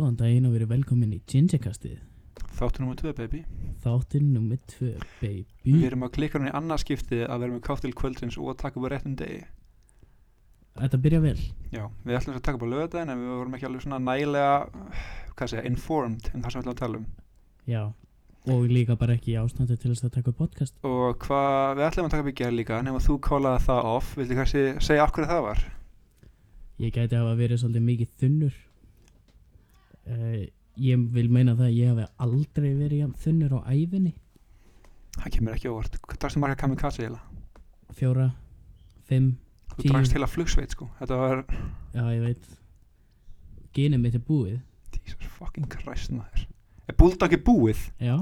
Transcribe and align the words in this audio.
Góðan 0.00 0.14
daginn 0.16 0.46
og 0.48 0.54
verið 0.54 0.70
velkomin 0.70 1.10
í 1.12 1.18
Gingerkastið. 1.28 1.98
Þáttur 2.56 2.86
nummer 2.86 2.96
2 2.96 3.10
baby. 3.18 3.40
Þáttinn 3.84 4.30
nummið 4.32 4.60
tvö, 4.72 4.92
Við 5.20 5.42
baby 5.60 5.74
erum 5.90 6.06
að 6.06 6.12
klikka 6.14 6.38
hún 6.38 6.48
í 6.48 6.52
annað 6.56 6.78
skipti 6.86 7.18
að 7.20 7.42
vera 7.42 7.52
með 7.52 7.60
káttil 7.66 7.90
kvöldsins 7.98 8.38
og 8.40 8.48
að 8.54 8.56
taka 8.62 8.80
upp 8.80 8.86
á 8.88 8.92
réttum 8.94 9.16
degi. 9.20 9.42
Þetta 10.80 11.00
byrja 11.04 11.20
vel. 11.20 11.34
Já, 11.68 11.82
við 12.06 12.16
ætlum 12.16 12.38
að 12.38 12.46
taka 12.46 12.56
upp 12.56 12.64
á 12.64 12.72
lögadaginn 12.72 13.12
en 13.12 13.20
við 13.20 13.34
vorum 13.34 13.58
ekki 13.58 13.68
alveg 13.68 13.84
svona 13.84 13.98
nægilega 14.06 14.54
hvað 15.34 15.52
segja, 15.52 15.66
informed 15.68 16.32
um 16.32 16.46
það 16.46 16.54
sem 16.54 16.56
við 16.56 16.64
ætlum 16.64 16.72
að 16.72 16.80
tala 16.80 17.02
um. 17.02 17.06
Já 17.68 17.82
Og 18.48 18.64
líka 18.72 18.96
bara 18.96 19.18
ekki 19.20 19.36
ástandi 19.36 19.76
til 19.76 19.92
þess 19.92 20.06
að 20.08 20.14
taka 20.16 20.32
upp 20.32 20.40
podcast. 20.40 20.78
Og 20.80 21.20
hvað 21.26 21.76
við 21.76 21.88
ætlum 21.90 22.08
að 22.08 22.16
taka 22.16 22.24
upp 22.24 22.32
í 22.32 22.36
gerð 22.40 22.56
líka 22.56 22.80
nema 22.88 23.04
þú 23.04 23.20
kólaði 23.28 23.66
það 23.68 23.92
off 23.92 24.16
viltu 24.16 24.40
kannski 24.40 24.64
segja 24.80 25.04
af 25.04 25.12
hverju 25.12 25.28
það 25.28 25.46
var? 25.50 25.62
Ég 26.80 26.96
gæti 26.96 27.20
hafa 27.20 27.36
verið 27.36 27.60
svolítið 27.60 27.88
mikið 27.90 28.18
þunnur 28.24 28.60
uh, 30.10 30.40
Ég 30.80 31.02
vil 31.12 31.28
meina 31.28 31.52
það 31.58 31.66
að 31.66 31.76
ég 31.76 31.90
hafi 31.90 32.04
aldrei 32.24 32.70
verið 32.78 33.00
jafn 33.02 33.16
þunnur 33.24 33.56
á 33.58 33.60
æfinni 33.74 34.12
Það 35.20 35.32
kemur 35.34 35.56
ekki 35.56 35.68
óvart. 35.68 35.96
Hvað 36.06 36.20
drakstu 36.22 36.40
marga 36.40 36.56
kamikaze 36.60 37.02
eiginlega? 37.02 37.46
Fjóra, 37.98 38.28
fimm, 39.10 39.32
Þú 39.74 39.82
Tíu. 39.82 39.90
drakst 39.92 40.14
heila 40.14 40.28
flugsveit 40.30 40.74
sko. 40.76 40.86
Þetta 41.00 41.18
var 41.20 41.42
já 41.94 42.04
ég 42.14 42.22
veit. 42.24 42.46
Genið 43.76 44.00
mitt 44.04 44.16
er 44.18 44.22
búið. 44.26 44.60
Jesus 44.94 45.32
fucking 45.36 45.66
Christ 45.70 46.14
maður. 46.14 46.46
Er 46.88 46.96
búldagi 46.98 47.38
búið? 47.42 47.82
Já, 48.00 48.16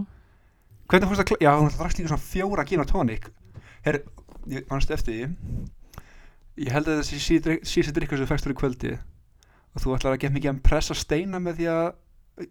Hvernig 0.88 1.10
fórst 1.10 1.20
það? 1.20 1.42
Já, 1.44 1.50
hún 1.60 1.68
drakst 1.76 1.98
líka 2.00 2.08
svona 2.08 2.24
fjóra 2.24 2.64
gin 2.64 2.80
og 2.80 2.88
tónik. 2.88 3.26
Herr, 3.84 4.00
ég 4.48 4.64
mannst 4.70 4.90
eftir 4.90 5.12
því. 5.14 5.66
Ég 6.64 6.72
held 6.72 6.88
að 6.88 7.02
þessi 7.02 7.20
síðan 7.68 7.96
drikka 7.98 8.16
sem 8.16 8.24
þú 8.24 8.30
fækstur 8.32 8.54
í 8.54 8.58
kvöldi 8.58 8.94
og 9.74 9.82
þú 9.84 9.94
ætlar 9.96 10.16
að 10.16 10.22
geta 10.24 10.36
mikið 10.36 10.52
að 10.52 10.62
pressa 10.68 10.96
steina 10.96 11.40
með 11.42 11.60
því 11.60 11.68
að 11.74 11.84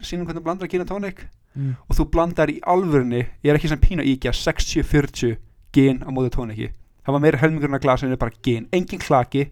sínum 0.03 0.27
hvernig 0.27 0.41
þú 0.41 0.45
blandar 0.47 0.71
gin 0.71 0.85
og 0.85 0.91
tónik. 0.91 1.27
Mm. 1.57 1.73
og 1.89 1.97
þú 1.97 2.03
blandar 2.13 2.51
í 2.53 2.59
alvörunni 2.69 3.23
ég 3.41 3.49
er 3.49 3.57
ekki 3.57 3.71
sem 3.71 3.79
pínu 3.81 4.03
íkja 4.05 4.29
60-40 4.35 5.39
gin 5.73 6.03
á 6.05 6.09
móti 6.13 6.29
tóniki. 6.35 6.69
Það 7.01 7.15
var 7.15 7.23
meira 7.23 7.39
helmingurinn 7.41 7.77
af 7.79 7.81
glasinu 7.81 8.13
er 8.13 8.21
bara 8.21 8.35
gin. 8.45 8.67
Engin 8.71 9.01
klaki 9.01 9.47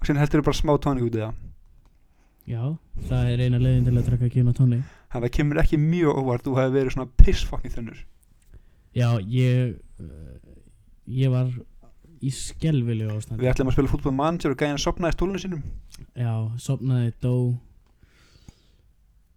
og 0.00 0.06
síðan 0.06 0.22
heldur 0.22 0.40
þú 0.40 0.46
bara 0.48 0.60
smá 0.62 0.72
tónik 0.80 1.04
út 1.04 1.18
í 1.18 1.20
það. 1.20 1.40
Já 2.48 2.64
Það 3.08 3.30
er 3.32 3.42
eina 3.44 3.60
leiðin 3.60 3.86
til 3.88 3.96
að 3.98 4.08
draka 4.08 4.30
gen 4.32 4.50
og 4.52 4.58
að 5.14 5.24
það 5.24 5.34
kemur 5.36 5.60
ekki 5.62 5.78
mjög 5.80 6.18
óvart 6.20 6.46
þú 6.46 6.56
hefði 6.58 6.76
verið 6.78 6.94
svona 6.96 7.12
pissfokkin 7.20 7.74
þunnur 7.74 8.00
Já, 8.94 9.08
ég 9.20 9.74
uh, 10.02 10.34
ég 11.10 11.32
var 11.32 11.50
í 12.24 12.32
skelvilegu 12.34 13.14
ástandi. 13.14 13.42
Við 13.42 13.50
ætlum 13.52 13.70
að 13.70 13.76
spila 13.76 13.92
fútbol 13.92 14.14
manager 14.18 14.54
og 14.54 14.60
gæðin 14.62 14.82
sopnaði 14.82 15.14
í 15.14 15.16
stólunum 15.18 15.42
sínum. 15.44 15.62
Já, 16.18 16.32
sopnaði, 16.64 17.12
dó. 17.24 17.34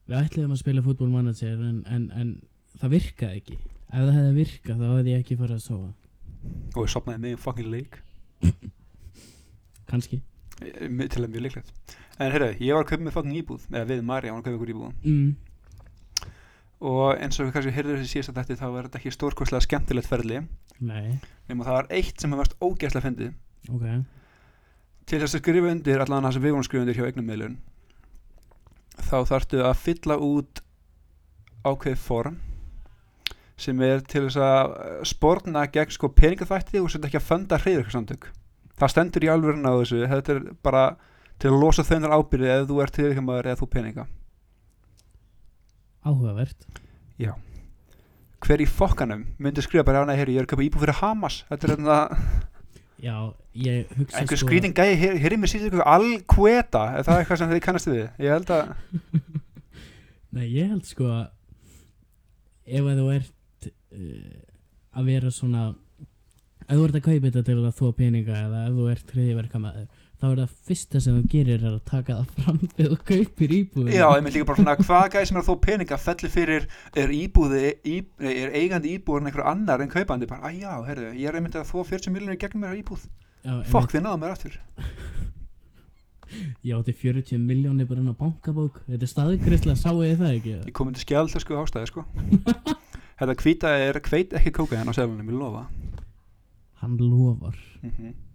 Við 0.07 0.19
ætliðum 0.21 0.55
að 0.55 0.61
spila 0.63 0.85
fútbolmanager 0.85 1.65
en, 1.67 1.81
en, 1.91 2.07
en 2.15 2.33
það 2.79 2.93
virkaði 2.95 3.41
ekki. 3.41 3.59
Ef 3.87 3.99
það 3.99 4.15
hefði 4.17 4.33
virkað 4.37 4.81
þá 4.81 4.87
hefði 4.93 5.13
ég 5.13 5.23
ekki 5.25 5.39
farið 5.41 5.57
að 5.59 5.65
sofa. 5.65 5.91
Og 6.73 6.79
við 6.79 6.91
sopnaði 6.95 7.23
með 7.23 7.33
einn 7.35 7.43
fokkin 7.43 7.71
leik. 7.73 8.01
Kanski 9.87 10.21
Eh, 10.57 10.87
til 10.89 11.21
að 11.21 11.29
mjög 11.33 11.43
líklegt. 11.45 11.73
En 12.17 12.31
heyrðu, 12.33 12.47
ég 12.65 12.73
var 12.73 12.85
að 12.85 12.89
kaupa 12.89 13.05
með 13.05 13.13
fokkin 13.13 13.35
íbúð. 13.37 13.65
Eða 13.69 13.89
við 13.91 13.99
Marja 14.07 14.33
var 14.33 14.39
að 14.41 14.47
kaupa 14.47 14.57
ykkur 14.57 14.71
íbúð. 14.73 14.93
Mm. 15.03 15.27
Og 16.77 17.17
eins 17.17 17.39
og 17.39 17.47
við 17.47 17.55
kannski 17.55 17.73
heyrður 17.73 18.01
þessi 18.01 18.13
síðast 18.13 18.33
að 18.33 18.39
þetta 18.41 18.59
þá 18.61 18.73
var 18.73 18.87
þetta 18.87 18.99
ekki 18.99 19.13
stórkostlega 19.15 19.65
skemmtilegt 19.65 20.09
ferli. 20.09 20.41
Nei, 20.77 21.17
nema 21.49 21.65
það 21.65 21.77
var 21.79 21.89
eitt 21.97 22.21
sem 22.21 22.29
hefði 22.29 22.41
varst 22.43 22.57
ógeðslega 22.61 23.05
fyndið. 23.07 23.31
Ok. 23.73 23.87
Til 25.07 25.21
þess 25.23 25.37
að 25.37 25.41
skrifa 25.41 25.71
undir 25.71 26.03
allan 26.03 26.27
það 26.27 26.35
sem 26.35 26.45
við 26.45 26.53
vorum 26.53 26.67
skrifa 26.67 26.85
undir 26.85 26.99
hjá 26.99 27.07
eignummiðlun 27.07 27.57
þá 29.07 29.17
þarftu 29.29 29.63
að 29.63 29.79
fylla 29.81 30.17
út 30.25 30.61
ákveðið 31.67 32.01
form 32.01 32.39
sem 33.57 33.79
er 33.85 34.03
til 34.05 34.27
þess 34.27 34.41
að 34.41 34.73
sporna 35.09 35.63
gegn 35.73 35.93
sko 35.93 36.09
peningaþvætti 36.13 36.81
og 36.81 36.91
setja 36.93 37.09
ekki 37.09 37.19
að 37.21 37.29
funda 37.29 37.59
hreyðurkarsamtök 37.61 38.29
það 38.77 38.93
stendur 38.93 39.25
í 39.25 39.31
alvörun 39.33 39.65
á 39.65 39.73
þessu. 39.79 40.03
Þetta 40.11 40.35
er 40.35 40.43
bara 40.65 40.83
til 41.41 41.51
að 41.51 41.61
losa 41.61 41.85
þaunar 41.87 42.17
ábyrði 42.17 42.53
ef 42.53 42.67
þú 42.69 42.79
ert 42.83 42.99
hreyðurkarmaður 42.99 43.49
eða 43.51 43.61
þú 43.61 43.69
peninga 43.73 44.05
Áhugavert. 46.07 46.67
Hver 48.45 48.61
í 48.61 48.67
fokkanum 48.69 49.23
myndi 49.41 49.63
skrifa 49.65 49.85
bara 49.87 50.03
að 50.05 50.19
heyri, 50.19 50.35
ég 50.37 50.43
er 50.43 50.45
að 50.45 50.51
köpa 50.53 50.65
íbúð 50.67 50.83
fyrir 50.85 50.99
Hamas? 50.99 51.41
Þetta 51.49 51.67
er 51.67 51.73
þetta 51.73 51.97
Já, 52.97 53.15
ég 53.53 53.89
hugsa 53.93 54.21
einhver 54.21 54.39
skríting 54.41 54.73
gæði, 54.77 54.93
hér, 54.97 55.17
hér 55.21 55.33
er 55.35 55.41
mér 55.41 55.51
síðan 55.51 55.83
alkveta 55.85 56.83
er 56.97 57.05
það 57.05 57.19
eitthvað 57.21 57.41
sem 57.41 57.51
þið 57.51 57.59
kannast 57.65 57.89
við? 57.91 58.05
Ég 58.25 58.33
held 58.33 58.53
að 58.55 58.71
Nei, 60.37 60.45
ég 60.53 60.71
held 60.71 60.87
sko 60.87 61.09
að 61.13 61.27
ef 62.67 62.89
að 62.89 63.01
þú 63.01 63.11
ert 63.13 63.69
uh, 63.69 64.39
að 64.97 65.11
vera 65.11 65.33
svona 65.33 65.67
ef 66.65 66.73
þú 66.73 66.87
ert 66.87 66.97
að 66.99 67.05
kaupa 67.05 67.27
þetta 67.27 67.45
til 67.49 67.57
að 67.59 67.77
þó 67.77 67.85
peninga 68.01 68.41
eða 68.47 68.63
ef 68.65 68.79
þú 68.79 68.89
ert 68.95 69.13
hriðiverkamaður 69.13 69.96
þá 70.17 70.25
er 70.27 70.39
það 70.41 70.53
fyrsta 70.67 71.01
sem 71.03 71.17
þú 71.17 71.29
gerir 71.31 71.61
er 71.61 71.75
að 71.75 71.81
taka 71.87 72.17
það 72.17 72.31
fram 72.37 72.59
þegar 72.77 72.91
þú 72.93 72.97
kaupir 73.11 73.53
íbúðin 73.57 73.93
Já, 73.93 74.05
ég 74.07 74.25
mynd 74.25 74.37
líka 74.37 74.47
bara 74.49 74.61
svona 74.61 74.75
hvað 74.81 75.09
gæði 75.13 75.29
sem 75.29 75.39
er 75.41 75.45
þó 75.47 75.53
peninga 75.67 75.99
fellir 76.01 76.33
fyrir 76.33 76.67
er 77.03 77.13
íbúði, 77.17 77.63
í, 77.85 77.97
er 78.33 78.57
eigandi 78.57 78.95
íbúðin 78.97 79.29
einhver 79.29 79.45
annar 79.51 79.83
en 79.85 79.93
kaupandi 79.93 80.29
bara, 80.29 80.49
að 80.49 80.61
já, 80.63 80.73
herðu, 80.89 81.13
ég 81.21 81.29
er 81.29 81.39
einmitt 81.39 81.57
að 81.59 81.69
þó 81.69 81.77
40 81.93 82.15
miljonir 82.15 82.41
gegn 82.41 82.63
mér 82.63 82.73
á 82.73 82.79
íbúð. 82.81 83.05
Já, 83.45 83.53
Fokk, 83.69 83.93
þið 83.93 84.03
náðum 84.07 84.25
mér 84.25 84.33
aftur. 84.33 84.57
Ég 86.65 86.75
átti 86.75 86.95
40 86.97 87.39
miljónir 87.39 87.87
bara 87.87 88.01
inn 88.01 88.11
á 88.11 88.15
bankabók. 88.17 88.81
Þetta 88.89 89.05
er 89.05 89.11
staðgrisla, 89.13 89.77
sáu 89.79 90.01
þið 90.01 90.17
það 90.19 90.33
ekki? 90.33 90.55
Ég 90.67 90.75
kom 90.75 90.91
til 90.91 91.05
skjald 91.05 91.31
þess 91.31 91.45
sko 91.45 91.61
ástæði 91.61 91.91
sko. 91.93 92.03
Þetta 93.21 93.35
hvíta 93.39 93.71
er 93.85 94.01
hveit 94.03 94.35
ekki 94.37 94.51
kókaðin 94.57 94.91
á 94.91 94.97
seglunum, 94.97 95.31
ég 95.31 95.39
lofa. 95.39 95.67
Hann 96.81 96.97
lofar. 96.99 97.55
Mm 97.81 98.25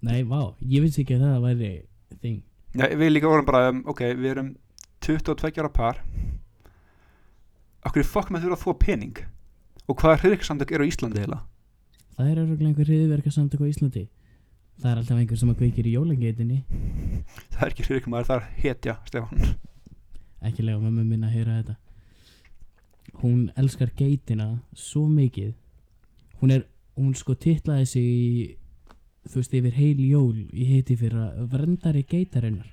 Nei, 0.00 0.22
vá, 0.24 0.54
ég 0.64 0.84
vissi 0.84 1.02
ekki 1.02 1.18
að 1.18 1.26
það 1.26 1.42
væri 1.44 1.70
þing. 2.22 2.38
Já, 2.78 2.86
við 2.96 3.10
líka 3.12 3.28
vorum 3.28 3.48
bara, 3.48 3.70
um, 3.72 3.82
ok, 3.90 4.00
við 4.16 4.30
erum 4.30 4.50
22 5.04 5.60
ára 5.60 5.72
par. 5.74 6.00
Akkur 7.84 8.02
er 8.02 8.08
fokk 8.08 8.30
með 8.32 8.46
þurfa 8.46 8.56
að 8.56 8.64
þó 8.64 8.78
pening? 8.80 9.20
Og 9.88 9.98
hvaða 10.00 10.22
hriðriksamtök 10.22 10.72
eru 10.76 10.86
á 10.86 10.90
Íslandi 10.90 11.22
heila? 11.24 11.40
Það 12.16 12.30
er 12.30 12.40
öruglega 12.44 12.68
einhver 12.70 12.88
hriðiverka 12.88 13.32
samtök 13.34 13.64
á 13.64 13.70
Íslandi. 13.70 14.04
Það 14.80 14.90
er 14.90 15.00
alltaf 15.00 15.20
einhver 15.20 15.40
sem 15.40 15.52
að 15.52 15.58
kveikir 15.60 15.88
í 15.88 15.92
jólangeitinni 15.92 16.58
Það 17.52 17.64
er 17.64 17.72
ekki 17.72 17.86
hriðrikamæður, 17.88 18.28
það 18.28 18.36
er 18.36 18.46
hetja, 18.62 18.96
Stefán. 19.08 19.50
Ekki 20.48 20.64
lega 20.64 20.80
mömmu 20.80 21.04
minna 21.04 21.28
að 21.28 21.36
heyra 21.36 21.58
þetta. 21.58 21.76
Hún 23.20 23.40
elskar 23.60 23.92
geitina 23.96 24.48
svo 24.72 25.04
mikið. 25.10 25.52
Hún 26.40 26.54
er, 26.54 26.64
hún 26.96 27.12
sko 27.18 27.36
titlaði 27.36 27.88
sig 27.90 28.06
í 28.06 28.30
Þú 29.28 29.36
veist, 29.40 29.54
yfir 29.54 29.76
heil 29.76 30.00
jól 30.06 30.36
í 30.50 30.66
heiti 30.70 30.96
fyrir 30.96 31.20
að 31.20 31.50
verndari 31.52 32.02
geitarinnar. 32.08 32.70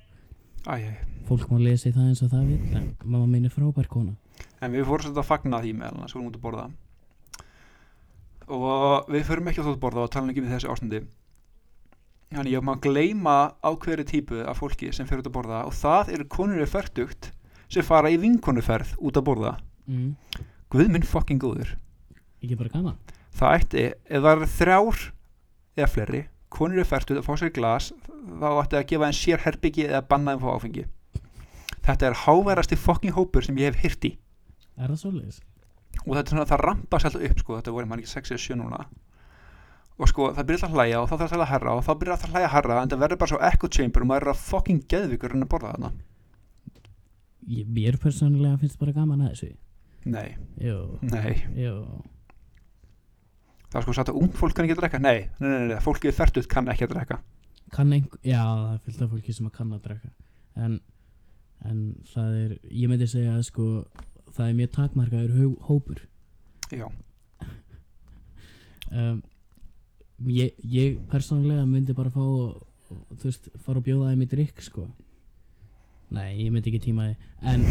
Æ, 0.68 0.96
Fólk 1.28 1.50
má 1.52 1.60
lesi 1.60 1.92
það 1.92 2.08
eins 2.10 2.24
og 2.24 2.32
það 2.32 2.46
vil 2.48 2.76
en 2.80 2.86
mamma 3.04 3.28
mín 3.28 3.46
er 3.48 3.52
frábær 3.52 3.88
kona. 3.92 4.14
En 4.64 4.72
við 4.72 4.86
fórum 4.88 5.04
svolítið 5.04 5.22
að 5.24 5.28
fagna 5.28 5.60
því 5.64 5.74
með 5.76 5.90
hann, 5.92 6.08
svo 6.08 6.20
erum 6.22 6.30
út 6.30 6.38
að 6.40 6.46
borða. 6.46 6.66
Og 8.48 9.10
við 9.12 9.26
förum 9.28 9.50
ekki 9.52 9.62
að 9.62 9.70
þótt 9.72 9.82
borða 9.84 10.06
og 10.06 10.12
tala 10.14 10.32
ekki 10.32 10.44
með 10.46 10.54
þessi 10.56 10.70
ástandi. 10.72 11.02
Þannig 12.32 12.54
ég 12.56 12.64
má 12.68 12.74
gleyma 12.84 13.36
ákveðri 13.64 14.06
típu 14.08 14.40
af 14.48 14.60
fólki 14.60 14.94
sem 14.96 15.08
fer 15.08 15.20
út 15.22 15.28
að 15.30 15.36
borða 15.36 15.60
og 15.68 15.76
það 15.76 16.14
eru 16.16 16.28
konur 16.32 16.64
í 16.64 16.68
færtugt 16.68 17.30
sem 17.72 17.84
fara 17.88 18.12
í 18.12 18.18
vinkonuferð 18.20 18.96
út 19.04 19.20
að 19.20 19.28
borða. 19.28 19.54
Mm. 19.88 20.16
Guð 20.72 20.90
minn 20.92 21.08
fucking 21.08 21.40
góður. 21.44 21.76
Ekki 22.44 22.58
bara 22.60 22.72
gaman. 22.74 22.98
Það 23.38 23.56
ætti, 23.60 23.86
ef 24.08 24.24
það 24.24 24.34
eru 24.34 24.50
þrjár 24.56 25.04
eða 25.78 25.90
fleiri, 25.94 26.24
konur 26.54 26.80
í 26.82 26.86
færtugt 26.88 27.20
að 27.20 27.26
fá 27.28 27.34
sér 27.42 27.52
glas, 27.56 27.92
þá 28.40 28.48
ætti 28.62 28.80
að 28.80 28.88
gefa 28.92 29.10
einn 29.10 29.18
sér 29.18 29.44
herbyggi 29.44 29.88
eða 29.90 30.06
banna 30.08 30.36
þeim 30.36 30.46
fá 30.46 30.50
áfengi. 30.56 30.86
Þetta 31.88 32.10
er 32.10 32.18
háværasti 32.26 32.78
fucking 32.80 33.16
hópur 33.16 33.46
sem 33.46 33.60
ég 33.60 33.72
hef 33.72 33.84
hyrt 33.84 34.08
í. 34.10 34.16
Er 34.78 34.92
það 34.92 35.04
svoleiðis? 35.04 35.44
og 36.06 36.14
þetta 36.16 36.24
er 36.30 36.34
svona, 36.36 36.48
það 36.48 36.62
rampa 36.64 37.00
sér 37.02 37.10
alltaf 37.10 37.24
upp 37.32 37.40
sko, 37.42 37.56
þetta 37.58 37.74
voru 37.76 37.90
mann 37.90 38.02
ekki 38.02 38.12
6 38.12 38.34
eða 38.34 38.42
7 38.44 38.58
núna. 38.60 38.82
Og 39.98 40.10
sko, 40.12 40.28
það 40.38 40.48
byrjar 40.50 40.60
alltaf 40.68 40.74
að 40.74 40.78
hlæja 40.78 41.00
og 41.02 41.08
þá 41.10 41.16
þarf 41.18 41.32
það 41.34 41.44
að 41.44 41.52
herra 41.52 41.74
og 41.74 41.86
þá 41.88 41.92
byrjar 42.02 42.16
alltaf 42.16 42.28
að 42.30 42.36
hlæja 42.38 42.52
herra 42.54 42.82
en 42.82 42.92
það 42.92 43.02
verður 43.04 43.20
bara 43.24 43.32
svo 43.32 43.40
echo 43.48 43.70
chamber 43.78 44.04
og 44.04 44.10
maður 44.12 44.26
er 44.28 44.32
að 44.34 44.44
fucking 44.44 44.84
geðvikur 44.94 45.34
en 45.34 45.46
að 45.48 45.50
borða 45.54 45.72
þarna. 45.74 45.90
Ég, 47.48 47.72
mér 47.80 47.98
persónulega 48.04 48.60
finnst 48.62 48.78
bara 48.80 48.94
gaman 48.94 49.24
að 49.26 49.34
þessu. 49.34 49.50
Nei, 50.08 50.28
Jú, 50.62 50.78
nei, 51.02 51.34
jú 51.58 51.74
það 53.72 53.80
er 53.80 53.86
sko 53.86 53.96
satt 53.98 54.12
að 54.12 54.20
ung 54.22 54.34
fólk 54.36 54.56
kann 54.56 54.68
ekki 54.68 54.78
að 54.78 54.82
drekka. 54.84 55.00
Nei, 55.04 55.18
nei, 55.40 55.48
nei, 55.50 55.68
nei, 55.74 55.80
fólkið 55.84 56.16
færtut 56.18 56.50
kann 56.52 56.70
ekki 56.72 56.88
að 56.88 56.94
drekka. 56.96 57.18
Kann 57.76 57.92
einhver, 57.94 58.20
já 58.24 58.42
það 58.44 58.74
er 58.74 58.84
fyllt 58.86 59.02
af 59.04 59.10
fólki 59.16 59.36
sem 59.36 59.50
að 59.50 59.56
kann 59.58 59.74
að 59.76 59.82
drekka. 59.90 60.12
En, 60.58 60.78
en 61.68 61.82
það 62.14 62.38
er, 62.44 62.54
ég 62.72 62.92
myndi 62.92 63.10
segja 63.12 63.36
að 63.38 63.48
sko 63.52 63.66
Það 64.38 64.50
er 64.52 64.56
mjög 64.58 64.72
takmarkaður 64.76 65.32
hó- 65.34 65.62
hópur. 65.66 66.02
Já, 66.70 66.84
um, 69.00 69.22
ég, 70.30 70.52
ég 70.62 70.98
persónulega 71.10 71.64
myndi 71.66 71.96
bara 71.98 72.12
fá 72.14 72.22
þú 72.88 73.24
veist, 73.24 73.50
fara 73.64 73.82
að 73.82 73.88
bjóða 73.88 74.12
þeim 74.12 74.26
í 74.26 74.30
drikk 74.36 74.62
sko. 74.68 74.86
Nei, 76.14 76.38
ég 76.44 76.52
myndi 76.54 76.70
ekki 76.72 76.84
tíma 76.86 77.10
því 77.10 77.16
en, 77.52 77.66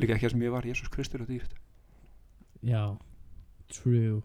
líka 0.00 0.16
ekki 0.16 0.26
það 0.26 0.34
sem 0.34 0.44
ég 0.44 0.52
var, 0.56 0.66
Jésús 0.68 0.90
Kristur 0.92 1.22
og 1.24 1.30
dýrt. 1.30 1.54
Já 2.66 2.82
true 3.72 4.20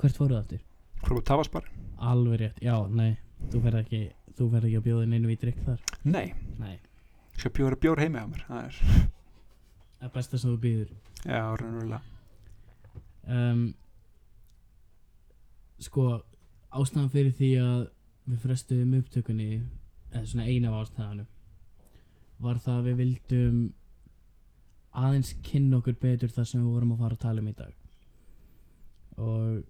hvert 0.00 0.18
fóruð 0.20 0.38
aftur? 0.40 0.62
Hvað 1.02 1.14
var 1.20 1.26
Tavasbar? 1.30 1.68
alveg 1.96 2.40
rétt, 2.42 2.58
já, 2.60 2.74
nei 2.92 3.16
þú 3.52 3.60
ferð 3.64 3.78
ekki, 3.80 4.00
þú 4.36 4.46
ferð 4.52 4.66
ekki 4.68 4.80
að 4.80 4.86
bjóða 4.88 5.06
neinu 5.08 5.30
í 5.32 5.36
drikk 5.40 5.62
þar? 5.64 5.84
Nei, 6.04 6.26
nei, 6.60 6.74
ég 7.32 7.40
skal 7.40 7.52
bjóra 7.56 7.78
bjór 7.80 8.02
heimi 8.02 8.20
á 8.20 8.26
mér 8.28 8.42
það 8.48 8.66
er, 8.66 8.80
það 9.96 10.08
er 10.08 10.12
besta 10.16 10.40
sem 10.42 10.50
þú 10.52 10.58
býður. 10.66 10.90
Já, 11.24 11.40
raunverulega. 11.60 12.02
Um, 13.26 13.62
sko 15.82 16.04
ástæðan 16.76 17.10
fyrir 17.12 17.32
því 17.38 17.50
að 17.62 17.80
við 18.26 18.42
frestuðum 18.44 18.94
upptökunni 19.00 19.48
eða 20.12 20.26
svona 20.26 20.46
eina 20.50 20.70
af 20.72 20.84
ástæðanum 20.84 21.32
var 22.44 22.60
það 22.62 22.78
að 22.80 22.86
við 22.90 23.00
vildum 23.00 23.58
aðeins 24.96 25.32
kynna 25.44 25.80
okkur 25.80 25.96
betur 26.00 26.32
það 26.32 26.48
sem 26.50 26.60
við 26.62 26.74
vorum 26.76 26.92
að 26.94 27.02
fara 27.04 27.16
að 27.16 27.24
tala 27.24 27.42
um 27.42 27.48
í 27.50 27.56
dag. 27.56 27.72
Og 29.16 29.64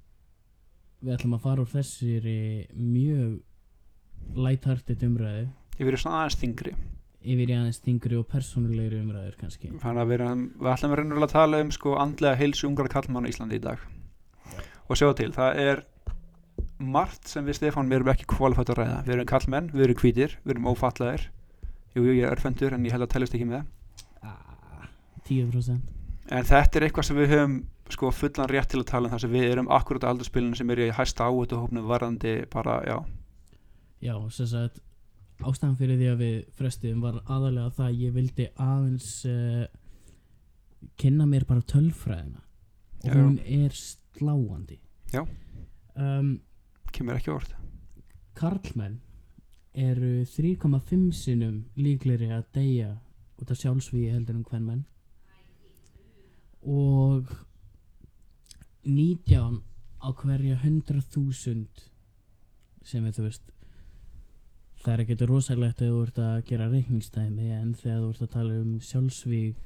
við 1.02 1.14
ætlum 1.16 1.37
að 1.37 1.46
fara 1.46 1.62
úr 1.62 1.70
þessari 1.70 2.37
mjög 2.75 4.37
lighthearted 4.37 5.02
umræðu. 5.06 5.48
Ég 5.76 5.88
verið 5.88 6.02
svona 6.02 6.22
aðeins 6.22 6.38
þingri 6.40 6.75
yfir 7.26 7.50
í 7.50 7.56
aðeins 7.56 7.81
þingri 7.82 8.19
og 8.20 8.28
persónulegri 8.31 9.00
umræður 9.02 9.37
kannski. 9.40 9.72
Að 9.82 10.02
við, 10.12 10.22
við 10.60 10.70
ætlum 10.72 10.94
að 10.94 11.00
raunverulega 11.00 11.26
að 11.26 11.34
tala 11.34 11.62
um 11.64 11.72
sko 11.75 11.96
andlega 11.98 12.38
heilsu 12.38 12.69
ungra 12.69 12.93
kallmann 12.93 13.26
á 13.26 13.31
Íslandi 13.32 13.58
í 13.58 13.64
dag. 13.64 13.82
Og 14.87 15.00
sjá 15.00 15.08
til, 15.19 15.32
það 15.34 15.62
er 15.64 15.82
margt 16.78 17.26
sem 17.26 17.46
við 17.46 17.58
Stefán 17.58 17.90
við 17.90 17.98
erum 17.98 18.12
ekki 18.12 18.28
kvalifætt 18.31 18.70
að 18.72 18.81
ræða. 18.82 19.00
Við 19.08 19.16
erum 19.16 19.31
kallmenn, 19.32 19.72
við 19.75 19.88
erum 19.88 20.00
hvítir, 20.04 20.38
við 20.44 20.54
erum 20.54 20.70
ófallaðir 20.70 21.26
jú, 21.96 22.04
jú, 22.04 22.14
ég 22.14 22.22
er 22.28 22.37
örfendur 22.37 22.76
en 22.76 22.87
ég 22.87 22.94
held 22.94 23.08
að 23.08 23.12
tellist 23.16 23.34
ekki 23.34 23.50
með. 23.50 23.66
Ah, 24.22 24.87
10% 25.26 25.96
en 26.32 26.46
þetta 26.46 26.78
er 26.78 26.87
eitthvað 26.87 27.08
sem 27.08 27.19
við 27.19 27.32
höfum 27.34 27.56
sko 27.94 28.10
fullan 28.14 28.50
rétt 28.50 28.72
til 28.72 28.80
að 28.82 28.90
tala 28.90 29.08
um 29.08 29.14
þar 29.14 29.22
sem 29.24 29.32
við 29.32 29.46
erum 29.50 29.70
akkurat 29.72 30.06
á 30.06 30.10
aldurspilinu 30.10 30.58
sem 30.58 30.70
eru 30.74 30.88
í 30.88 30.94
hæsta 30.96 31.28
áhættu 31.28 31.60
hópnum 31.60 31.86
varðandi 31.88 32.34
bara, 32.52 32.80
já, 32.86 32.98
Já, 34.02 34.14
sem 34.30 34.48
sagt 34.50 34.82
ástæðan 35.44 35.76
fyrir 35.78 35.98
því 36.00 36.08
að 36.10 36.20
við 36.20 36.36
frestuðum 36.56 37.04
var 37.04 37.20
aðalega 37.24 37.72
það 37.76 37.86
að 37.86 38.02
ég 38.02 38.12
vildi 38.16 38.46
aðeins 38.60 39.08
uh, 39.30 39.64
kynna 41.00 41.26
mér 41.28 41.46
bara 41.48 41.64
tölfræðina. 41.72 42.42
Og 43.04 43.08
Já. 43.08 43.16
hún 43.16 43.38
er 43.44 43.76
sláandi. 43.76 44.78
Já. 45.12 45.22
um, 45.96 46.36
kemur 46.92 47.18
ekki 47.18 47.30
orð 47.30 47.52
Karlmenn 48.36 48.98
eru 49.76 50.24
3,5 50.28 51.12
sinnum 51.14 51.60
líklegri 51.78 52.30
að 52.32 52.46
deyja 52.56 52.90
út 53.36 53.52
af 53.52 53.60
sjálfsvíi 53.60 54.10
heldur 54.12 54.38
en 54.38 54.46
hvern 54.48 54.66
menn 54.66 54.84
og 56.66 57.30
19 58.86 59.62
á 60.02 60.08
hverja 60.14 60.56
100.000 60.62 61.66
sem 62.86 63.06
er 63.06 63.14
þú 63.16 63.26
veist 63.26 63.52
það 64.82 64.92
er 64.92 65.02
ekkert 65.04 65.24
rosalegt 65.30 65.80
þegar 65.80 65.94
þú 65.94 66.02
ert 66.06 66.18
að 66.22 66.36
gera 66.50 66.68
reikningstæmi 66.70 67.48
en 67.56 67.72
þegar 67.74 68.02
þú 68.02 68.10
ert 68.12 68.26
að 68.26 68.34
tala 68.36 68.58
um 68.62 68.76
sjálfsvíg 68.78 69.56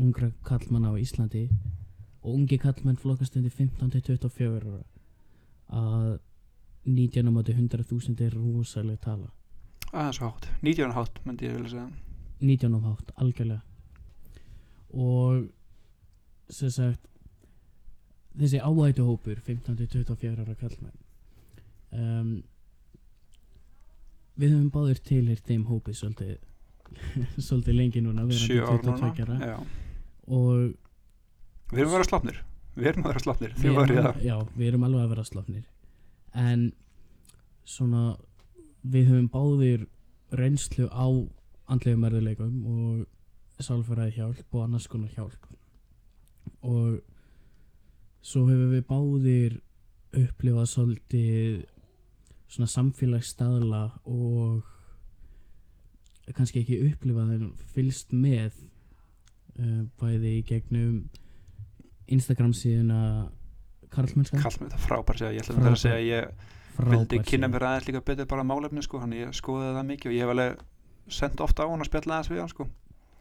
ungra 0.00 0.32
kallmanna 0.46 0.90
á 0.90 0.98
Íslandi 0.98 1.44
og 2.22 2.34
ungi 2.34 2.58
kallmenn 2.60 2.98
flokkast 3.00 3.36
undir 3.38 3.54
15-24 3.54 4.50
ára 4.58 4.80
að 5.70 6.18
19 6.88 7.28
á 7.28 7.32
móti 7.32 7.54
100.000 7.54 8.24
er 8.24 8.34
rosaleg 8.34 8.98
tala. 9.04 9.30
Aðeins 9.92 10.20
hátt, 10.22 10.48
19 10.62 10.94
hátt 10.96 11.20
myndi 11.26 11.46
ég 11.46 11.56
vilja 11.56 11.70
segja. 11.74 11.88
19 12.40 12.76
á 12.76 12.80
hátt, 12.88 13.12
algjörlega. 13.20 13.62
Og 14.90 15.50
sem 16.50 16.70
sagt 16.70 17.06
þessi 18.38 18.60
áhættu 18.62 19.06
hópur 19.08 19.40
15-24 19.46 20.44
ára 20.44 20.56
kallmenn 20.60 20.96
um, 21.96 22.30
við 24.40 24.54
höfum 24.54 24.70
báðir 24.74 25.02
tilheyrt 25.04 25.48
þeim 25.48 25.66
hópi 25.70 25.94
svolítið 25.96 26.38
svolítið 27.48 27.78
lengi 27.78 28.04
núna 28.04 28.26
7 28.30 28.62
ár 28.64 28.80
22 28.86 29.26
ára. 29.26 29.58
og 30.26 30.72
við 31.70 31.82
erum 31.82 31.92
að 31.92 31.98
vera 31.98 32.08
slapnir 32.10 32.42
við 32.76 32.90
erum 32.92 33.04
að 33.04 33.12
vera 33.12 33.24
slapnir, 33.26 33.54
við 33.58 33.78
erum, 33.84 34.50
við 34.54 34.66
erum 34.70 34.86
alveg 34.86 35.04
að 35.04 35.14
vera 35.14 35.26
slafnir 35.26 35.64
en 36.38 36.68
svona 37.66 38.04
við 38.82 39.10
höfum 39.10 39.30
báðir 39.30 39.86
reynslu 40.30 40.86
á 40.90 41.06
andlegum 41.70 42.06
erðuleikum 42.08 42.54
og 42.70 43.62
sálfræði 43.62 44.16
hjálp 44.16 44.54
og 44.56 44.64
annars 44.64 44.88
konar 44.90 45.10
hjálp. 45.14 45.48
Og 46.64 47.00
svo 48.20 48.44
hefur 48.48 48.72
við 48.74 48.86
báðir 48.88 49.58
upplifað 50.20 50.68
svolítið 50.72 51.62
svona 52.50 52.70
samfélagsstaðla 52.70 53.82
og 54.10 54.66
kannski 56.34 56.62
ekki 56.62 56.80
upplifað 56.90 57.34
en 57.36 57.50
fylst 57.74 58.14
með 58.14 58.54
uh, 59.58 59.84
bæði 60.00 60.36
í 60.38 60.46
gegnum 60.46 60.96
Instagram 62.10 62.54
síðuna 62.56 63.30
Karlmennska. 63.90 64.38
Þetta 64.38 64.78
frábær 64.78 65.18
segja, 65.18 65.34
ég 65.34 65.46
ætla 65.46 65.72
að 65.72 65.78
segja 65.82 65.96
að 65.98 66.06
ég 66.06 66.90
vildi 66.90 67.18
kynna 67.26 67.48
mér 67.50 67.66
aðeins 67.66 67.88
líka 67.88 68.02
betur 68.06 68.28
bara 68.30 68.46
málefni 68.46 68.82
sko, 68.86 69.00
hann 69.02 69.14
ég 69.16 69.34
skoðaði 69.36 69.74
það 69.78 69.88
mikið 69.88 70.10
og 70.10 70.14
ég 70.14 70.22
hef 70.22 70.34
alveg 70.34 70.62
sendt 71.10 71.42
ofta 71.42 71.66
á 71.66 71.70
hann 71.70 71.82
að 71.82 71.90
spjalla 71.90 72.18
aðeins 72.18 72.30
við 72.30 72.42
hann 72.42 72.52
sko 72.52 72.66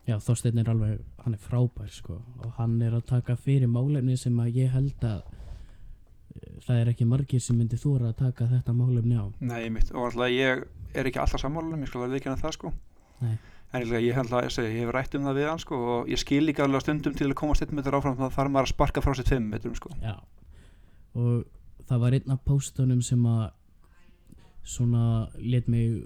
Já, 0.09 0.15
Þorsteinn 0.25 0.61
er 0.61 0.71
alveg, 0.71 1.01
hann 1.23 1.35
er 1.35 1.41
frábær 1.44 1.89
sko 1.94 2.15
og 2.17 2.56
hann 2.57 2.79
er 2.81 2.95
að 2.97 3.06
taka 3.11 3.35
fyrir 3.38 3.69
málefni 3.69 4.15
sem 4.17 4.38
að 4.41 4.56
ég 4.57 4.71
held 4.73 5.06
að 5.06 5.19
eh, 5.27 6.56
það 6.65 6.79
er 6.79 6.91
ekki 6.94 7.07
margir 7.09 7.44
sem 7.44 7.59
myndi 7.59 7.77
þóra 7.77 8.09
að 8.09 8.17
taka 8.23 8.47
þetta 8.50 8.73
málefni 8.73 9.19
á. 9.21 9.25
Nei, 9.38 9.69
mitt, 9.73 9.91
og 9.94 10.07
alltaf 10.09 10.33
ég 10.33 10.65
er 10.97 11.09
ekki 11.09 11.21
alltaf 11.21 11.44
sammálunum, 11.44 11.83
ég 11.85 11.91
skal 11.91 12.01
alveg 12.01 12.17
viðkynna 12.17 12.41
það 12.41 12.56
sko. 12.57 12.73
Nei. 13.19 13.35
en 13.75 13.85
ég, 13.85 14.15
held 14.15 14.33
að, 14.33 14.47
ég, 14.47 14.57
ég 14.65 14.81
hef 14.81 14.91
rætt 14.95 15.15
um 15.19 15.27
það 15.27 15.38
við 15.38 15.47
hann 15.51 15.61
sko 15.61 15.79
og 15.94 16.09
ég 16.09 16.21
skil 16.21 16.41
líka 16.47 16.63
alveg 16.65 16.81
stundum 16.85 17.17
til 17.19 17.27
að 17.27 17.38
komast 17.38 17.65
einn 17.65 17.75
metrar 17.77 18.00
áfram 18.00 18.15
þá 18.17 18.31
þarf 18.33 18.53
maður 18.55 18.69
að 18.69 18.73
sparka 18.73 19.03
frá 19.05 19.13
sér 19.13 19.27
tveim 19.27 19.50
metrum 19.51 19.75
sko. 19.77 19.91
Já. 20.01 20.15
Og 21.19 21.44
það 21.85 22.01
var 22.05 22.17
einn 22.17 22.33
af 22.33 22.41
póstunum 22.47 23.03
sem 23.05 23.27
að 23.29 23.45
svona 24.65 25.03
let 25.38 25.69
mig 25.69 26.00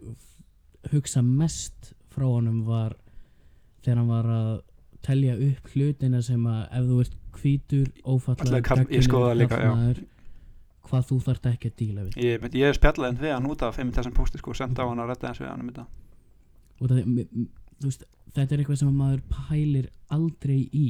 hugsa 0.91 1.23
mest 1.23 1.93
frá 2.11 2.25
honum 2.27 2.65
var 2.67 2.97
þegar 3.83 3.99
hann 4.01 4.11
var 4.11 4.31
að 4.37 4.53
telja 5.03 5.35
upp 5.49 5.69
hlutina 5.73 6.23
sem 6.23 6.47
að 6.47 6.63
ef 6.79 6.89
þú 6.89 6.99
ert 7.03 7.19
hvítur, 7.33 7.87
já. 8.63 9.49
karlmaður, 9.49 10.03
hvað 10.87 11.09
þú 11.09 11.17
þarft 11.27 11.49
ekki 11.51 11.71
að 11.71 11.75
díla 11.81 12.05
við. 12.05 12.17
Ég, 12.23 12.47
ég 12.59 12.77
spjallaði 12.77 13.11
hann 13.11 13.23
við 13.23 13.35
hann 13.35 13.49
út 13.51 13.65
af 13.65 13.79
einmitt 13.81 13.99
þessum 13.99 14.15
pósti 14.15 14.39
sko, 14.39 14.55
senda 14.57 14.85
á 14.85 14.89
hann 14.91 15.03
að 15.03 15.11
rætta 15.11 15.31
þess 15.31 15.43
við 15.43 15.51
hann 15.51 15.65
um 15.65 15.73
þetta 15.73 15.89
og 16.83 16.89
þetta 18.33 18.55
er 18.55 18.61
eitthvað 18.61 18.79
sem 18.79 18.89
að 18.89 18.99
maður 18.99 19.19
pælir 19.31 19.89
aldrei 20.13 20.61
í. 20.73 20.87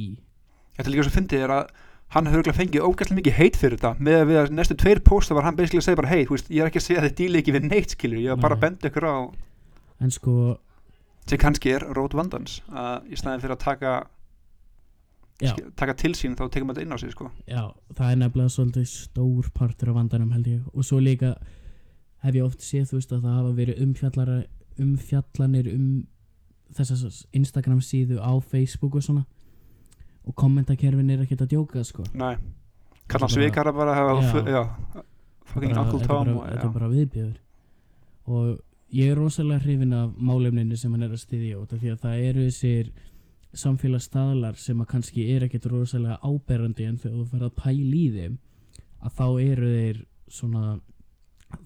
Þetta 0.76 0.88
er 0.88 0.94
líka 0.94 1.06
svo 1.06 1.14
fyndið 1.14 1.44
er 1.46 1.54
að 1.54 1.74
hann 2.14 2.28
hefur 2.28 2.40
örugglega 2.40 2.58
fengið 2.60 2.86
ógæslega 2.86 3.18
mikið 3.18 3.36
heit 3.38 3.58
fyrir 3.58 3.80
þetta. 3.80 4.04
Með 4.06 4.18
að 4.20 4.28
við 4.30 4.40
að 4.40 4.52
næstu 4.54 4.76
tveir 4.80 5.00
pósta 5.06 5.36
var 5.36 5.46
hann 5.48 5.58
basically 5.58 5.82
að 5.82 5.88
segja 5.88 6.00
bara 6.00 6.12
hei, 6.12 6.22
ég 6.24 6.60
er 6.62 6.70
ekki 6.70 6.80
að 6.80 6.86
segja 6.86 7.02
að 7.02 7.08
þið 7.08 7.16
díli 7.20 7.40
ekki 7.40 7.54
við 7.56 7.66
neitt 7.68 7.94
skilur, 7.94 8.22
ég 8.22 8.34
var 8.34 8.44
bara 8.44 8.58
að 8.58 8.64
benda 8.66 8.90
ykkur 8.90 9.08
á 9.08 9.16
en 10.04 10.14
sko, 10.14 10.34
sem 11.26 11.38
kannski 11.38 11.70
er 11.74 11.80
rót 11.96 12.12
vandans 12.14 12.60
að 12.68 13.06
í 13.12 13.16
staðin 13.16 13.40
fyrir 13.40 13.56
að 13.56 13.62
taka 13.64 13.92
já, 15.40 15.50
sk- 15.54 15.70
taka 15.76 15.94
til 15.94 16.12
sín 16.14 16.36
þá 16.36 16.48
tekum 16.50 16.68
þetta 16.72 16.82
inn 16.84 16.92
á 16.92 16.98
sig 17.00 17.10
sko. 17.12 17.30
já 17.48 17.62
það 17.94 18.10
er 18.12 18.16
nefnilega 18.22 18.52
svolítið 18.56 18.86
stór 18.90 19.50
partur 19.54 19.88
af 19.90 19.94
vandanum 19.96 20.32
held 20.32 20.46
ég. 20.46 20.60
Og 20.74 20.84
svo 20.84 21.00
líka 21.00 21.34
hef 22.24 22.34
ég 22.34 22.44
oft 22.44 22.60
séð 22.60 22.90
þú 22.90 22.98
veist 23.00 23.12
að 23.12 23.22
það 23.24 23.38
hafa 23.38 23.54
verið 23.56 24.44
umfjallanir 24.78 25.68
um 25.74 26.06
þessas 26.74 27.24
Instagram 27.32 27.80
síðu 27.84 28.18
á 28.18 28.32
Facebook 28.42 28.94
og 28.98 29.02
svona. 29.06 29.24
Og 30.26 30.34
kommentakerfin 30.34 31.10
er 31.12 31.22
ekkert 31.24 31.42
að 31.44 31.52
djóka 31.52 31.84
sko. 31.84 32.04
Nei, 32.14 32.36
bara- 33.08 33.28
svikara 33.28 33.72
bara 33.72 33.94
Já. 33.94 34.32
fu- 34.32 34.46
já, 34.48 34.62
fucking 35.44 35.74
bara- 35.74 35.82
Uncle 35.84 36.00
er 36.00 36.06
Tom 36.06 36.24
bara, 36.36 36.50
þetta 36.56 36.64
er 36.64 36.72
bara 36.78 36.88
viðbjöður 36.88 37.36
og 38.26 38.60
ég 38.94 39.10
er 39.10 39.18
rosalega 39.18 39.64
hrifin 39.64 39.94
af 39.96 40.14
málefninu 40.16 40.78
sem 40.78 40.92
hann 40.94 41.06
er 41.06 41.14
að 41.14 41.24
styðja 41.24 41.60
út 41.60 41.74
af 41.74 41.82
því 41.82 41.92
að 41.92 42.02
það 42.04 42.24
eru 42.30 42.46
þessir 42.48 42.90
samfélagsstaðlar 43.64 44.58
sem 44.58 44.80
að 44.82 44.90
kannski 44.90 45.28
er 45.34 45.46
ekkert 45.46 45.68
rosalega 45.70 46.18
áberandi 46.22 46.88
en 46.88 46.98
þegar 47.02 47.20
þú 47.20 47.28
fer 47.30 47.46
að 47.46 47.56
pæla 47.60 48.00
í 48.00 48.04
þeim 48.16 48.36
að 49.04 49.16
þá 49.18 49.26
eru 49.44 49.70
þeir 49.76 50.02
svona 50.34 50.64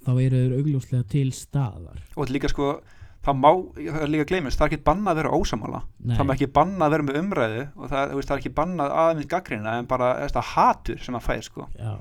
þá 0.05 0.13
eru 0.13 0.41
þeir 0.43 0.55
augljóslega 0.59 1.09
til 1.09 1.29
staðar. 1.33 2.01
Og 2.17 2.33
líka 2.33 2.51
sko 2.53 2.79
það 3.25 3.39
má, 3.41 3.51
það 3.77 4.03
er 4.05 4.13
líka 4.13 4.29
gleymist, 4.31 4.59
það 4.59 4.67
er 4.67 4.73
ekki 4.73 4.87
bannað 4.89 5.11
að 5.13 5.21
vera 5.21 5.39
ósamála 5.39 5.81
það 6.07 6.29
má 6.29 6.35
ekki 6.35 6.51
bannað 6.59 6.87
að 6.87 6.95
vera 6.95 7.07
með 7.09 7.19
umræðu 7.23 7.65
og 7.67 7.91
það, 7.91 8.15
það 8.15 8.35
er 8.35 8.43
ekki 8.43 8.55
bannað 8.61 8.95
aðeins 9.03 9.31
gaggrina 9.33 9.75
en 9.81 9.91
bara 9.91 10.13
þetta 10.23 10.45
hatur 10.53 11.03
sem 11.05 11.19
að 11.19 11.27
fæði 11.27 11.47
sko. 11.49 11.67
Já, 11.77 11.93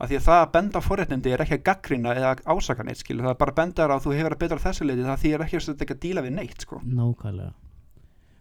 af 0.00 0.08
því 0.08 0.16
að 0.16 0.26
það 0.26 0.42
að 0.42 0.52
benda 0.54 0.80
forréttindi 0.80 1.32
er 1.34 1.42
ekki 1.44 1.58
að 1.58 1.66
gaggrina 1.68 2.14
eða 2.16 2.30
ásaka 2.48 2.84
neitt 2.86 3.02
skilu, 3.02 3.24
það 3.24 3.34
er 3.34 3.40
bara 3.42 3.52
að 3.52 3.58
benda 3.58 3.84
á 3.84 3.92
að 3.92 4.06
þú 4.06 4.14
hefur 4.16 4.36
að 4.36 4.40
betra 4.40 4.62
þessu 4.62 4.86
leiti 4.86 5.04
það 5.04 5.20
því 5.24 5.32
er 5.34 5.44
ekki 5.44 5.58
að 5.58 5.66
þetta 5.68 5.94
að 5.94 6.00
díla 6.04 6.24
við 6.24 6.34
neitt 6.38 6.64
sko. 6.64 6.80
Nákvæmlega. 6.86 7.52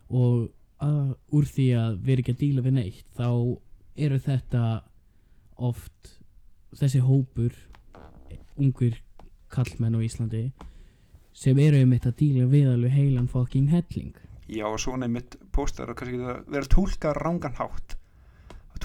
Og 0.09 0.37
að, 0.87 1.11
úr 1.35 1.49
því 1.49 1.67
að 1.81 1.99
vera 2.07 2.23
ekki 2.23 2.35
að 2.35 2.45
díla 2.45 2.63
við 2.63 2.75
neitt 2.77 3.03
þá 3.19 3.29
eru 3.99 4.21
þetta 4.29 4.63
oft 5.69 6.15
þessi 6.79 7.03
hópur 7.03 7.59
ungur 8.59 8.95
kallmenn 9.51 9.99
á 9.99 10.05
Íslandi 10.05 10.45
sem 11.35 11.59
eru 11.59 11.83
um 11.83 11.95
að 11.99 12.11
díla 12.23 12.47
við 12.47 12.71
alveg 12.71 12.95
heilan 12.95 13.31
fucking 13.31 13.67
helling. 13.73 14.15
Já, 14.49 14.65
og 14.65 14.79
svona 14.81 15.05
einmitt 15.05 15.35
póstar 15.53 15.91
og 15.91 15.99
kannski 15.99 16.17
geta 16.17 16.39
verið 16.47 16.71
tólkar 16.73 17.19
rángan 17.19 17.59
hátt 17.59 17.98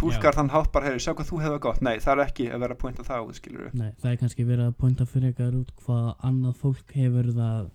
tólkar 0.05 0.35
Já. 0.35 0.39
þann 0.39 0.51
hátt 0.53 0.71
bara, 0.75 0.89
hefur, 0.91 1.03
sjá 1.03 1.13
hvað 1.15 1.29
þú 1.31 1.41
hefur 1.43 1.61
gott. 1.65 1.81
Nei, 1.85 1.95
það 2.03 2.13
er 2.15 2.23
ekki 2.25 2.47
að 2.51 2.65
vera 2.65 2.77
að 2.77 2.83
pointa 2.83 3.07
það 3.07 3.29
út, 3.29 3.39
skilur 3.39 3.75
Nei, 3.75 3.91
það 4.03 4.11
er 4.11 4.21
kannski 4.23 4.47
verið 4.49 4.69
að 4.69 4.77
pointa 4.83 5.07
fyrir 5.09 5.31
eitthvað 5.31 5.59
út 5.61 5.73
hvað 5.85 6.09
annað 6.29 6.61
fólk 6.61 6.95
hefur 6.99 7.31
það 7.39 7.71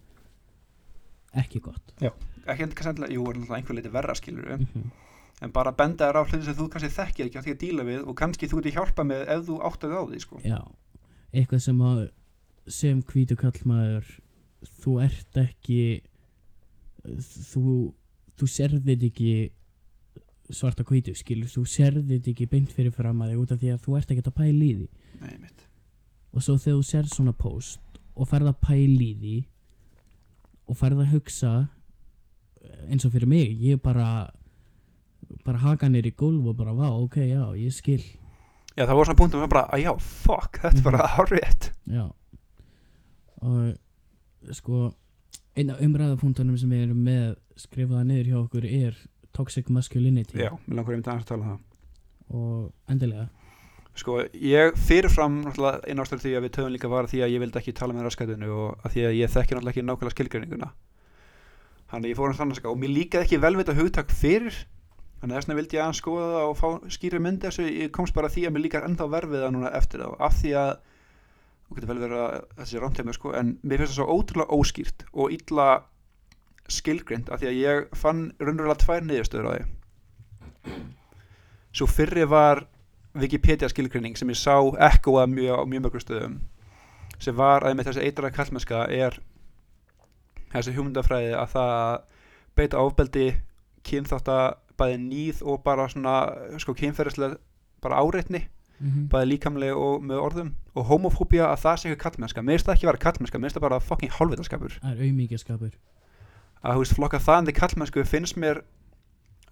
ekki 1.43 1.61
gott. 1.67 1.93
Ekki 1.99 2.65
endur 2.65 2.79
kannski 2.79 3.11
jú, 3.13 3.25
er 3.25 3.39
náttúrulega 3.39 3.59
einhver 3.59 3.79
leiti 3.79 3.93
verra, 3.93 4.15
skilur 4.17 4.53
mm 4.55 4.67
-hmm. 4.73 4.93
en 5.41 5.51
bara 5.51 5.71
benda 5.71 6.09
þér 6.09 6.21
á 6.21 6.23
hluti 6.25 6.45
sem 6.45 6.55
þú 6.55 6.69
kannski 6.69 6.95
þekkir 6.95 7.25
ekki 7.25 7.39
á 7.39 7.45
því 7.45 7.53
að 7.53 7.61
díla 7.63 7.83
við 7.83 8.07
og 8.07 8.15
kannski 8.15 8.47
þú 8.47 8.59
ert 8.59 8.73
hjálpa 8.73 9.03
með 9.03 9.21
ef 9.27 9.45
þú 9.47 9.59
áttaði 9.67 9.95
á 9.99 10.03
því, 10.09 10.19
sko. 10.19 10.39
Já, 10.43 10.61
eitthvað 11.33 11.59
sem 11.59 11.81
að 11.81 12.09
sem 12.67 13.01
hvítu 13.01 13.35
kallmaður 13.35 14.05
þú 14.81 15.01
ert 15.03 15.37
ekki 15.37 16.01
þú 17.51 17.93
þú 18.39 18.47
þetta 18.47 19.05
ekki 19.05 19.51
svarta 20.49 20.85
hvítu 20.87 21.13
skilur, 21.17 21.49
þú 21.49 21.65
serðið 21.69 22.11
þetta 22.15 22.31
ekki 22.33 22.49
beint 22.49 22.71
fyrir 22.73 22.93
fram 22.95 23.21
að 23.21 23.33
þig 23.33 23.41
út 23.43 23.53
af 23.53 23.61
því 23.61 23.73
að 23.73 23.83
þú 23.85 23.97
ert 23.99 24.13
ekki 24.13 24.25
að 24.25 24.37
pæla 24.39 24.65
í 24.65 24.71
því 24.79 24.87
nei, 25.21 25.35
mitt, 25.43 25.65
og 26.33 26.45
svo 26.45 26.57
þegar 26.57 26.79
þú 26.79 26.87
serð 26.89 27.13
svona 27.13 27.35
post 27.37 27.99
og 28.15 28.29
ferð 28.29 28.51
að 28.51 28.61
pæla 28.65 29.05
í 29.05 29.11
því 29.19 29.35
og 30.69 30.79
ferð 30.79 31.03
að 31.03 31.13
hugsa 31.13 31.53
eh, 32.61 32.81
eins 32.89 33.05
og 33.05 33.13
fyrir 33.13 33.29
mig, 33.29 33.53
ég 33.61 33.81
bara 33.83 34.09
bara 35.45 35.61
haka 35.61 35.89
nýr 35.89 36.09
í 36.09 36.15
gólf 36.17 36.49
og 36.49 36.57
bara 36.57 36.73
vá, 36.73 36.87
ok, 36.89 37.19
já, 37.21 37.43
ég 37.59 37.73
skil. 37.73 38.01
Já, 38.73 38.85
það 38.87 38.95
voru 38.95 39.09
svona 39.09 39.19
punktum 39.19 39.43
að 39.43 39.51
bara, 39.53 39.65
að 39.75 39.83
já, 39.83 39.91
fuck, 39.99 40.61
þetta 40.63 40.79
er 40.79 40.85
bara 40.85 41.11
hárétt 41.17 41.69
Já. 41.89 42.05
Og 43.39 44.55
sko 44.55 44.89
einn 45.59 45.71
af 45.73 45.81
umræðapunktunum 45.83 46.57
sem 46.59 46.71
við 46.71 46.85
erum 46.87 47.01
með 47.03 47.33
skrifaða 47.59 48.05
niður 48.07 48.29
hjá 48.29 48.37
okkur 48.39 48.67
er 48.69 48.99
toxic 49.35 49.69
masculinity. 49.73 50.39
Já, 50.39 50.53
mér 50.65 50.79
langar 50.79 50.95
einmitt 50.95 51.11
að 51.11 51.27
tala 51.29 51.43
um 51.43 51.51
það. 51.51 51.59
Og 52.29 52.93
endilega. 52.93 53.27
Sko, 53.99 54.19
ég 54.31 54.75
fyrirfram 54.79 55.41
einn 55.49 55.99
ástæður 55.99 56.23
því 56.23 56.33
að 56.37 56.43
við 56.45 56.53
töfum 56.55 56.73
líka 56.75 56.91
var 56.91 57.09
því 57.11 57.23
að 57.25 57.33
ég 57.33 57.41
vildi 57.43 57.59
ekki 57.59 57.75
tala 57.75 57.95
með 57.95 58.05
raskætinu 58.07 58.51
og 58.55 58.85
að 58.85 58.93
því 58.95 59.05
að 59.09 59.17
ég 59.17 59.33
þekki 59.33 59.55
náttúrulega 59.57 59.73
ekki 59.73 59.85
nákvæmlega 59.87 60.15
skilgreininguna. 60.15 60.69
Þannig 61.89 62.05
að 62.05 62.13
ég 62.13 62.19
fór 62.19 62.29
hans 62.29 62.39
þannig 62.39 62.69
og 62.69 62.77
mér 62.79 62.93
líkaði 62.95 63.25
ekki 63.25 63.41
velvita 63.43 63.75
hugtak 63.75 64.13
fyrir 64.13 64.59
þannig 65.19 65.33
að 65.33 65.39
þess 65.39 65.49
vegna 65.49 65.59
vildi 65.59 65.77
ég 65.77 65.83
aðeins 65.83 65.99
skoða 65.99 66.27
það 66.31 66.45
og 66.47 66.57
fá 66.59 66.93
skýri 66.95 67.19
myndi 67.23 67.47
þessu, 67.47 67.65
ég 67.67 67.91
komst 67.95 68.15
bara 68.15 68.31
því 68.31 68.45
að 68.47 68.53
mér 68.55 68.63
líkar 68.65 68.85
ennþá 68.87 69.07
verfið 69.11 69.43
það 69.43 69.53
núna 69.55 69.71
eftir 69.79 70.03
það 70.03 70.13
af 70.27 70.37
því 70.39 70.53
að, 70.61 70.69
þú 71.65 71.77
getur 71.77 71.91
vel 71.91 71.99
verið 72.03 72.21
að 72.23 72.35
þessi 72.61 72.83
rámtæmi 72.83 73.15
sko, 73.17 73.33
en 73.35 73.49
mér 73.63 73.83
finnst 73.83 73.95
það 73.95 73.99
svo 73.99 74.15
ótrúlega 74.15 74.59
óskýrt 74.59 75.05
og 75.11 75.35
illa 75.35 75.67
skilgreint 76.73 77.29
af 77.29 77.41
því 77.41 77.49
að 77.49 77.59
ég 77.59 77.95
fann 77.97 78.25
raunverulega 78.39 78.83
tvær 78.83 79.05
niðurstöður 79.05 79.49
á 79.49 79.51
því. 79.55 80.77
Svo 81.73 81.87
fyrri 81.89 82.25
var 82.29 82.65
Wikipedia 83.17 83.69
skilgreining 83.69 84.17
sem 84.17 84.29
ég 84.29 84.37
sá 84.37 84.55
ekkoa 84.89 85.25
mjög 85.29 85.61
á 85.61 85.63
mjög 85.65 85.85
mörgur 85.85 86.03
stöðum 86.03 86.39
sem 87.19 87.35
var 87.35 87.65
að 87.65 87.75
með 87.75 87.89
þessi 87.89 88.05
eitra 88.05 88.31
kallmennska 88.31 88.85
er 88.93 89.17
þessi 90.53 90.75
hugmyndafræði 90.77 91.33
að 91.35 91.51
það 91.55 91.73
að 91.79 91.97
beita 92.59 92.83
ofbeldi 92.83 93.27
kynþátt 93.87 94.31
að 94.33 94.47
bæði 94.79 95.01
nýð 95.03 95.43
og 95.43 95.61
bara 95.65 95.89
svona 95.91 96.15
sko 96.61 96.75
kynferðislega 96.77 97.39
bara 97.83 97.99
áreitni 97.99 98.45
mm 98.45 98.89
-hmm. 98.89 99.09
bæði 99.11 99.31
líkamlega 99.33 99.75
og 99.75 100.03
með 100.03 100.23
orðum 100.27 100.55
og 100.75 100.85
homofóbía 100.85 101.49
að 101.49 101.61
það 101.65 101.77
sé 101.77 101.89
ekki 101.89 102.03
kallmennska 102.03 102.41
mér 102.41 102.57
finnst 102.57 102.65
það 102.65 102.75
ekki 102.75 102.89
vera 102.91 103.05
kallmennska, 103.05 103.37
mér 103.37 103.49
finnst 103.49 103.57
það 103.57 103.67
bara 103.67 103.79
fucking 103.79 104.11
hálfvitaskapur. 104.11 104.79
Það 104.81 104.91
er 104.91 105.03
auðmíkjaskapur 105.05 105.71
að 106.63 106.81
veist 106.81 106.97
flokka 106.97 107.21
það 107.23 107.39
en 107.39 107.47
því 107.49 107.55
kallmennsku 107.59 108.03
finnst 108.07 108.39
mér 108.39 108.61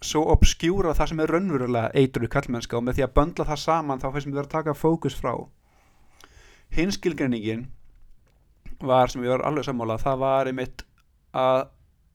svo 0.04 0.22
obskjúra 0.32 0.94
það 0.94 1.10
sem 1.10 1.22
er 1.22 1.32
raunverulega 1.34 1.90
eitru 1.98 2.28
kallmennska 2.30 2.78
og 2.78 2.84
með 2.86 2.98
því 2.98 3.06
að 3.06 3.14
böndla 3.16 3.48
það 3.48 3.62
saman 3.64 4.02
þá 4.02 4.10
finnst 4.14 4.30
mér 4.30 4.42
að 4.44 4.52
taka 4.52 4.76
fókus 4.76 5.16
frá. 5.18 5.32
Hinn 6.76 6.92
skilgreiningin 6.94 7.66
var 8.84 9.10
sem 9.10 9.24
ég 9.24 9.32
var 9.32 9.42
alveg 9.48 9.66
sammála 9.66 9.98
það 9.98 10.22
var 10.22 10.50
einmitt 10.50 10.84
að, 11.34 11.66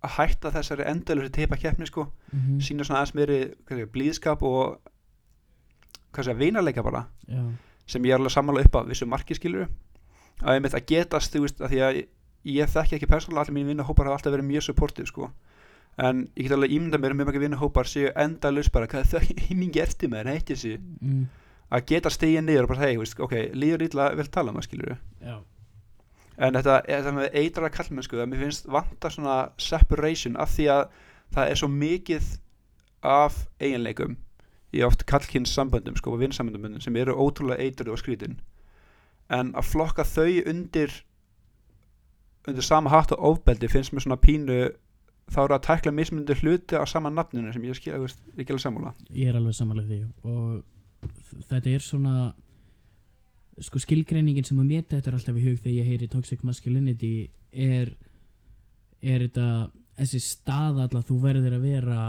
að 0.06 0.16
hætta 0.18 0.54
þessari 0.54 0.88
endalur 0.88 1.30
teipa 1.34 1.60
keppni 1.60 1.90
sko. 1.90 2.08
Mm 2.32 2.40
-hmm. 2.40 2.62
sína 2.62 2.84
svona 2.84 3.02
aðeins 3.02 3.16
meiri 3.16 3.86
blíðskap 3.92 4.44
og 4.44 4.80
vinarleika 6.38 6.84
bara 6.84 7.08
já, 7.28 7.44
sem 7.88 8.06
ég 8.06 8.14
er 8.14 8.20
alveg 8.20 8.32
sammála 8.32 8.62
upp 8.62 8.76
á 8.76 8.82
vissu 8.88 9.06
marki 9.06 9.36
skilur 9.36 9.68
að 10.42 10.54
einmitt 10.56 10.74
að 10.74 10.86
getast 10.86 11.34
þú 11.34 11.42
veist 11.42 11.62
að 11.62 11.70
því 11.70 11.80
að 11.82 12.06
ég 12.44 12.70
þekki 12.70 12.98
ekki 12.98 13.10
persónulega 13.12 13.46
allir 13.46 13.58
mín 13.58 13.72
vinnahópar 13.72 14.10
hafa 14.10 14.20
alltaf 14.20 14.36
verið 14.36 14.50
mjög 14.50 14.68
supportive 14.68 15.08
sko. 15.10 15.30
En 16.02 16.26
ég 16.34 16.48
get 16.48 16.56
alveg 16.56 16.74
ímynda 16.74 17.00
mér 17.00 17.14
um 17.14 17.22
mjög 17.22 17.32
mjög 17.32 17.46
vinnahópar 17.46 17.90
séu 17.90 18.12
endalaus 18.18 18.72
bara 18.74 18.90
hvað 18.90 19.14
þau 19.14 19.22
hímingi 19.48 19.82
eftir 19.84 20.12
mér 20.12 20.30
heitir 20.32 20.58
þessi 20.58 20.78
mm, 20.82 21.24
að 21.70 21.88
geta 21.92 22.12
stegið 22.14 22.46
niður 22.48 22.68
og 22.68 22.74
bara 22.74 22.88
hei 22.88 22.98
ok, 22.98 23.36
líður 23.54 23.88
ítla 23.88 24.12
vel 24.18 24.30
tala 24.30 24.54
maður 24.54 24.68
skilur 24.68 24.96
já. 25.22 25.38
en 26.38 26.58
þetta, 26.58 26.80
þetta 26.88 27.14
með 27.18 27.38
eitra 27.44 27.70
kallmennsku 27.74 28.20
að 28.20 28.30
mér 28.32 28.44
finnst 28.46 28.70
vanta 28.74 29.14
svona 29.14 29.38
separation 29.62 30.38
af 30.38 30.54
því 30.56 30.68
að 30.74 30.84
það 31.34 31.54
er 31.54 31.62
svo 31.62 31.70
mikið 31.74 32.32
af 33.04 33.40
eiginleikum 33.62 34.18
í 34.74 34.82
oft 34.86 35.06
kallkynns 35.10 35.54
samböndum 35.54 35.98
sko 36.00 36.16
og 36.16 36.22
vinsamböndum 36.24 36.82
sem 36.82 36.96
eru 36.98 37.16
ótrúlega 37.18 37.62
eitruð 37.62 37.94
og 37.94 38.02
skrítin. 38.02 38.40
En 39.30 39.52
að 39.58 39.70
flokka 39.70 40.06
þau 40.08 40.42
undir 40.50 40.96
undir 42.48 42.66
sama 42.66 42.92
hatt 42.94 43.14
og 43.16 43.24
ofbeldi 43.32 43.70
finnst 43.72 43.94
mér 43.94 44.06
svona 44.06 44.20
pínu 44.22 44.58
þá 45.32 45.40
eru 45.46 45.56
að 45.56 45.66
tækla 45.68 45.94
mismunandi 45.96 46.36
hluti 46.42 46.80
á 46.80 46.84
sama 46.90 47.12
nafninu 47.14 47.54
sem 47.54 47.64
ég 47.64 47.78
skil, 47.78 47.96
veist, 48.02 48.20
ekki 48.36 48.54
alveg 48.54 48.66
sammála. 48.66 48.94
Ég 49.16 49.32
er 49.32 49.40
alveg 49.40 49.56
samanlega 49.56 49.88
því 49.90 50.32
og 50.34 51.46
þetta 51.50 51.72
er 51.72 51.84
svona 51.84 52.16
sko 53.64 53.80
skilgreiningin 53.80 54.48
sem 54.48 54.60
að 54.60 54.70
mér 54.72 54.86
þetta 54.90 55.12
er 55.12 55.18
alltaf 55.20 55.40
í 55.40 55.46
hug 55.46 55.62
þegar 55.62 55.78
ég 55.78 55.90
heyri 55.92 56.10
toxic 56.12 56.44
masculinity 56.48 57.14
er 57.52 57.94
er 59.04 59.26
þetta 59.28 59.48
þessi 60.00 60.22
stað 60.26 60.84
alltaf 60.88 61.08
þú 61.10 61.20
verður 61.24 61.58
að 61.58 61.68
vera 61.68 62.04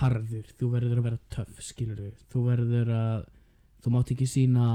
harður, 0.00 0.46
þú 0.58 0.70
verður 0.74 1.00
að 1.00 1.06
vera 1.08 1.20
töff 1.34 1.62
skilur 1.64 1.98
við, 1.98 2.14
þú 2.30 2.44
verður 2.46 2.92
að 2.94 3.24
þú 3.80 3.92
mátt 3.94 4.12
ekki 4.14 4.28
sína 4.28 4.68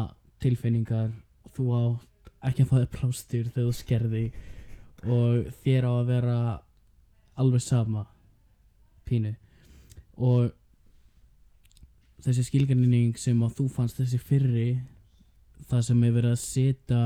tilfinningar 0.44 1.12
þú 1.56 1.70
átt 1.78 2.32
ekki 2.46 2.66
að 2.66 2.72
fá 2.72 2.76
þér 2.78 2.92
plástur 2.94 3.48
þegar 3.52 3.68
þú 3.70 3.76
skerði 3.76 4.26
og 5.06 5.50
þér 5.64 5.88
á 5.88 5.92
að 5.94 6.10
vera 6.10 6.38
alveg 7.40 7.62
sama 7.64 8.06
pínu. 9.06 9.36
Og 10.18 10.52
þessi 12.26 12.48
skilgreining 12.48 13.18
sem 13.20 13.42
að 13.46 13.58
þú 13.60 13.70
fannst 13.76 14.00
þessi 14.02 14.20
fyrri 14.22 14.70
það 15.70 15.88
sem 15.90 16.04
er 16.04 16.14
verið 16.16 16.36
að 16.36 16.42
setja 16.42 17.02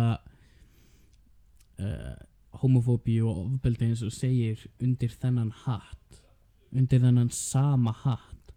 uh, 1.80 2.16
homofóbíu 2.62 3.28
og 3.30 3.42
ofbeldi 3.46 3.90
eins 3.90 4.04
og 4.06 4.14
segir 4.16 4.64
undir 4.84 5.14
þennan 5.22 5.52
hatt 5.66 6.22
undir 6.76 7.02
þennan 7.02 7.32
sama 7.34 7.94
hatt 8.04 8.54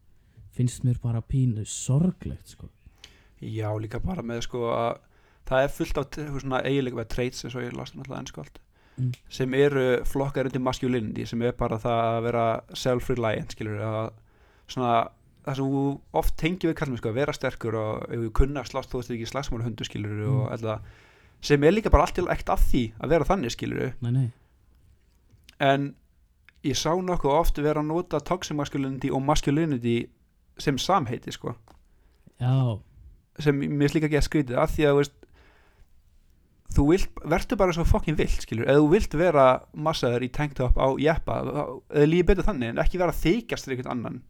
finnst 0.52 0.84
mér 0.84 0.98
bara 1.00 1.22
pínu 1.24 1.64
sorglegt 1.64 2.52
sko. 2.54 2.68
Já, 3.40 3.72
líka 3.80 3.98
bara 4.02 4.22
með 4.22 4.44
sko 4.46 4.66
að 4.70 5.00
það 5.48 5.64
er 5.64 5.72
fullt 5.76 6.00
af 6.02 6.18
eiginlega 6.62 7.08
traits 7.08 7.44
eins 7.44 7.56
og 7.56 7.64
ég 7.64 7.74
lasta 7.74 7.98
náttúrulega 7.98 8.22
ennsku 8.22 8.42
allt 8.42 8.60
Mm. 9.00 9.12
sem 9.32 9.54
eru 9.56 9.82
flokkar 10.04 10.50
undir 10.50 10.60
masculinity 10.60 11.24
sem 11.26 11.40
er 11.42 11.54
bara 11.56 11.78
það 11.80 12.00
að 12.10 12.22
vera 12.26 12.42
self-reliant 12.76 13.54
að 13.80 14.10
það 15.46 15.56
sem 15.56 15.64
oft 16.20 16.36
tengi 16.38 16.68
við 16.68 16.76
kallum 16.78 16.98
sko, 17.00 17.08
að 17.08 17.16
vera 17.22 17.32
sterkur 17.32 17.78
og 17.80 18.12
kunna 18.36 18.62
slást 18.68 18.92
þó 18.92 19.00
þetta 19.00 19.16
ekki 19.16 19.30
slagsmála 19.30 19.64
hundu 19.64 19.86
skilur 19.88 20.12
Mm. 20.20 20.52
sem 21.42 21.64
er 21.64 21.72
líka 21.72 21.90
bara 21.90 22.04
allt 22.04 22.14
til 22.20 22.28
ekt 22.30 22.52
af 22.52 22.60
því 22.68 22.84
að 23.00 23.08
vera 23.16 23.24
þannig 23.24 23.50
nei 24.04 24.12
nei, 24.12 24.28
en 25.58 25.94
ég 26.62 26.76
sá 26.78 26.92
nokkuð 26.94 27.32
oft 27.34 27.58
vera 27.64 27.80
að 27.82 27.88
nota 27.90 28.20
toxic 28.20 28.54
masculinity 28.56 29.10
og 29.10 29.22
masculinity 29.24 29.96
sem 30.58 30.78
samheiti 30.78 31.32
sko 31.32 31.56
já 32.38 32.78
sem 33.40 33.56
mér 33.56 33.88
finnst 33.88 33.96
líka 33.96 34.06
ekki 34.10 34.20
að 34.20 34.28
skrítið 34.28 34.58
af 34.62 34.76
því 34.76 34.86
að 34.86 34.96
veist 35.00 35.18
þú 36.76 36.86
vilt, 36.90 37.24
verður 37.24 37.60
bara 37.60 37.74
svo 37.76 37.84
fokkin 37.88 38.18
vilt 38.18 38.44
skilur, 38.44 38.68
eða 38.68 38.82
þú 38.82 38.92
vilt 38.92 39.16
vera 39.18 39.46
massaður 39.74 40.26
í 40.26 40.30
tanktop 40.34 40.78
á 40.78 40.88
jeppa, 41.00 41.40
eða 41.42 42.06
líði 42.08 42.28
betur 42.30 42.48
þannig 42.48 42.72
en 42.72 42.80
ekki 42.84 43.00
vera 43.02 43.16
þykjast 43.16 43.68
fyrir 43.68 43.80
einhvern 43.80 43.94
annan. 43.96 44.22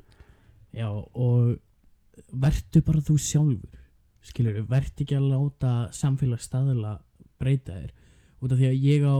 Já 0.72 0.88
og 0.88 1.58
vertu 2.32 2.82
bara 2.86 3.04
þú 3.04 3.18
sjálfur 3.20 3.78
skilur, 4.22 4.62
vertu 4.70 5.04
ekki 5.04 5.18
að 5.18 5.30
láta 5.32 5.72
samfélagsstaðila 5.96 6.96
breyta 7.42 7.74
þér. 7.74 7.94
Út 8.42 8.54
af 8.54 8.60
því 8.60 8.68
að 8.68 8.84
ég 8.86 9.06
á 9.06 9.18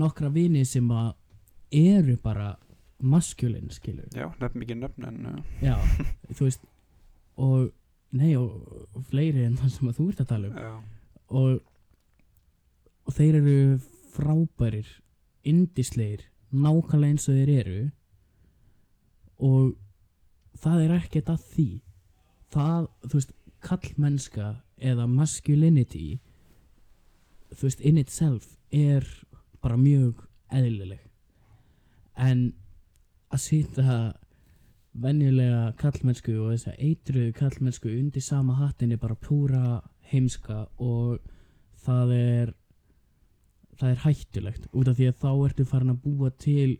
nokkra 0.00 0.30
vini 0.32 0.64
sem 0.68 0.88
að 0.92 1.12
eru 1.72 2.16
bara 2.22 2.54
maskulin 3.02 3.70
skilur. 3.72 4.08
Já, 4.14 4.28
nefn 4.40 4.62
mikið 4.62 4.80
nöfn 4.80 5.08
en 5.08 5.28
uh, 5.32 5.38
já, 5.64 5.76
þú 6.32 6.46
veist 6.46 6.66
og, 7.40 7.70
nei, 8.16 8.32
og 8.38 9.04
fleiri 9.10 9.46
en 9.46 9.58
það 9.60 9.74
sem 9.76 9.90
að 9.90 9.98
þú 9.98 10.08
ert 10.12 10.24
að 10.24 10.30
tala 10.32 10.50
um. 10.50 10.58
Já, 10.60 11.01
og, 11.32 11.62
og 13.08 13.16
þeir 13.16 13.38
eru 13.40 13.58
frábærir 14.12 14.88
indisleir, 15.48 16.26
nákvæmlega 16.52 17.14
eins 17.14 17.28
og 17.28 17.38
þeir 17.38 17.54
eru. 17.62 17.78
Og 19.42 19.72
það 20.62 20.84
er 20.84 20.96
ekkert 21.00 21.32
að 21.32 21.46
því. 21.54 21.70
Það, 22.52 22.90
þú 23.08 23.18
veist, 23.18 23.32
kallmennska 23.62 24.50
eða 24.82 25.06
masculinity 25.08 26.20
þú 27.56 27.68
veist, 27.68 27.80
in 27.80 28.00
itself 28.00 28.48
er 28.72 29.06
bara 29.62 29.76
mjög 29.76 30.24
eðlileg. 30.52 31.00
En 32.16 32.52
að 33.32 33.44
sýta 33.46 33.96
venjulega 34.92 35.72
kallmennsku 35.80 36.34
og 36.36 36.52
þess 36.52 36.68
að 36.68 36.82
eitruðu 36.88 37.34
kallmennsku 37.36 37.92
undir 37.92 38.24
sama 38.24 38.58
hattinni 38.58 38.98
bara 39.00 39.16
púra 39.16 39.80
heimska 40.12 40.64
og 40.78 41.18
það 41.82 42.14
er 42.16 42.54
það 43.80 43.90
er 43.90 44.00
hættulegt. 44.06 44.70
Út 44.72 44.88
af 44.88 44.98
því 44.98 45.10
að 45.10 45.20
þá 45.24 45.30
ertu 45.48 45.68
farin 45.68 45.94
að 45.94 46.02
búa 46.04 46.32
til 46.38 46.78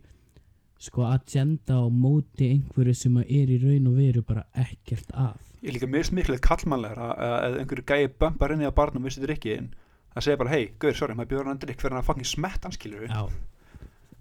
sko 0.83 1.05
agenda 1.07 1.79
á 1.79 1.85
móti 1.87 2.49
einhverju 2.53 2.95
sem 2.97 3.17
er 3.23 3.51
í 3.51 3.59
raun 3.61 3.89
og 3.91 3.99
veru 3.99 4.23
bara 4.27 4.43
ekkert 4.65 5.11
að. 5.15 5.39
Ég 5.63 5.77
líka 5.77 5.87
mjög 5.87 6.09
smiklega 6.09 6.43
kallmannlegra 6.43 7.13
að 7.15 7.61
einhverju 7.61 7.87
gæi 7.87 8.11
bömpar 8.19 8.53
inn 8.55 8.65
í 8.65 8.67
að 8.67 8.77
barnum 8.79 9.07
vissi 9.07 9.23
þetta 9.23 9.37
ekki 9.37 9.57
inn 9.61 9.71
það 10.13 10.27
segir 10.27 10.39
bara, 10.41 10.53
hei, 10.53 10.67
gauður, 10.79 10.99
sorry, 10.99 11.17
maður 11.17 11.31
bjóður 11.31 11.49
hann 11.49 11.63
drikk 11.63 11.81
fyrir 11.81 11.95
hann 11.95 12.03
að 12.03 12.09
fucking 12.09 12.29
smetta 12.29 12.69
hann, 12.69 12.75
skilur 12.75 13.05
já, 13.07 13.21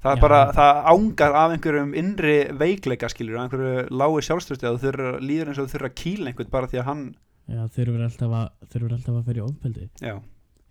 það 0.02 0.14
er 0.14 0.18
Já. 0.18 0.22
bara, 0.24 0.38
það 0.56 0.80
ángar 0.92 1.36
af 1.38 1.56
einhverjum 1.56 1.92
innri 2.00 2.36
veikleika, 2.62 3.10
skilur 3.12 3.38
af 3.38 3.46
einhverju 3.46 3.98
lágu 4.00 4.22
sjálfstöðstu 4.24 4.70
að 4.70 4.80
þú 4.86 5.10
líður 5.20 5.52
eins 5.52 5.60
og 5.60 5.68
þú 5.68 5.74
þurfa 5.76 5.90
að 5.90 5.98
kýla 6.02 6.32
einhvern 6.32 6.54
bara 6.54 6.70
því 6.72 6.80
að 6.80 6.88
hann 6.88 7.04
já 7.50 7.62
þurfur 7.74 8.04
alltaf 8.06 8.36
að 8.38 8.68
þurfur 8.72 8.96
alltaf 8.96 9.18
að 9.18 9.26
fyrir 9.30 9.46
ofbeldi. 9.46 9.88
Já, 10.00 10.14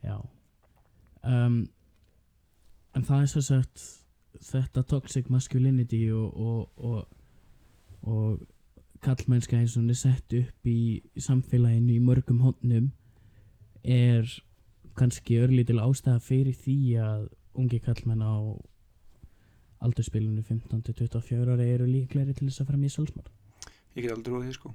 já. 0.06 0.16
Um, 1.22 1.58
en 2.96 3.08
það 3.08 3.25
er 3.25 3.32
svo 3.32 3.44
sagt 3.46 3.84
þetta 4.51 4.84
toxic 4.90 5.30
masculinity 5.30 6.06
og 6.16 6.38
og, 6.38 6.72
og, 6.78 7.08
og 8.01 8.48
kallmennska 9.01 9.58
eins 9.58 9.75
og 9.75 9.84
hún 9.84 9.94
er 9.94 10.00
sett 10.00 10.34
upp 10.38 10.68
í 10.70 11.01
samfélaginu 11.18 11.96
í 11.96 12.04
mörgum 12.04 12.42
hóndnum 12.46 12.92
er 13.84 14.28
kannski 14.98 15.40
örlítil 15.42 15.82
ástæða 15.82 16.22
fyrir 16.22 16.58
því 16.58 16.78
að 17.01 17.28
ungi 17.58 17.80
kallmenn 17.82 18.22
á 18.22 18.36
aldurspilinu 19.82 20.44
15-24 20.46 21.50
ára 21.50 21.66
eru 21.66 21.88
líklegri 21.90 22.36
til 22.38 22.48
þess 22.48 22.62
að 22.62 22.70
fara 22.70 22.82
með 22.82 22.96
sjálfsmord 22.96 23.32
ég 23.98 24.06
get 24.06 24.13
aldrei 24.13 24.30
trúið 24.30 24.48
því, 24.48 24.58
sko 24.60 24.74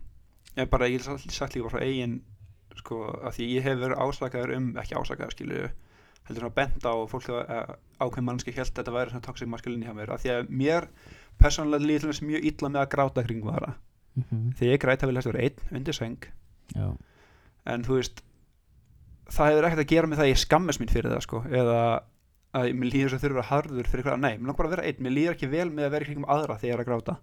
ég 0.57 0.71
bara, 0.73 0.89
ég 0.91 1.05
sagt 1.05 1.57
líka 1.57 1.73
frá 1.73 1.83
eigin 1.85 2.21
sko, 2.77 3.03
að 3.25 3.39
því 3.39 3.49
ég 3.55 3.67
hef 3.67 3.81
verið 3.81 4.01
ásakaður 4.05 4.55
um 4.57 4.71
ekki 4.81 4.97
ásakaður, 4.97 5.35
skilur 5.37 5.69
heldur 6.27 6.43
svona 6.43 6.57
bent 6.57 6.87
á 6.87 6.95
fólk 7.11 7.29
að 7.33 7.75
ákveðin 8.01 8.27
mannski 8.27 8.55
held 8.55 8.73
að 8.73 8.81
þetta 8.81 8.95
væri 8.97 9.13
svona 9.13 9.27
toxic 9.27 9.51
masculinity 9.51 9.89
hjá 9.89 9.97
mér 9.97 10.13
að 10.13 10.25
því 10.25 10.33
að 10.35 10.51
mér 10.63 10.89
persónulega 11.41 11.87
líður 11.87 12.05
til 12.05 12.11
þess 12.13 12.27
mjög 12.27 12.49
illa 12.51 12.71
með 12.73 12.81
að 12.83 12.91
gráta 12.97 13.25
kring 13.27 13.45
vara. 13.47 13.77
Mm 14.17 14.53
því 14.59 14.71
ég 14.73 14.81
græta 14.81 15.07
vil 15.07 15.17
þess 15.17 15.29
að 15.29 15.33
vera 15.33 15.45
einn 15.45 15.79
undir 15.79 15.97
seng 15.97 16.27
já, 16.73 16.87
en 17.69 17.85
þú 17.85 17.99
veist 17.99 18.23
það 19.29 19.51
hefur 19.51 19.67
ekkert 19.69 19.83
að 19.85 19.93
gera 19.93 20.09
með 20.09 20.17
það 20.17 20.27
að 20.27 20.33
ég 20.33 20.41
skammast 20.41 20.81
mín 20.81 20.93
fyrir 20.93 21.13
það 21.13 21.25
sko 21.27 21.43
eða 21.51 21.81
að 22.57 22.73
mér 22.73 22.93
líður 22.95 23.13
svo 23.13 23.21
þurfa 23.23 23.49
harður 23.51 23.91
fyrir 23.93 24.07
hvað, 24.07 24.21
nei, 24.23 24.35
mér 24.39 24.49
langar 24.49 24.61
bara 24.61 24.69
að 24.71 24.75
vera 24.77 24.87
einn. 24.89 25.03
Mér 25.05 25.13
líður 25.13 25.35
ekki 25.37 25.51
vel 25.53 25.69
með 25.71 25.89
að 25.89 25.95
vera 25.95 26.07
í 26.07 26.09
kringum 26.09 26.31
aðra 26.33 26.57
þegar 26.57 26.71
ég 26.71 26.77
er 26.77 26.83
að 26.83 26.89
gráta 26.91 27.17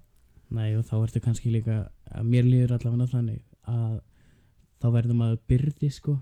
nei 0.53 0.75
og 0.77 0.86
þá 0.88 0.95
ertu 1.00 1.22
kannski 1.24 1.53
líka 1.53 1.79
að 2.13 2.29
mér 2.29 2.45
líður 2.48 2.75
allavega 2.78 3.10
þannig 3.13 3.41
að 3.73 3.97
þá 4.84 4.88
verður 4.97 5.19
maður 5.19 5.41
byrði 5.49 5.89
sko. 5.95 6.19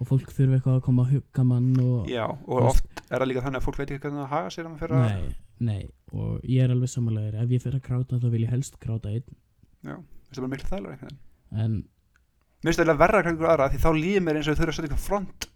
Og 0.00 0.08
fólk 0.08 0.30
þurfa 0.32 0.56
eitthvað 0.56 0.76
að 0.78 0.84
koma 0.86 1.02
að 1.04 1.10
hugga 1.14 1.42
mann 1.44 1.72
og 1.84 2.06
já, 2.08 2.24
og 2.24 2.68
oft 2.70 3.02
er 3.02 3.20
það 3.20 3.28
líka 3.28 3.42
þannig 3.44 3.60
að 3.60 3.66
fólk 3.66 3.80
veit 3.80 3.90
ekki 3.90 4.02
hvernig 4.06 4.22
það 4.22 4.30
haga 4.32 4.52
sér 4.54 4.64
að 4.64 4.70
maður 4.70 4.80
fyrir 4.80 4.96
að 4.96 5.10
nei, 5.10 5.34
nei 5.68 5.82
og 6.16 6.46
ég 6.48 6.64
er 6.64 6.72
alveg 6.72 6.92
samanlegaður 6.94 7.42
ef 7.42 7.52
ég 7.52 7.64
fer 7.66 7.76
að 7.76 7.82
gráta 7.84 8.20
þá 8.22 8.28
vil 8.32 8.40
ég 8.46 8.54
helst 8.54 8.78
gráta 8.80 9.12
einn. 9.12 9.36
Já, 9.84 9.96
það 9.98 10.38
er 10.38 10.46
bara 10.46 10.52
miklu 10.54 10.70
þægilega 10.70 10.94
einhvern 10.94 11.10
veginn. 11.10 11.20
En 11.60 11.76
mér 11.84 12.70
finnst 12.70 12.80
það 12.80 12.84
eiginlega 12.86 13.02
verra 13.04 13.22
kringur 13.26 13.50
aðra 13.52 13.68
því 13.74 13.82
þá 13.84 13.90
líður 13.98 14.24
mér 14.24 14.40
eins 14.40 14.48
og 14.48 14.56
þau 14.56 14.62
þurfa 14.62 14.72
að 14.72 14.78
setja 14.78 14.88
einhvern 14.88 15.04
front 15.04 15.49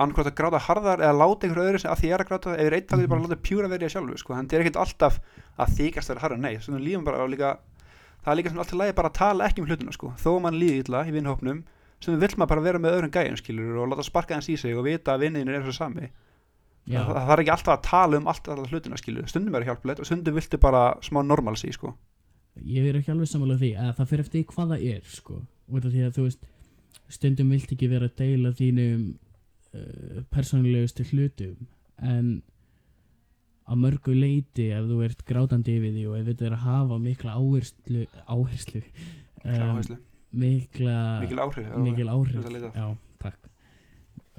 annarkvæmt 0.00 0.30
að 0.30 0.36
gráta 0.38 0.60
harðar 0.64 1.02
eða 1.04 1.16
láta 1.20 1.46
einhver 1.46 1.62
öðru 1.64 1.80
sem 1.82 1.92
að 1.92 2.00
því 2.02 2.12
er 2.14 2.22
að 2.22 2.30
gráta 2.30 2.54
ég 2.54 2.66
er 2.66 2.76
þá 2.76 2.80
getur 2.80 3.02
ég 3.04 3.10
bara 3.10 3.20
að 3.20 3.26
láta 3.26 3.44
pjúra 3.48 3.70
verið 3.70 3.92
sjálfu 3.94 4.20
sko. 4.20 4.36
þannig 4.36 4.54
er 4.56 4.64
ekkert 4.64 4.80
alltaf 4.84 5.18
að 5.60 5.74
þykast 5.78 6.10
þeirra 6.10 6.24
harðar 6.24 6.40
nei, 6.44 6.54
svona 6.64 6.80
líðum 6.84 7.04
bara 7.06 7.26
líka 7.28 7.50
það 8.24 8.32
er 8.32 8.38
líka 8.40 8.52
svona 8.52 8.64
alltaf 8.64 8.80
lægi 8.80 8.96
bara 9.00 9.10
að 9.10 9.18
tala 9.20 9.46
ekki 9.48 9.62
um 9.62 9.68
hlutuna 9.68 9.94
sko. 9.96 10.12
þó 10.16 10.30
að 10.32 10.42
mann 10.46 10.58
líði 10.60 10.82
illa 10.84 11.04
í 11.04 11.14
vinnhópnum 11.14 11.62
sem 12.00 12.20
vill 12.20 12.32
maður 12.36 12.52
bara 12.54 12.64
vera 12.64 12.80
með 12.80 12.96
öðrum 12.96 13.14
gæjum 13.14 13.38
skilur 13.40 13.80
og 13.80 13.90
láta 13.92 14.04
sparka 14.06 14.36
hans 14.36 14.48
í 14.48 14.56
sig 14.56 14.76
og 14.76 14.86
vita 14.86 15.14
að 15.14 15.26
vinniðin 15.26 15.52
er 15.52 15.66
svo 15.66 15.76
sami 15.76 16.08
það, 16.88 17.10
það 17.12 17.32
er 17.34 17.42
ekki 17.42 17.54
alltaf 17.54 17.74
að 17.74 17.82
tala 17.88 18.20
um 18.20 18.30
allt 18.30 18.48
alltaf 18.48 18.72
hlutuna 18.72 19.00
skilur 19.00 19.28
stundum 19.28 19.58
er 19.58 19.66
hjálpilegt 19.68 20.00
og 20.00 20.08
stundum 20.08 20.38
viltu 20.38 20.60
bara 20.60 20.84
smá 21.04 21.20
normalsi 21.26 21.72
sko. 21.76 21.92
ég 22.64 22.88
er 22.88 23.00
ekki 23.00 23.12
alveg 23.12 23.28
samanlega 23.28 23.60
því 23.60 23.72
að 23.76 23.92
það 23.98 24.12
fyrir 24.12 24.24
eftir 24.24 24.40
því 24.40 24.46
hvað 24.54 24.72
það 24.72 24.86
er 24.94 25.12
sko 25.12 25.40
því 25.76 26.06
að 26.06 26.16
þú 26.16 26.24
veist 26.26 26.48
stundum 27.10 27.52
vilt 27.52 27.74
ekki 27.74 27.90
vera 27.90 28.08
að 28.08 28.16
deila 28.22 28.54
þínum 28.56 29.04
uh, 29.74 30.22
persónulegustu 30.32 31.06
hlutum. 31.10 31.68
En 32.00 32.40
að 33.70 33.82
mörgu 33.84 34.14
leiti 34.16 34.70
ef 34.74 34.86
þú 34.88 35.02
ert 35.06 35.20
grátandi 35.28 35.76
yfir 35.78 35.92
því 35.94 36.06
og 36.10 36.16
ef 36.18 36.30
þetta 36.30 36.48
er 36.48 36.56
að 36.56 36.64
hafa 36.64 36.96
mikla 36.98 37.36
áherslu 37.38 38.06
áherslu 38.26 38.80
um, 39.44 39.78
mikla 40.30 40.96
mikil 41.22 41.42
áhrif 41.44 41.70
mikil 41.78 42.10
áhrif 42.10 42.50
já, 42.74 42.88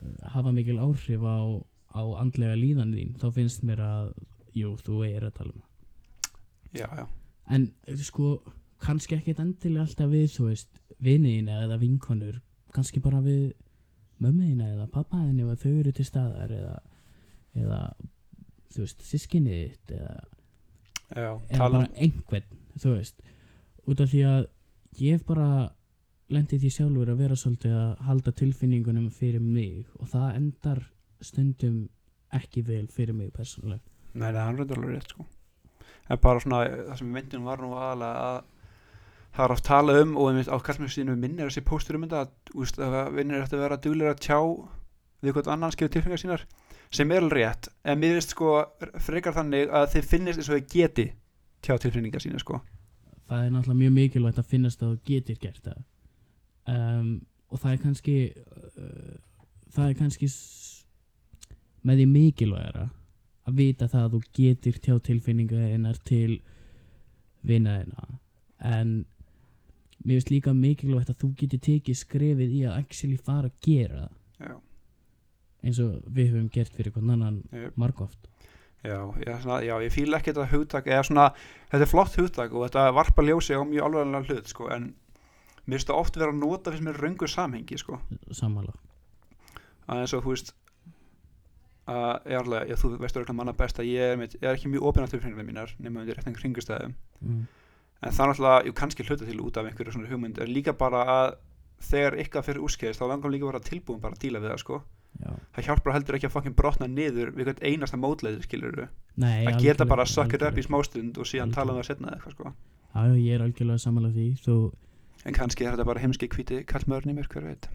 Uh, 0.01 0.17
hafa 0.33 0.49
mikil 0.49 0.79
áhrif 0.81 1.21
á, 1.21 1.61
á 1.93 2.01
andlega 2.17 2.57
líðan 2.57 2.93
þín 2.95 3.11
þá 3.21 3.27
finnst 3.35 3.65
mér 3.67 3.83
að 3.85 4.07
jú, 4.57 4.71
þú 4.81 5.03
er 5.05 5.27
að 5.27 5.35
tala 5.37 5.53
um 5.53 5.61
já, 6.73 6.87
já, 6.89 7.05
en 7.53 7.67
eh, 7.85 7.99
sko, 8.01 8.39
kannski 8.81 9.19
ekkert 9.19 9.43
endilega 9.43 9.85
alltaf 9.85 10.09
við, 10.09 10.31
þú 10.33 10.47
veist, 10.47 10.81
viniðina 10.97 11.59
eða 11.67 11.77
vinkonur, 11.83 12.39
kannski 12.73 13.03
bara 13.03 13.21
við 13.21 13.51
mömmuðina 14.21 14.69
eða 14.75 14.87
pappaðina 14.93 15.51
ef 15.53 15.65
þau 15.65 15.73
eru 15.73 15.93
til 15.97 16.05
staðar 16.07 16.53
eða, 16.55 16.77
eða 17.57 17.81
þú 18.71 18.85
veist, 18.85 19.03
sískinið 19.05 19.59
þitt 19.59 19.93
eða, 19.97 20.15
já 21.11 21.29
eða 21.29 21.59
bara 21.59 21.83
einhvern, 21.95 22.57
þú 22.77 22.95
veist. 22.95 23.23
Út 23.89 24.03
af 24.03 24.11
því 24.11 24.23
að 24.29 24.41
ég 25.01 25.17
hef 25.17 25.27
bara 25.27 25.49
lendið 26.31 26.63
því 26.63 26.71
sjálfur 26.77 27.11
að 27.11 27.23
vera 27.25 27.37
svolítið 27.39 27.75
að 27.75 28.05
halda 28.07 28.33
tilfinningunum 28.39 29.09
fyrir 29.11 29.43
mig 29.43 29.89
og 29.99 30.11
það 30.13 30.37
endar 30.39 30.83
stundum 31.21 31.81
ekki 32.31 32.63
vel 32.67 32.85
fyrir 32.91 33.17
mig 33.17 33.33
persónulega. 33.35 33.83
Nei, 34.13 34.29
það 34.31 34.41
er 34.45 34.57
reyndar 34.59 34.79
alveg 34.79 34.95
rétt 34.95 35.13
sko. 35.13 35.25
En 36.11 36.19
bara 36.23 36.43
svona, 36.43 36.61
það 36.89 36.97
sem 36.99 37.11
myndin 37.15 37.45
var 37.47 37.61
nú 37.63 37.71
aðalega 37.75 38.23
að 38.29 38.39
það 39.35 39.45
er 39.45 39.53
oft 39.55 39.67
talað 39.67 40.01
um 40.03 40.17
og 40.19 40.29
einmitt 40.31 40.51
á 40.51 40.57
kallmjössinu 40.59 41.15
minnir 41.19 41.47
þessi 41.47 41.63
póstur 41.67 41.97
um 41.97 42.05
þetta 42.05 42.25
að 42.25 42.59
úst, 42.63 42.79
að 42.81 43.13
vinnir 43.15 43.43
eftir 43.43 43.59
að 43.59 43.65
vera 43.65 43.79
duglir 43.85 44.11
að 44.11 44.21
tjá 44.25 44.39
við 45.21 45.35
hvort 45.35 45.49
annan 45.53 45.73
skilur 45.73 45.93
tilfengar 45.93 46.21
sínar 46.21 46.45
sem 46.91 47.11
er 47.11 47.23
alveg 47.23 47.37
rétt, 47.37 47.69
en 47.87 47.99
mér 48.01 48.17
finnst 48.17 48.33
sko 48.35 48.57
frekar 48.99 49.35
þannig 49.37 49.71
að 49.71 49.89
þið 49.93 50.07
finnist 50.11 50.41
eins 50.41 50.49
og 50.49 50.57
þið 50.57 50.71
geti 50.73 51.05
tjá 51.63 51.77
tilfinningar 51.79 52.23
sínar 52.23 52.43
sko. 52.43 52.59
Það 53.31 53.45
er 53.45 53.53
náttúrulega 53.53 53.79
mjög 53.79 53.93
mikilvægt 53.95 54.41
að 54.41 54.49
finnast 54.51 54.81
að 54.83 54.89
þú 54.91 54.97
getur 55.07 55.37
gert 55.39 55.67
það. 55.69 55.83
Um, 56.71 57.11
og 57.47 57.61
það 57.61 57.71
er 57.71 57.81
kannski 57.85 58.15
uh, 58.35 59.13
það 59.71 59.85
er 59.85 59.99
kannski 60.01 60.31
með 61.87 62.01
því 62.01 62.07
mikilvægara 62.11 62.89
að 63.47 63.61
vita 63.61 63.87
það 63.89 64.03
að 64.03 64.15
þú 64.15 64.21
getur 64.41 64.81
tjá 64.83 64.97
tilfinninga 65.07 65.69
einar 65.71 66.01
til 66.05 66.41
vina 67.47 67.79
þeina 67.79 68.19
en 68.71 68.91
mér 70.01 70.17
finnst 70.17 70.33
líka 70.33 70.55
mikilvægt 70.57 71.13
að 71.13 71.21
þú 71.23 71.31
getur 71.39 71.63
tekið 71.67 72.01
skrefið 72.01 72.57
í 72.57 72.65
að 72.65 72.81
actually 72.81 73.19
fara 73.21 73.51
að 73.51 73.57
gera 73.65 74.01
það. 74.01 74.17
Já, 74.41 74.55
eins 75.61 75.79
og 75.83 75.95
við 76.09 76.33
höfum 76.33 76.51
gert 76.53 76.75
fyrir 76.75 76.95
hvern 76.95 77.15
annan 77.15 77.41
margóft 77.79 78.31
já, 78.83 78.97
ég, 79.21 79.41
svona, 79.41 79.59
já, 79.65 79.75
ég 79.83 79.93
fíla 79.93 80.19
ekki 80.19 80.33
þetta 80.33 80.47
hugtak 80.51 80.89
eða 80.89 81.03
svona, 81.07 81.27
þetta 81.71 81.85
er 81.85 81.91
flott 81.91 82.17
hugtak 82.17 82.55
og 82.55 82.65
þetta 82.67 82.87
varpa 82.97 83.25
ljósi 83.25 83.57
á 83.57 83.61
mjög 83.61 83.87
alveglega 83.87 84.23
hlut 84.25 84.49
sko, 84.49 84.69
en 84.73 84.89
mér 85.65 85.77
finnst 85.77 85.91
það 85.91 86.01
oft 86.01 86.17
vera 86.17 86.33
að 86.33 86.41
nota 86.41 86.73
fyrst 86.73 86.87
mér 86.87 86.99
röngu 87.03 87.29
samhengi 87.29 87.77
sko. 87.77 87.99
Sammála. 88.33 88.73
Að 89.85 90.03
eins 90.03 90.15
og 90.17 90.25
þú 90.25 90.33
veist 90.33 90.53
að 91.91 92.31
ég 92.31 92.41
alveg, 92.41 92.69
já, 92.71 92.77
þú 92.81 92.93
veist 93.01 93.17
örgulega 93.17 93.37
manna 93.37 93.57
best 93.57 93.81
að 93.81 93.89
ég 93.91 94.13
er, 94.15 94.21
ég 94.25 94.45
er 94.47 94.55
ekki 94.55 94.71
mjög 94.71 94.89
opinn 94.89 95.05
á 95.05 95.11
tilfinningar 95.11 95.47
mínar 95.47 95.73
nema 95.81 96.03
undir 96.03 96.17
réttan 96.17 96.37
kringustæðum 96.37 96.93
mm. 97.19 97.41
En 98.01 98.15
það 98.15 98.23
er 98.23 98.31
náttúrulega, 98.31 98.65
jú 98.67 98.75
kannski 98.77 99.05
hluta 99.07 99.27
til 99.27 99.41
út 99.43 99.57
af 99.59 99.69
einhverju 99.69 99.95
svona 99.95 100.09
hugmynd, 100.09 100.41
en 100.41 100.53
líka 100.53 100.73
bara 100.77 101.03
að 101.15 101.35
þegar 101.85 102.17
ykkar 102.23 102.45
fyrir 102.45 102.65
úrskeiðist 102.65 103.01
þá 103.01 103.07
langar 103.09 103.33
líka 103.33 103.49
vera 103.49 103.61
tilbúin 103.65 104.01
bara 104.01 104.17
að 104.17 104.25
díla 104.25 104.41
við 104.41 104.53
það 104.53 104.63
sko. 104.63 104.81
Já. 105.21 105.31
það 105.53 105.65
hjálpar 105.67 105.93
heldur 105.93 106.15
ekki 106.17 106.27
að 106.29 106.33
fucking 106.33 106.55
brotna 106.57 106.87
niður 106.87 107.33
við 107.35 107.49
eitthvað 107.51 107.65
einasta 107.67 107.97
mótleiði 107.99 108.45
skilur 108.45 108.77
Nei, 109.19 109.43
að 109.43 109.57
geta 109.61 109.85
bara 109.85 110.05
að 110.05 110.13
suck 110.13 110.33
it 110.37 110.45
up 110.47 110.55
í 110.57 110.63
smástund 110.63 111.19
og 111.19 111.27
síðan 111.27 111.51
tala 111.53 111.75
um 111.75 111.81
það 111.81 111.89
setna 111.89 112.13
eitthvað 112.15 112.35
sko. 112.37 112.53
Já, 112.95 113.01
ég 113.19 113.35
er 113.35 113.43
algjörlega 113.43 113.83
samanlega 113.83 114.15
því. 114.15 114.27
Þú, 114.45 114.55
en 115.27 115.35
kannski 115.35 115.67
er 115.67 115.75
þetta 115.75 115.87
bara 115.91 116.03
heimski 116.03 116.29
hvíti 116.31 116.61
kallmöðurinn 116.69 117.11
í 117.11 117.17
mér 117.19 117.29
hver 117.33 117.47
veit. 117.49 117.67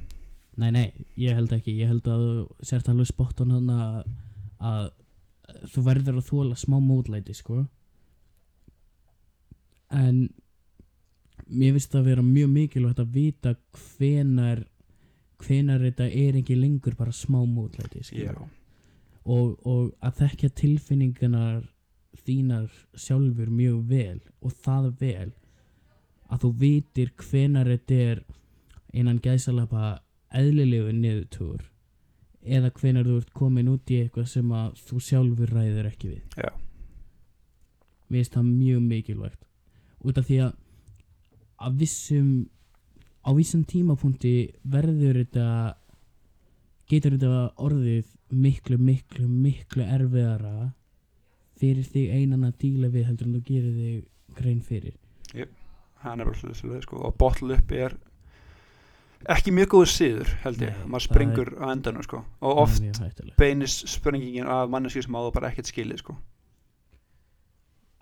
Nei, 0.56 0.70
nei, 0.72 0.86
ég 1.20 1.36
held 1.36 1.52
ekki. 1.52 1.76
Ég 1.76 1.92
held 1.92 2.08
að 2.08 2.24
þú 2.24 2.66
sért 2.72 2.88
alveg 2.88 3.10
spottan 3.12 3.52
hann 3.52 3.70
að, 3.76 4.90
þú 5.74 5.86
verður 5.90 6.20
að 6.22 6.30
þóla 6.32 6.58
smá 6.64 6.78
mótlæti 6.80 7.36
sko 7.36 7.66
en 9.96 10.26
mér 11.46 11.76
finnst 11.76 11.92
það 11.92 12.00
að 12.00 12.08
vera 12.10 12.26
mjög 12.26 12.52
mikilvægt 12.52 13.02
að 13.02 13.14
vita 13.14 13.54
hvenar 13.80 14.64
hvenar 15.42 15.82
þetta 15.84 16.08
er 16.08 16.38
ekki 16.40 16.56
lengur 16.58 16.96
bara 16.98 17.12
smá 17.12 17.42
mótlæti 17.44 18.02
og, 19.26 19.56
og 19.66 19.92
að 20.00 20.22
þekkja 20.22 20.52
tilfinningarnar 20.62 21.66
þínar 22.26 22.70
sjálfur 22.96 23.50
mjög 23.52 23.82
vel 23.90 24.20
og 24.40 24.54
það 24.64 24.90
vel 25.00 25.30
að 26.32 26.42
þú 26.42 26.50
vitir 26.62 27.12
hvenar 27.20 27.70
þetta 27.70 28.02
er 28.10 28.22
innan 28.96 29.20
gæsalapa 29.22 29.96
eðlilegu 30.34 30.94
niðurtúr 30.96 31.66
eða 32.46 32.70
hvenar 32.78 33.06
þú 33.06 33.18
ert 33.20 33.34
komin 33.36 33.70
út 33.70 33.90
í 33.90 34.00
eitthvað 34.02 34.30
sem 34.30 34.52
að 34.54 34.78
þú 34.86 35.00
sjálfur 35.02 35.52
ræður 35.52 35.90
ekki 35.90 36.12
við. 36.12 36.22
Já. 36.38 36.50
mér 38.08 38.22
finnst 38.22 38.36
það 38.38 38.50
mjög 38.50 38.82
mikilvægt 38.86 39.42
út 40.06 40.20
af 40.20 40.28
því 40.28 40.38
að 40.46 40.54
að 41.66 41.78
vissum 41.80 42.30
á 43.26 43.30
vissum 43.34 43.64
tímapunkti 43.66 44.34
verður 44.68 45.22
þetta 45.22 45.46
getur 46.90 47.16
þetta 47.16 47.46
orðið 47.66 48.10
miklu, 48.30 48.78
miklu, 48.78 49.26
miklu 49.26 49.86
erfiðara 49.86 50.72
fyrir 51.56 51.86
þig 51.88 52.12
einan 52.12 52.46
að 52.46 52.58
díla 52.62 52.90
við 52.92 53.08
heldur 53.08 53.30
en 53.30 53.38
þú 53.38 53.44
gerir 53.46 53.78
þig 53.78 54.36
grein 54.36 54.60
fyrir. 54.62 54.98
Hann 56.04 56.20
er 56.20 56.28
bara 56.28 56.36
svolítið 56.36 56.84
sko 56.84 57.00
og 57.08 57.16
bottle 57.18 57.56
up 57.56 57.72
er 57.72 57.96
ekki 59.32 59.54
mjög 59.54 59.72
góður 59.72 59.90
síður 59.90 60.32
held 60.44 60.60
ég, 60.62 60.74
Nei, 60.76 60.84
maður 60.84 61.02
það 61.02 61.06
springur 61.08 61.50
á 61.56 61.64
endanum 61.72 62.04
sko 62.04 62.20
og 62.20 62.60
Það 62.70 63.06
er 63.06 63.06
oft 63.06 63.38
beinist 63.40 63.86
spurningin 63.90 64.50
af 64.52 64.68
manneski 64.70 65.02
sem 65.02 65.16
áður 65.16 65.32
bara 65.38 65.50
ekkert 65.50 65.70
skilið 65.72 66.02
sko. 66.04 66.18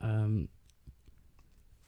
Um, 0.04 0.34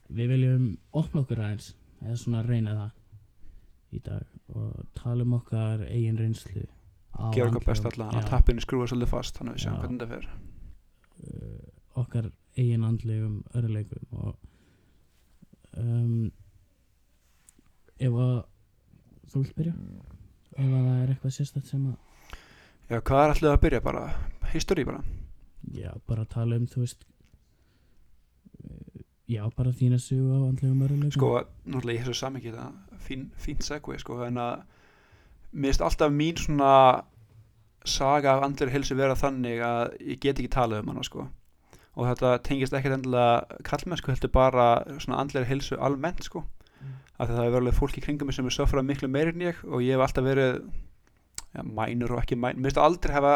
við 0.09 0.29
viljum 0.33 0.65
opna 0.95 1.21
okkur 1.23 1.41
aðeins 1.43 1.71
eða 2.03 2.17
svona 2.21 2.43
reyna 2.45 2.75
það 2.77 3.97
í 3.97 4.01
dag 4.03 4.25
og 4.55 4.81
tala 4.95 5.23
um 5.25 5.33
okkar 5.39 5.83
eigin 5.87 6.17
reynslu 6.19 6.65
gera 7.33 7.49
okkar 7.49 7.65
best 7.65 7.85
andlegum- 7.85 8.07
allan 8.11 8.23
að 8.23 8.29
tappinu 8.29 8.61
skrúa 8.63 8.87
svolítið 8.87 9.11
fast 9.13 9.37
þannig 9.39 9.53
að 9.53 9.57
við 9.57 9.63
sjáum 9.63 9.75
Já. 9.75 9.81
hvernig 9.81 9.99
þetta 10.01 10.13
fer. 10.13 10.27
Uh, 11.17 12.01
okkar 12.03 12.27
eigin 12.57 12.83
andlegum 12.87 13.37
örleikum 13.57 14.19
og 14.21 14.35
um, 15.77 16.31
ef 17.97 18.13
að 18.13 18.35
þú 19.31 19.41
vilt 19.43 19.55
byrja? 19.57 19.73
Ef 20.57 20.63
að 20.65 20.75
það 20.87 21.01
er 21.03 21.13
eitthvað 21.13 21.35
sérstætt 21.37 21.71
sem 21.71 21.87
að 21.89 21.95
já, 22.89 22.99
hvað 23.01 23.23
er 23.23 23.33
alltaf 23.33 23.53
að 23.55 23.61
byrja? 23.65 23.81
Bara 23.87 24.03
history 24.53 24.85
bara. 24.87 25.01
Já, 25.75 25.91
bara 26.07 26.25
tala 26.29 26.55
um 26.61 26.67
þú 26.69 26.83
veist 26.85 27.03
já, 29.27 29.43
bara 29.55 29.75
þína 29.75 29.99
sögu 30.01 30.39
á 30.39 30.39
andlegum 30.47 30.83
örleikum 30.87 31.13
sko, 31.15 31.31
náttúrulega 31.67 31.99
í 31.99 32.03
þessu 32.05 32.19
samingi 32.21 32.53
þetta 32.53 32.97
fín, 33.03 33.29
fín 33.39 33.61
segway 33.63 33.99
sko 34.01 34.21
en 34.27 34.39
að 34.41 34.61
finnst 35.51 35.83
alltaf 35.83 36.11
mín 36.13 36.37
svona 36.39 37.03
saga 37.87 38.35
af 38.35 38.45
andlir 38.45 38.71
hilsu 38.73 38.97
vera 38.99 39.15
þannig 39.17 39.61
að 39.63 39.95
ég 40.01 40.19
get 40.23 40.39
ekki 40.39 40.51
talað 40.51 40.83
um 40.83 40.91
hana 40.91 41.05
sko. 41.07 41.27
Og 41.97 42.05
þetta 42.09 42.33
tengist 42.45 42.75
ekkert 42.77 42.99
endilega 42.99 43.61
kallmennsku 43.65 44.11
heldur 44.11 44.33
bara 44.33 44.67
svona 44.99 45.21
andlir 45.23 45.47
hilsu 45.49 45.79
almennt 45.81 46.23
sko. 46.27 46.43
Mm. 46.77 46.97
af 47.17 47.25
því 47.25 47.31
að 47.31 47.37
það 47.37 47.47
hefur 47.47 47.55
verið 47.57 47.79
fólk 47.79 47.95
í 47.97 48.01
kringum 48.05 48.29
mig 48.29 48.35
sem 48.37 48.45
er 48.45 48.53
söfrað 48.53 48.85
miklu 48.85 49.07
meir 49.09 49.31
en 49.31 49.41
ég 49.41 49.63
og 49.65 49.81
ég 49.81 49.95
hef 49.95 50.03
alltaf 50.05 50.27
verið 50.27 50.59
ja, 51.55 51.63
mænur 51.63 52.13
og 52.13 52.19
ekki 52.21 52.37
mænur 52.37 52.67
finnst 52.67 52.77
aldrei 52.77 53.15
hafa 53.15 53.31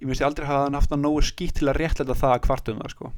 ég 0.00 0.08
ég 0.08 0.22
aldrei 0.24 0.48
hafa 0.48 0.70
haft 0.72 0.94
það 0.94 1.02
nógu 1.02 1.20
skýtt 1.28 1.58
til 1.58 1.68
að 1.68 1.82
réttlega 1.82 2.16
það 2.16 2.32
að 2.38 2.44
kvartum 2.46 2.80
það 2.80 2.94
sko 2.94 3.10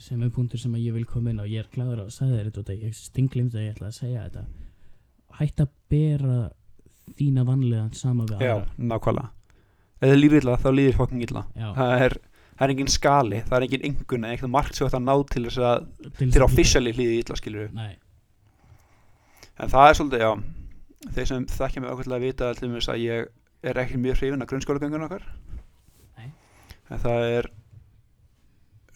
sem 0.00 0.22
er 0.22 0.30
punktur 0.34 0.60
sem 0.60 0.74
að 0.76 0.84
ég 0.84 0.96
vil 0.96 1.06
koma 1.08 1.32
inn 1.32 1.40
á. 1.40 1.46
Ég 1.48 1.64
er 1.64 1.72
glæður 1.72 2.04
að 2.04 2.12
sagði 2.14 2.38
þér 2.38 2.52
þetta 2.58 2.76
ég 2.82 2.94
stinglimd 2.98 3.56
að 3.56 3.64
ég 3.64 3.74
ætla 3.74 3.90
að 3.90 3.98
segja 3.98 4.24
þetta. 4.26 4.44
Hætt 5.38 5.62
að 5.64 5.74
bera 5.92 6.38
þína 7.16 7.44
vanlegan 7.46 7.92
sama 7.96 8.26
við 8.28 8.42
já, 8.44 8.54
aðra. 8.56 8.88
nákvæmlega. 8.92 9.30
Ef 9.96 10.10
þið 10.10 10.18
líður 10.20 10.42
illa 10.42 10.56
þá 10.60 10.70
líður 10.74 10.98
fokking 10.98 11.22
illa. 11.24 11.44
Já, 11.56 11.68
það 11.76 11.94
er, 12.06 12.18
það 12.56 12.66
er 12.66 12.74
engin 12.74 12.92
skali, 12.92 13.40
það 13.46 13.56
er 13.58 13.66
engin 13.68 13.86
engun 13.90 14.26
eða 14.26 14.36
eitthvað 14.36 14.54
margt 14.56 14.76
sem 14.76 14.88
þetta 14.88 15.02
ná 15.06 15.14
til 15.32 15.44
þess 15.46 15.62
að 15.70 15.88
til 16.18 16.28
til 16.34 16.42
að 16.42 16.46
officially 16.50 16.92
líði 16.96 17.22
illa 17.22 17.38
skilur 17.40 17.72
nei, 17.76 17.96
en 19.56 19.72
það 19.72 19.88
er 19.88 19.98
svolítið, 20.00 20.24
já 20.26 21.12
þeir 21.14 21.28
sem 21.30 21.46
þekkja 21.50 21.82
mig 21.82 21.92
ákveðlega 21.92 22.24
vita 22.24 22.48
til 22.56 22.70
þess 22.72 22.90
að 22.92 23.02
ég 23.04 23.28
er 23.66 23.80
ekki 23.82 24.00
mjög 24.00 24.18
hrifin 24.20 24.44
af 24.44 24.50
grunnskólagöngun 24.50 25.06
okkar. 25.06 25.24
Nei. 26.16 26.30
en 26.90 27.02
það 27.02 27.28
er 27.36 27.48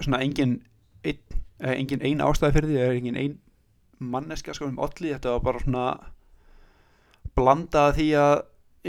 svona 0.01 0.23
engin 0.25 0.59
ein, 1.05 1.21
eh, 1.61 1.75
engin 1.77 2.03
ein 2.05 2.25
ástæði 2.25 2.57
fyrir 2.57 2.71
því 2.71 2.99
engin 2.99 3.21
ein 3.21 3.39
manneska 4.01 4.55
sko 4.57 4.69
um 4.71 4.79
olli, 4.81 5.13
þetta 5.13 5.37
var 5.37 5.45
bara 5.45 5.63
svona 5.65 5.87
blandað 7.37 7.97
því 7.99 8.09
að 8.21 8.37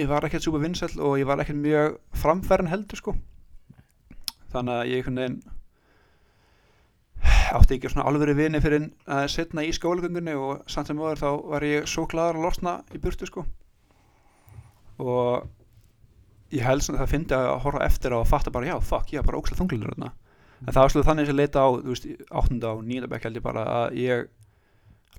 ég 0.02 0.08
var 0.12 0.28
ekkert 0.28 0.46
super 0.46 0.64
vinsæll 0.64 1.00
og 1.04 1.18
ég 1.20 1.28
var 1.28 1.42
ekkert 1.44 1.60
mjög 1.60 1.98
framfærin 2.16 2.72
heldur 2.72 3.00
sko. 3.00 3.16
Þannig 4.52 4.78
að 4.78 4.92
ég 4.92 5.02
einhvern 5.02 5.22
veginn 5.22 5.42
átti 7.52 7.76
ekki 7.76 7.92
svona 7.92 8.08
alvöru 8.08 8.36
vini 8.36 8.62
fyrir 8.64 8.88
að 9.12 9.26
setna 9.34 9.66
í 9.68 9.74
skólagöngunni 9.76 10.36
og 10.40 10.64
samt 10.72 10.88
sem 10.88 10.98
móður 10.98 11.20
þá 11.20 11.30
var 11.52 11.66
ég 11.68 11.90
svo 11.92 12.08
gladur 12.12 12.40
að 12.40 12.48
losna 12.48 12.78
í 12.96 13.02
burtu 13.04 13.28
sko. 13.28 13.44
Og 15.02 15.48
ég 16.56 16.64
held 16.64 16.84
svona 16.84 17.02
að 17.02 17.06
það 17.06 17.14
fyndi 17.16 17.38
að 17.38 17.54
horfa 17.66 17.86
eftir 17.86 18.16
og 18.16 18.28
fatta 18.28 18.54
bara 18.54 18.72
já, 18.72 18.78
fuck, 18.80 19.12
ég 19.12 19.20
er 19.20 19.28
bara 19.28 19.40
ókslega 19.40 19.60
þunglilur 19.60 19.96
þarna 19.96 20.12
en 20.62 20.74
það 20.74 20.82
var 20.84 20.94
slúið 20.94 21.10
þannig 21.10 21.30
sem 21.30 21.40
leita 21.40 21.64
á 21.66 21.70
veist, 21.82 22.08
áttunda 22.30 22.76
og 22.76 22.86
nýjunda 22.86 23.10
bekk 23.12 23.28
held 23.28 23.40
ég 23.40 23.46
bara 23.46 23.66
að 23.80 23.98
ég 24.02 24.30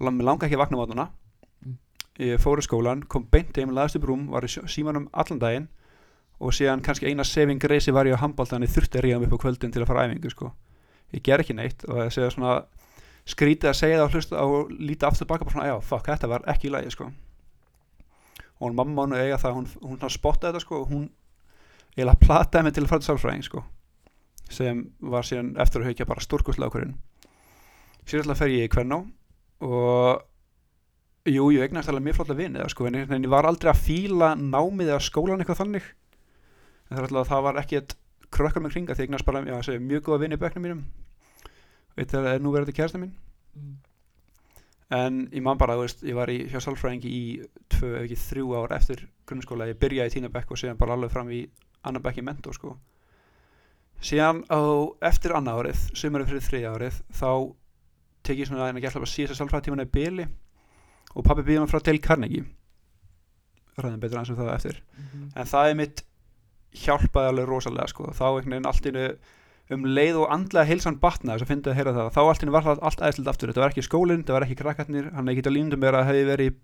langa 0.03 0.47
ekki 0.47 0.57
að 0.57 0.65
vakna 0.65 0.81
mótuna 0.81 1.09
Mm. 1.63 1.79
ég 2.19 2.41
fór 2.43 2.59
í 2.59 2.65
skólan, 2.67 3.05
kom 3.07 3.25
beint 3.31 3.57
heim 3.57 3.71
laðist 3.71 3.97
upp 3.97 4.09
rúm, 4.11 4.29
var 4.31 4.45
í 4.45 4.51
símanum 4.51 5.09
allan 5.13 5.39
daginn 5.39 5.69
og 6.41 6.53
síðan 6.53 6.83
kannski 6.83 7.07
eina 7.07 7.25
saving 7.25 7.61
grace 7.63 7.93
var 7.95 8.07
ég 8.07 8.19
á 8.19 8.23
handbólta 8.23 8.57
þannig 8.57 8.73
þurfti 8.75 8.99
að 8.99 9.05
ríða 9.07 9.21
mig 9.21 9.31
upp 9.31 9.39
á 9.39 9.43
kvöldin 9.45 9.73
til 9.73 9.83
að 9.83 9.87
fara 9.87 10.03
á 10.03 10.07
æfingu 10.11 10.31
sko. 10.31 10.53
Ég 11.15 11.23
ger 11.23 11.39
ekki 11.39 11.55
neitt 11.55 11.85
og 11.87 12.01
það 12.01 12.11
segja 12.17 12.31
svona 12.35 12.57
skrítið 13.25 13.71
að 13.71 13.79
segja 13.79 13.99
það 14.01 14.07
og 14.07 14.17
hlusta 14.17 14.43
og 14.43 14.73
líta 14.75 15.07
aftur 15.07 15.29
baka 15.31 15.45
bara 15.45 15.55
svona, 15.55 15.69
já, 15.71 15.77
fuck, 15.81 16.09
þetta 16.11 16.33
var 16.33 16.43
ekki 16.51 16.69
í 16.69 16.73
lagi 16.75 16.91
sko. 16.91 17.13
Og 18.59 18.67
hún 18.67 18.75
mamma 18.75 19.07
hann 19.07 19.15
eiga 19.21 19.39
það, 19.39 19.61
hún, 19.61 19.69
hún 19.87 20.11
spottaði 20.11 20.51
þetta 20.57 20.65
sko 20.67 20.81
og 20.83 20.91
hún 20.91 21.07
eiginlega 21.95 22.19
plataði 22.27 22.65
mig 22.67 22.75
til 22.75 22.83
að 22.83 22.91
fara 22.91 23.05
til 23.05 23.13
sálfræðing 23.13 23.47
sko 23.47 23.63
sem 24.51 24.85
var 25.01 25.27
síðan 25.27 25.55
eftir 25.63 25.83
að 25.83 25.93
haukja 25.93 26.09
bara 26.09 26.25
stórkustlega 26.25 26.73
okkurinn 26.73 26.99
síðan 28.09 28.39
fer 28.39 28.53
ég 28.53 28.67
í 28.67 28.73
Kvennó 28.73 29.05
og 29.63 30.23
jú, 31.29 31.51
ég 31.55 31.67
eignast 31.67 31.91
alveg 31.91 32.09
mjög 32.09 32.19
flotta 32.19 32.37
vinið 32.39 32.71
sko, 32.73 32.89
en, 32.89 32.99
en 33.05 33.27
ég 33.27 33.31
var 33.31 33.47
aldrei 33.47 33.71
að 33.73 33.85
fíla 33.85 34.33
námið 34.39 34.91
eða 34.91 35.05
skólan 35.07 35.43
eitthvað 35.43 35.61
þannig. 35.63 35.87
En 36.89 36.97
það, 36.97 37.05
alltaf, 37.07 37.31
það 37.31 37.47
var 37.47 37.61
ekkert 37.63 37.97
krökkar 38.33 38.65
með 38.65 38.75
kringa 38.75 38.97
því 38.97 39.05
ég 39.05 39.11
eignast 39.11 39.29
bara 39.29 39.45
já, 39.47 39.57
segi, 39.69 39.85
mjög 39.87 40.05
góða 40.09 40.23
vinið 40.25 40.39
í 40.39 40.43
bekknum 40.43 40.67
mínum. 40.67 40.85
Það 41.95 42.29
er 42.33 42.43
nú 42.43 42.55
verið 42.55 42.71
þetta 42.71 42.81
kærasta 42.81 43.03
mín. 43.03 43.17
Mm. 43.53 43.73
en 44.97 45.17
ég 45.33 45.43
man 45.45 45.59
bara, 45.61 45.75
veist, 45.77 46.03
ég 46.09 46.17
var 46.17 46.31
í 46.33 46.39
hjá 46.49 46.59
sálfræðingi 46.61 47.11
í 47.13 47.25
tvö, 47.73 47.91
ekki 48.03 48.17
þrjú 48.17 48.55
ár 48.57 48.73
eftir 48.77 49.03
grunnskóla, 49.29 49.67
ég 49.69 49.79
byrjaði 49.81 50.11
í 50.11 50.15
tína 50.15 50.31
bekk 50.33 50.53
og 50.53 50.61
síðan 50.61 50.81
bara 50.81 50.97
alveg 50.97 51.13
fram 51.13 51.29
í 51.33 51.43
annar 51.85 52.05
bekk 52.05 52.21
í 52.21 52.25
mentó 52.25 52.53
sko. 52.57 52.75
Síðan 54.03 54.43
á 54.51 54.61
eftir 55.09 55.35
annað 55.37 55.61
árið, 55.63 55.83
sumarið 55.99 56.31
fyrir 56.33 56.47
þriðja 56.49 56.73
árið 56.77 56.97
þá 57.19 57.29
tek 58.27 58.39
ég 58.43 58.49
svona 58.49 58.69
að 58.71 58.81
gætla 58.83 59.03
bara 59.03 59.13
síðast 59.13 59.39
sálfræðtíman 59.41 59.85
í 59.85 59.91
byli 59.95 60.27
og 61.15 61.25
pappi 61.27 61.45
býði 61.47 61.61
mig 61.63 61.71
frá 61.73 61.83
Dale 61.83 62.03
Carnegie 62.03 62.45
ræðum 63.79 64.01
betur 64.03 64.19
aðeins 64.21 64.33
um 64.35 64.41
það 64.41 64.55
eftir 64.57 64.81
Mhm. 64.99 65.29
en 65.37 65.47
það 65.53 65.71
er 65.71 65.75
mitt 65.81 66.03
hjálpaði 66.73 67.29
alveg 67.31 67.49
rosalega 67.49 67.89
sko. 67.89 68.05
þá 68.13 68.25
einhvern 68.29 68.51
veginn 68.53 68.67
allt 68.67 68.87
innu 68.87 69.07
um 69.73 69.85
leið 69.85 70.17
og 70.21 70.31
andlega 70.35 70.67
heilsan 70.69 70.99
batna 71.01 71.35
þess 71.37 71.43
að 71.47 71.51
fyndi 71.53 71.71
að 71.71 71.77
heyra 71.79 71.93
það 71.97 72.13
þá 72.13 72.21
allt 72.29 72.43
innu 72.43 72.53
var 72.53 72.63
það 72.67 72.79
allt 72.83 73.01
aðeinslega 73.01 73.31
aftur 73.33 73.49
þetta 73.53 73.63
var 73.63 73.71
ekki 73.73 73.87
skólinn, 73.87 74.23
þetta 74.25 74.33
var 74.37 74.43
ekki 74.47 74.57
krakkarnir 74.61 75.13
hann 75.15 75.29
er 75.29 75.33
ekki 75.35 75.47
að 75.49 75.57
líndum 75.57 75.81
mér 75.81 75.95
að 75.97 76.07
hefði 76.11 76.25
verið 76.29 76.55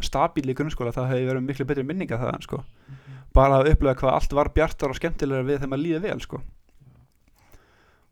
stabíl 0.00 0.48
í 0.50 0.54
grunnskóla, 0.56 0.92
það 0.96 1.10
hefði 1.12 1.26
verið 1.28 1.44
miklu 1.46 1.66
betri 1.66 1.84
minninga 1.84 2.16
það 2.18 2.42
sko. 2.42 2.64
bara 3.32 3.60
að 3.60 3.70
upplega 3.74 3.98
hvað 4.00 4.14
allt 4.16 4.32
var 4.32 4.48
bjartar 4.48 4.90
og 4.90 4.96
skemmtilega 4.98 5.44
við 5.46 5.58
þegar 5.60 5.68
maður 5.70 5.84
líði 5.84 6.00
vel 6.02 6.20
sko. 6.20 6.40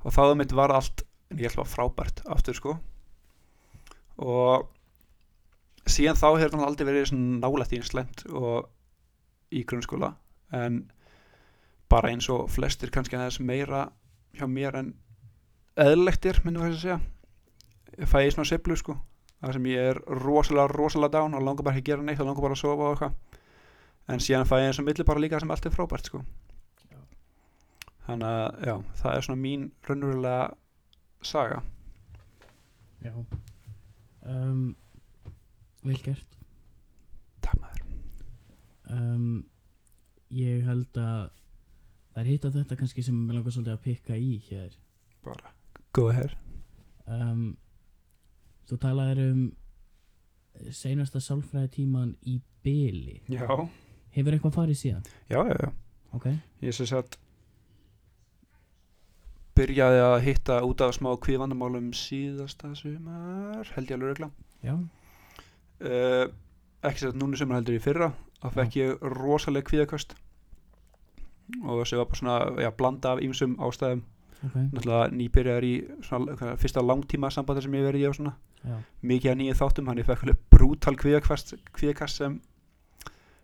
Og 0.05 0.15
þá 0.15 0.35
mitt 0.39 0.55
var 0.55 0.75
allt 0.75 1.05
ég 1.35 1.51
ætla 1.51 1.65
að 1.65 1.73
frábært 1.73 2.23
aftur 2.31 2.57
sko. 2.57 2.77
og 4.19 4.69
síðan 5.89 6.19
þá 6.19 6.29
hefur 6.39 6.57
hann 6.57 6.67
aldrei 6.69 6.89
verið 6.89 7.13
nálægt 7.17 7.75
í 7.77 7.83
slæmt 7.85 8.25
og 8.29 8.69
í 9.55 9.65
grunnskóla 9.65 10.15
en 10.55 10.83
bara 11.89 12.13
eins 12.13 12.29
og 12.33 12.49
flestir 12.53 12.93
kannski 12.93 13.17
aðeins 13.17 13.41
meira 13.41 13.89
hjá 14.37 14.47
mér 14.49 14.77
en 14.83 14.91
eðlektir 15.79 16.43
myndum 16.45 16.67
við 16.67 16.75
að 16.75 16.83
segja 16.83 16.99
ég 17.99 18.11
fæ 18.11 18.19
ég 18.25 18.35
svona 18.35 18.51
seflu 18.51 18.77
sko 18.77 18.99
það 19.39 19.55
sem 19.57 19.71
ég 19.71 19.91
er 19.93 20.01
rosalega, 20.21 20.69
rosalega 20.75 21.15
dán 21.17 21.37
og 21.39 21.45
langar 21.45 21.67
bara 21.67 21.79
ekki 21.79 21.87
að 21.87 21.95
gera 21.95 22.07
neitt 22.07 22.21
og 22.21 22.29
langar 22.29 22.45
bara 22.45 22.59
að 22.59 22.63
sofa 22.63 22.89
og 22.89 22.95
eitthvað 22.95 24.15
en 24.15 24.25
síðan 24.25 24.49
fæ 24.49 24.57
ég 24.61 24.71
eins 24.71 24.81
og 24.83 24.89
milli 24.89 25.07
bara 25.07 25.23
líka 25.23 25.41
sem 25.41 25.51
allt 25.53 25.69
er 25.69 25.75
frábært 25.75 26.11
sko. 26.11 26.23
Þannig 28.09 28.29
að 28.33 28.67
já, 28.69 28.75
það 29.03 29.15
er 29.19 29.27
svona 29.27 29.43
mín 29.43 29.67
raunverulega 29.89 30.49
saga. 31.29 31.61
Já. 33.05 33.13
Um, 34.29 34.65
Vel 35.87 36.01
gert. 36.03 36.39
Takk 37.45 37.61
maður. 37.63 37.85
Um, 38.97 39.29
Ég 40.35 40.67
held 40.67 40.99
að 41.01 41.31
það 42.13 42.19
er 42.21 42.27
hitt 42.29 42.45
á 42.45 42.51
þetta 42.53 42.77
kannski 42.77 43.03
sem 43.07 43.17
mér 43.17 43.39
langar 43.39 43.55
svolítið 43.55 43.77
að 43.79 43.85
pikka 43.87 44.17
í 44.21 44.35
hér. 44.51 44.75
Bara 45.25 45.53
go 45.97 46.09
ahead. 46.13 46.35
Um, 47.09 47.57
Þú 48.69 48.77
talaðir 48.83 49.23
um 49.31 49.45
seinasta 50.75 51.21
sálfræði 51.25 51.71
tíman 51.79 52.11
í 52.29 52.35
byli 52.67 53.21
já, 53.33 53.47
Hefur 54.13 54.35
eitthvað 54.35 54.57
farið 54.59 54.81
síðan? 54.83 55.07
já, 55.31 55.39
já, 55.49 55.55
já. 55.63 55.71
Ok. 56.19 56.27
Ég 56.67 56.75
sem 56.77 56.89
sagt 56.91 57.17
byrjaði 59.59 60.01
að 60.05 60.17
hitta 60.25 60.61
út 60.67 60.87
af 60.87 60.95
smá 60.97 61.11
kvíðvandamálum 61.25 61.91
síðasta 61.97 62.71
sumar 62.79 63.69
held 63.75 63.91
ég 63.91 63.99
alveg 63.99 64.15
regla 64.15 64.31
uh, 65.83 66.25
ekki 66.87 67.03
sem 67.03 67.11
sagt 67.11 67.21
núna 67.21 67.39
sumar 67.39 67.61
heldur 67.61 67.79
í 67.79 67.83
fyrra 67.83 68.13
þá 68.43 68.49
fekk 68.55 68.79
ég 68.79 69.07
rosaleg 69.17 69.67
kvíðaköst. 69.67 70.15
Og 71.65 71.81
þessi 71.81 71.99
var 71.99 72.09
bara 72.11 72.21
svona 72.21 72.39
já, 72.63 72.71
blanda 72.77 73.15
af 73.15 73.23
ýmsum 73.25 73.57
ástæðum. 73.65 74.05
Ok. 74.39 74.57
Náttúrulega 74.77 75.07
nýbyrjaður 75.19 75.67
í 75.67 75.73
svona, 76.07 76.37
hvað, 76.39 76.53
fyrsta 76.63 76.85
langtíma 76.85 77.31
sambandi 77.35 77.65
sem 77.65 77.75
ég 77.75 77.89
verið 77.89 78.05
í 78.05 78.11
og 78.11 78.19
svona. 78.19 78.35
Já. 78.63 78.77
Mikið 79.11 79.33
að 79.33 79.41
nýju 79.41 79.57
þáttum 79.59 79.91
hann 79.91 80.03
ég 80.03 80.07
fekk 80.07 80.27
alveg 80.27 80.45
brútal 80.53 80.95
kvíðakast 80.99 82.21
sem 82.21 82.39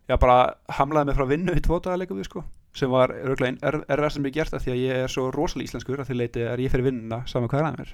já 0.05 0.19
bara 0.21 0.55
hamlaði 0.77 1.09
mig 1.09 1.17
frá 1.17 1.27
vinnu 1.31 1.55
í 1.57 1.63
tvotaðarleikum 1.65 2.19
við 2.21 2.29
sko 2.29 2.45
sem 2.75 2.91
var 2.91 3.13
einn 3.15 3.59
er, 3.63 3.81
erfað 3.89 4.17
sem 4.17 4.27
ég 4.29 4.35
gert 4.35 4.55
af 4.57 4.65
því 4.65 4.73
að 4.75 4.81
ég 4.83 5.03
er 5.05 5.13
svo 5.13 5.29
rosalega 5.35 5.69
íslenskur 5.71 6.01
að 6.03 6.09
því 6.11 6.17
leiti 6.19 6.43
er 6.43 6.63
ég 6.63 6.73
fyrir 6.73 6.89
vinnuna 6.89 7.21
saman 7.31 7.51
hvað 7.53 7.61
er 7.63 7.69
að 7.69 7.79
mér 7.79 7.93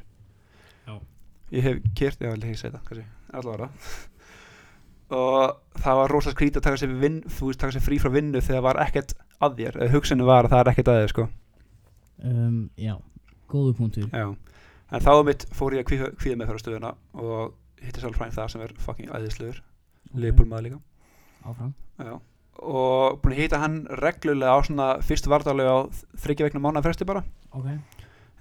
Já. 0.87 0.95
ég 1.57 1.66
hef 1.66 1.83
kert, 1.99 2.23
já, 2.25 2.31
ég 2.33 2.61
segi 2.61 2.73
það 2.73 2.87
kannski, 2.88 3.07
allavega 3.37 3.71
og 5.11 5.81
það 5.83 5.99
var 6.01 6.12
rosalega 6.14 6.37
skrítið 6.38 6.61
að 6.61 6.66
taka 6.69 6.81
sér, 6.81 6.93
vinn, 7.03 7.21
þú 7.27 7.51
veist, 7.51 7.61
taka 7.61 7.75
sér 7.75 7.85
frí 7.85 7.99
frá 8.01 8.12
vinnu 8.14 8.43
þegar 8.47 8.66
var 8.69 8.81
ekkert 8.85 9.14
að 9.43 9.57
þér, 9.59 9.79
eða 9.81 9.95
hugsunni 9.97 10.29
var 10.29 10.47
að 10.47 10.55
það 10.55 10.62
er 10.62 10.73
ekkert 10.73 10.93
að 10.93 11.01
þér 11.01 11.14
sko 11.14 11.27
um, 12.31 12.61
Já 12.79 12.95
Góðu 13.51 13.75
punktur 13.81 14.07
já. 14.14 14.29
en 14.31 15.03
þá 15.05 15.12
mitt 15.27 15.47
fór 15.57 15.75
ég 15.75 15.83
að 15.85 15.90
kvíða, 16.14 16.37
með 16.38 16.53
fyrir 16.53 16.62
stöðuna 16.62 16.93
og 17.19 17.57
hitti 17.83 18.03
sálfræðing 18.05 18.37
það 18.37 18.53
sem 18.55 18.64
er 18.64 18.75
fucking 18.79 19.11
æðislegur, 19.11 19.61
Ok. 19.61 20.12
okay. 20.12 20.23
liðbúlmaður 20.25 20.69
líka 20.69 20.81
Áfram 21.51 21.75
Já. 21.99 22.14
Og 22.61 23.20
búin 23.23 23.35
að 23.35 23.40
hýta 23.40 23.61
hann 23.62 23.81
reglulega 24.03 24.53
á 24.53 24.59
svona 24.64 24.88
fyrst 25.05 25.29
vartalega 25.31 25.73
á 25.73 25.79
þryggja 26.20 26.49
veikna 26.49 26.61
mánuða 26.61 26.85
fresti 26.85 27.07
bara. 27.09 27.23
Ok. 27.57 27.68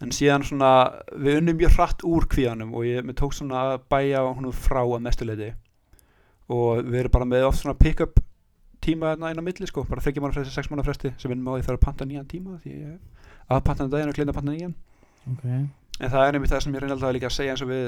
En 0.04 0.12
síðan 0.16 0.46
svona 0.48 0.72
við 1.12 1.40
unnum 1.42 1.60
mjög 1.60 1.76
hratt 1.76 2.04
úr 2.08 2.28
kvíðanum 2.32 2.74
og 2.76 2.88
ég 2.88 3.08
tók 3.20 3.36
svona 3.36 3.64
að 3.64 3.86
bæja 3.92 4.24
hún 4.28 4.52
frá 4.56 4.82
að 4.84 5.06
mestuleiti 5.08 5.54
og 6.50 6.84
við 6.84 7.00
erum 7.04 7.16
bara 7.16 7.30
með 7.30 7.48
oft 7.48 7.64
svona 7.64 7.78
pick-up 7.80 8.20
tíma 8.84 9.14
þarna 9.14 9.32
inn 9.34 9.44
á 9.44 9.48
milli 9.48 9.68
sko 9.68 9.84
bara 9.88 10.04
þryggja 10.04 10.24
mánuða 10.24 10.40
fresti, 10.40 10.56
sex 10.56 10.72
mánuða 10.72 10.88
fresti 10.88 11.14
sem 11.20 11.32
vinnum 11.32 11.52
á 11.52 11.54
því 11.56 11.66
þarf 11.68 11.80
að 11.80 11.86
panta 11.88 12.08
nýjan 12.08 12.30
tíma 12.32 12.60
því 12.64 12.76
ég 12.76 12.94
að 13.50 13.64
panta 13.68 13.84
hann 13.84 13.94
daginn 13.94 14.12
og 14.12 14.20
glinda 14.20 14.36
að 14.36 14.40
panta 14.40 14.56
nýjan. 14.56 14.76
Ok. 15.32 15.46
En 16.00 16.12
það 16.12 16.26
er 16.26 16.38
einmitt 16.38 16.54
það 16.54 16.64
sem 16.66 16.76
ég 16.76 16.84
reyna 16.84 16.96
alltaf 16.96 17.16
líka 17.16 17.28
að 17.32 17.36
segja 17.36 17.56
eins 17.56 17.64
og 17.66 17.72
við 17.72 17.88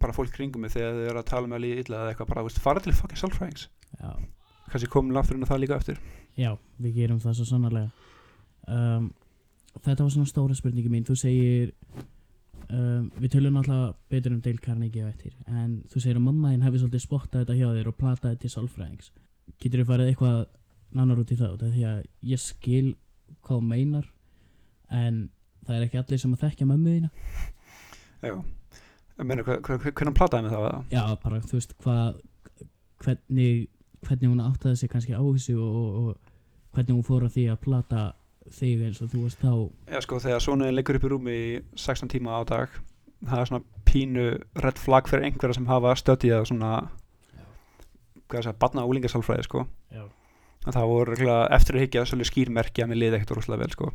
bara 0.00 0.14
fólk 0.16 0.32
kringum 0.32 0.62
mig 0.62 0.72
þegar 0.72 0.94
þau 0.94 1.08
eru 1.10 1.20
að 1.20 1.28
tala 1.28 1.48
með 1.50 1.58
að 1.58 1.64
líða 1.66 1.82
illa 1.82 1.98
eða 2.00 2.12
eitthvað 2.12 2.30
bara, 2.32 2.44
veist, 2.46 2.60
fara 2.62 2.80
til 2.80 2.94
fucking 2.96 3.20
sálfræðings. 3.20 3.66
Já 3.98 4.12
kannski 4.72 4.90
komin 4.92 5.18
aftur 5.20 5.36
inn 5.38 5.44
á 5.44 5.50
það 5.50 5.62
líka 5.64 5.78
eftir. 5.78 6.00
Já, 6.38 6.54
við 6.80 6.96
gerum 7.02 7.20
það 7.22 7.38
svo 7.38 7.48
sannarlega. 7.48 7.90
Um, 8.66 9.10
Þetta 9.80 10.04
var 10.04 10.12
svona 10.12 10.28
stóra 10.28 10.56
spurningi 10.56 10.90
mín. 10.92 11.04
Þú 11.08 11.14
segir 11.16 11.70
um, 12.68 13.08
Við 13.16 13.30
tölum 13.34 13.58
alltaf 13.60 13.96
betur 14.12 14.34
um 14.34 14.40
Dale 14.44 14.60
Carnegie 14.62 15.06
á 15.06 15.08
eftir 15.08 15.32
En 15.48 15.78
þú 15.88 16.02
segir 16.02 16.18
að 16.20 16.26
mamma 16.26 16.52
þín 16.52 16.66
hefði 16.66 16.82
svolítið 16.82 17.04
spottað 17.06 17.44
þetta 17.44 17.56
hjá 17.56 17.68
þér 17.78 17.88
og 17.90 17.96
plataði 18.00 18.40
til 18.42 18.50
sálfræðings. 18.52 19.12
Getur 19.62 19.82
þú 19.82 19.88
farið 19.88 20.10
eitthvað 20.12 20.42
nánar 20.92 21.22
út 21.22 21.32
í 21.32 21.38
það? 21.40 21.64
Því 21.72 21.86
að 21.88 22.02
ég 22.32 22.42
skil 22.42 22.88
hvað 23.46 23.64
meinar 23.70 24.10
En 24.92 25.22
það 25.64 25.76
er 25.78 25.86
ekki 25.86 26.02
allir 26.02 26.20
sem 26.20 26.34
að 26.36 26.42
þekkja 26.44 26.68
mömmu 26.68 26.96
þína. 26.98 27.10
Já, 28.22 28.34
meina, 29.24 29.42
hvernig 29.46 30.16
plataði 30.18 30.44
með 30.46 30.52
það? 30.52 30.82
Já, 30.92 31.02
bara 31.22 31.40
þú 31.46 31.56
veist 31.58 31.72
hvað 31.80 32.20
Hvernig 33.02 33.64
Hvernig 34.02 34.32
hún 34.32 34.42
áttaði 34.42 34.80
sig 34.80 34.90
kannski 34.92 35.14
á 35.14 35.22
þessu 35.22 35.58
og, 35.62 35.76
og, 35.78 35.98
og 36.02 36.74
hvernig 36.74 36.96
hún 36.96 37.06
fór 37.06 37.26
að 37.26 37.36
því 37.36 37.44
að 37.52 37.60
plata 37.62 38.06
þig 38.52 38.86
eins 38.88 39.02
og 39.04 39.12
þú 39.12 39.26
varst 39.26 39.42
þá. 39.42 39.52
Já, 39.92 40.00
sko, 40.02 40.18
þegar 40.24 40.42
sonuðin 40.42 40.78
liggur 40.78 40.98
upp 40.98 41.06
í 41.06 41.12
rúmi 41.12 41.36
í 41.36 41.52
16 41.78 42.10
tíma 42.10 42.34
á 42.34 42.42
dag 42.48 42.80
það 43.28 43.40
er 43.40 43.50
svona 43.50 43.84
pínu 43.86 44.26
red 44.64 44.80
flag 44.80 45.08
fyrir 45.10 45.28
einhverja 45.28 45.58
sem 45.58 45.68
hafa 45.70 45.94
stöðið 45.98 46.36
að 46.38 46.48
svona 46.50 46.72
hvað 48.32 48.48
það, 48.48 48.58
barna 48.64 48.84
og 48.84 48.94
úlingarsálfræði, 48.94 49.44
sko. 49.46 49.66
Já. 49.92 50.06
að 50.62 50.76
það 50.78 50.88
voru 50.92 51.16
eftir 51.18 51.76
að 51.76 51.82
higgja 51.82 52.06
svolítið 52.08 52.30
skýrmerki 52.30 52.84
að 52.84 52.90
mér 52.90 53.00
liði 53.00 53.18
ekkert 53.18 53.36
rosalega 53.36 53.64
vel, 53.64 53.74
sko. 53.74 53.90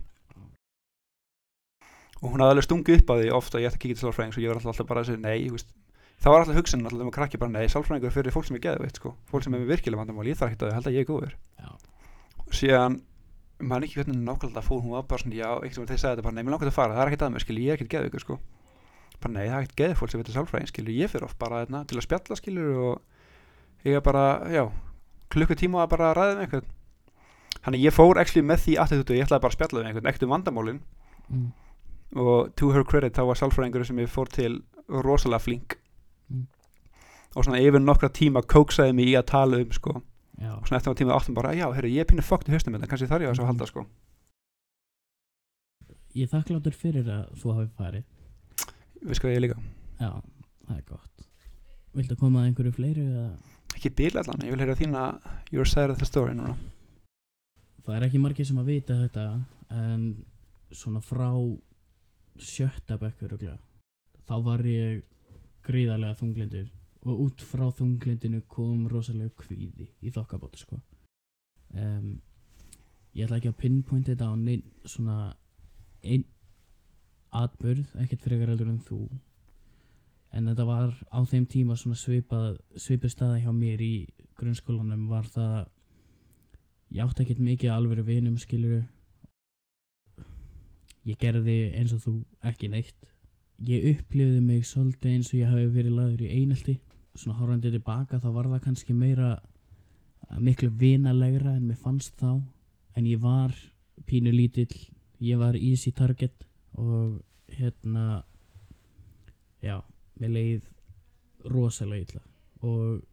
Og 2.17 2.33
hún 2.33 2.41
hafði 2.41 2.53
alveg 2.55 2.65
stungið 2.65 3.01
upp 3.01 3.11
á 3.13 3.15
því 3.17 3.31
ofta 3.37 3.57
að 3.57 3.63
ég 3.63 3.71
ætti 3.71 3.77
að 3.77 3.83
kíkja 3.83 3.97
til 3.97 4.03
sálfræðings 4.03 4.37
og 4.37 4.43
ég 4.43 4.51
var 4.51 4.59
alltaf, 4.59 4.73
alltaf 4.73 4.89
bara 4.89 5.03
að 5.03 5.09
segja 5.09 5.23
nei, 5.23 5.49
veist 5.53 5.73
það 6.21 6.33
var 6.33 6.43
alltaf 6.43 6.57
hugsun 6.57 6.85
alltaf 6.85 7.03
um 7.03 7.11
að 7.11 7.15
krakki 7.17 7.39
bara 7.41 7.53
nei, 7.53 7.67
sálfræðingur 7.71 8.15
fyrir 8.15 8.35
fólk 8.35 8.47
sem 8.47 8.57
er 8.57 8.63
geðveitt, 8.65 8.99
sko 8.99 9.13
fólk 9.29 9.45
sem 9.45 9.53
er 9.53 9.63
með 9.63 9.73
virkilega 9.75 10.01
vandamál, 10.01 10.27
ég 10.27 10.39
þarf 10.39 10.53
ekkert 10.53 10.67
að 10.67 10.75
held 10.77 10.89
að 10.89 10.97
ég 10.97 11.05
er 11.05 11.09
góður 11.11 11.35
Já. 11.61 11.69
og 12.43 12.57
síðan 12.57 12.99
maður 13.57 13.87
ekki 13.87 13.99
hvernig 14.01 14.19
nákvæmlega 14.25 14.65
fór 14.65 14.81
hún 14.83 14.93
var 14.93 15.07
bara 15.09 15.23
svona, 15.23 15.37
já, 15.37 15.49
einhvern 15.49 15.71
veginn 15.73 15.91
þeir 15.91 16.01
sagði 16.01 16.15
þetta 16.15 16.25
bara, 16.27 16.35
nei, 16.37 16.43
mér 16.45 16.55
langar 16.55 16.69
að 16.69 16.77
fara, 16.77 16.97
það 16.97 17.03
er 17.03 17.11
ekkert 17.11 17.25
að 17.27 17.31
mér, 17.33 17.45
skilju, 17.45 17.63
ég 17.63 17.73
er 17.73 17.79
ekkert 17.79 17.93
geðveikur, 17.95 18.25
sko 18.25 18.39
bara 19.17 19.33
nei, 19.33 19.45
það 19.47 19.55
er 19.57 19.63
ekkert 19.65 19.79
geðfólk 19.81 20.13
sem 20.13 20.21
veitir 20.21 20.37
sálfræðin, 20.37 20.69
skilju, 20.69 20.97
ég 20.97 21.09
fyrir 21.09 21.25
oft 21.25 21.39
bara 21.41 21.63
þarna, 21.63 21.81
til 21.89 21.97
að 21.97 22.05
spjalla, 22.05 22.37
skilju 22.37 22.67
og 22.85 23.87
ég 23.87 23.97
er 23.97 24.03
bara, 24.05 24.25
já 24.53 24.67
klukkutíma 25.33 25.83
að 25.83 25.93
bara 25.93 26.11
ræða 26.15 26.35
með 26.35 26.43
einhvern 26.45 26.73
þannig 27.65 27.83
ég 27.83 27.95
fór 27.95 28.19
actually 28.21 28.45
með 28.47 28.63
því 28.63 28.75
attitútu 28.83 29.17
ég 29.17 29.27
ætlaði 29.27 29.43
bara 29.43 29.53
að 29.53 29.57
spjalla 29.57 29.81
með 29.81 29.89
einhvern, 29.89 30.09
ekkert 30.11 30.25
um 30.27 30.33
vandamálin 30.33 30.79
mm. 31.27 31.47
og 32.23 32.53
to 32.59 32.71
her 32.75 32.85
credit 32.87 33.17
þá 33.17 33.23
var 33.31 33.41
sálfræðingur 33.41 33.87
sem 33.87 34.01
ég 34.03 34.11
fór 34.11 34.31
til 34.31 34.61
rosalega 34.87 35.43
flink. 35.43 35.76
Og 37.35 37.45
svona 37.45 37.61
yfir 37.63 37.83
nokkra 37.83 38.09
tíma 38.13 38.43
kóksaði 38.43 38.95
mig 38.97 39.11
í 39.11 39.15
að 39.19 39.29
tala 39.31 39.61
um 39.63 39.73
sko. 39.75 39.95
Já, 40.37 40.51
og 40.53 40.67
svona 40.67 40.79
eftir 40.79 40.93
að 40.93 40.99
tíma 41.01 41.15
áttum 41.17 41.37
bara, 41.37 41.55
já, 41.57 41.65
herru, 41.73 41.89
ég 41.89 42.05
er 42.05 42.09
pínu 42.09 42.25
fokkt 42.25 42.49
í 42.49 42.53
haustum 42.53 42.77
þetta, 42.77 42.89
kannski 42.91 43.09
þarf 43.09 43.25
ég 43.25 43.33
að 43.33 43.49
halda 43.49 43.69
sko. 43.69 43.85
Ég 46.17 46.29
þakkláttur 46.31 46.77
fyrir 46.77 47.09
að 47.13 47.27
þú 47.41 47.57
hafi 47.57 47.71
farið. 47.77 48.05
Við 49.01 49.19
sko 49.19 49.31
ég 49.31 49.41
líka, 49.43 49.57
Já, 49.97 50.11
það 50.67 50.77
er 50.77 50.85
gott. 50.87 51.27
Viltu 51.97 52.17
koma 52.19 52.43
að 52.43 52.51
einhverju 52.51 52.73
fleiru 52.75 53.05
eða? 53.05 53.29
Ekki 53.77 53.91
bíl 53.97 54.13
allan 54.17 54.43
ég 54.45 54.53
vil 54.53 54.61
heyra 54.61 54.77
þína 54.77 55.03
your 55.53 55.69
side 55.69 55.93
of 55.93 56.01
the 56.01 56.05
story 56.05 56.35
núna. 56.37 56.53
Það 57.85 57.95
er 57.95 58.05
ekki 58.07 58.21
margir 58.21 58.45
sem 58.45 58.59
að 58.61 58.69
vita 58.73 58.97
þetta 58.99 59.25
en 59.73 60.03
svona 60.75 61.01
frá 61.01 61.31
sjötta 62.37 62.97
bekkur 63.01 63.37
þá 64.27 64.35
var 64.43 64.65
ég 64.67 65.05
gríðarlega 65.65 66.17
þunglindur 66.19 66.67
og 67.05 67.19
út 67.27 67.43
frá 67.45 67.67
þunglindinu 67.71 68.41
kom 68.49 68.87
rosalega 68.91 69.33
kvíði 69.37 69.89
í 70.01 70.13
þokkabóti 70.13 70.63
sko. 70.63 70.79
um, 71.73 72.17
ég 73.13 73.25
ætla 73.25 73.37
ekki 73.37 73.51
að 73.51 73.61
pinpointa 73.61 74.13
þetta 74.13 74.29
á 74.29 74.35
neinn 74.37 74.63
svona 74.85 75.17
einn 76.03 76.25
atbörð, 77.37 77.87
ekkert 78.01 78.23
frekar 78.23 78.51
heldur 78.51 78.69
en 78.71 78.83
þú. 78.83 78.99
En 80.35 80.49
þetta 80.49 80.65
var 80.67 80.93
á 81.11 81.19
þeim 81.25 81.47
tíma 81.49 81.77
svona 81.79 81.97
svipað 81.97 82.59
svipið 82.75 83.13
staða 83.13 83.41
hjá 83.41 83.51
mér 83.55 83.81
í 83.81 84.07
grunnskólanum 84.37 85.07
var 85.09 85.27
það 85.33 85.67
ég 86.93 87.03
átti 87.03 87.23
ekkert 87.23 87.43
mikið 87.43 87.73
alvöru 87.73 88.05
vinum 88.07 88.37
skilur 88.39 88.85
ég 91.07 91.17
gerði 91.19 91.57
eins 91.77 91.93
og 91.95 92.03
þú 92.03 92.15
ekki 92.51 92.69
neitt. 92.71 92.97
Ég 93.65 93.87
upplifði 93.95 94.41
mig 94.43 94.67
svolítið 94.69 95.15
eins 95.15 95.31
og 95.31 95.39
ég 95.39 95.51
hafi 95.51 95.71
verið 95.73 95.97
laður 95.97 96.25
í 96.27 96.33
einelti 96.35 96.77
svona 97.17 97.37
horfandi 97.39 97.71
tilbaka 97.73 98.21
þá 98.21 98.29
var 98.35 98.51
það 98.53 98.63
kannski 98.67 98.93
meira 98.93 99.35
miklu 100.43 100.69
vinalegra 100.69 101.55
en 101.55 101.67
mér 101.69 101.79
fannst 101.81 102.15
þá 102.19 102.39
en 102.97 103.05
ég 103.07 103.21
var 103.21 103.53
pínu 104.07 104.31
lítill 104.33 104.75
ég 105.23 105.39
var 105.39 105.57
easy 105.57 105.91
target 105.91 106.45
og 106.77 107.21
hérna 107.57 108.23
já, 109.63 109.81
mér 110.19 110.33
leið 110.33 110.67
rosalega 111.47 112.05
illa 112.05 112.23
og 112.67 113.03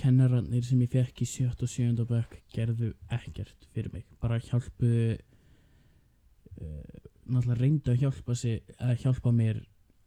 kennararnir 0.00 0.64
sem 0.64 0.80
ég 0.84 0.92
fekk 0.92 1.22
í 1.24 1.28
7. 1.28 1.50
og 1.52 1.68
7. 1.68 2.06
bekk 2.08 2.38
gerðu 2.54 2.92
ekkert 3.12 3.68
fyrir 3.74 3.92
mig 3.94 4.06
bara 4.22 4.40
hjálpuðu 4.40 5.16
uh, 5.16 7.10
náttúrulega 7.30 7.60
reyndu 7.60 7.92
að 7.92 8.06
hjálpa, 8.06 8.34
sig, 8.34 8.62
að 8.80 9.04
hjálpa 9.04 9.32
mér 9.34 9.60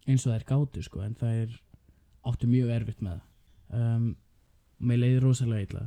eins 0.08 0.26
og 0.28 0.34
þær 0.34 0.48
gátu 0.50 0.84
sko 0.84 1.04
en 1.06 1.15
það 1.19 1.43
er 1.43 1.60
áttu 2.29 2.49
mjög 2.49 2.71
erfitt 2.77 3.03
með 3.03 3.19
um, 3.75 4.09
mér 4.83 5.01
leiði 5.03 5.21
rosalega 5.23 5.67
illa 5.67 5.83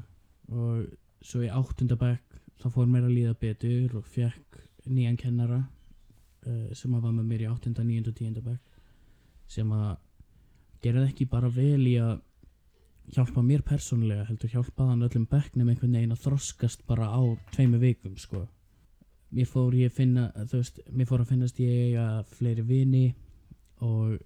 og 0.52 0.86
svo 1.26 1.42
í 1.44 1.50
8. 1.50 1.88
bekk 1.98 2.38
þá 2.60 2.68
fór 2.72 2.88
mér 2.90 3.08
að 3.08 3.16
líða 3.16 3.34
betur 3.40 3.98
og 3.98 4.08
fekk 4.12 4.60
nýjan 4.86 5.18
kennara 5.20 5.62
uh, 5.62 6.68
sem 6.76 6.94
að 6.94 7.08
var 7.08 7.16
með 7.16 7.30
mér 7.32 7.46
í 7.46 7.50
8., 7.50 7.74
9. 7.80 8.02
og 8.06 8.20
10. 8.20 8.42
bekk 8.46 8.82
sem 9.56 9.72
að 9.74 9.96
gerði 10.84 11.08
ekki 11.10 11.28
bara 11.30 11.50
vel 11.50 11.82
í 11.86 11.96
að 12.02 12.18
hjálpa 13.14 13.42
mér 13.42 13.62
persónulega 13.66 14.26
heldur 14.26 14.50
hjálpa 14.50 14.88
hann 14.90 15.04
öllum 15.06 15.26
bekknum 15.30 15.68
einhvern 15.70 15.94
veginn 15.94 16.14
að 16.14 16.24
þroskast 16.24 16.82
bara 16.88 17.06
á 17.06 17.22
tveimu 17.54 17.78
vikum 17.82 18.16
sko 18.18 18.42
mér 19.34 19.48
fór 19.50 19.74
ég 19.78 19.90
að 19.90 19.98
finna 20.00 20.24
þú 20.36 20.60
veist, 20.60 20.80
mér 20.90 21.08
fór 21.10 21.22
að 21.22 21.30
finnast 21.32 21.60
ég 21.62 21.98
að 22.00 22.32
fleiri 22.34 22.64
vini 22.66 23.06
og 23.84 24.16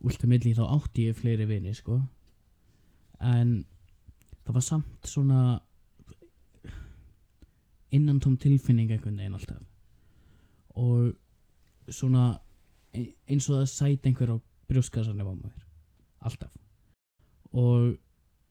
últ 0.00 0.22
að 0.24 0.32
milli 0.32 0.54
þá 0.56 0.62
átti 0.66 1.08
ég 1.08 1.18
fleiri 1.18 1.46
vini 1.48 1.74
sko. 1.76 1.98
En 3.20 3.64
það 4.44 4.56
var 4.56 4.64
samt 4.64 5.08
svona 5.08 5.40
innantóm 7.94 8.36
tilfinning 8.40 8.90
einhvern 8.90 9.18
veginn 9.18 9.36
alltaf. 9.36 9.62
Og 10.78 11.90
svona 11.90 12.40
e- 12.94 13.12
eins 13.28 13.48
og 13.50 13.60
það 13.60 13.72
sæti 13.74 14.10
einhver 14.10 14.34
á 14.34 14.36
brjóskassanum 14.70 15.32
á 15.32 15.34
mér. 15.34 15.56
Alltaf. 16.20 16.52
Og 17.52 17.98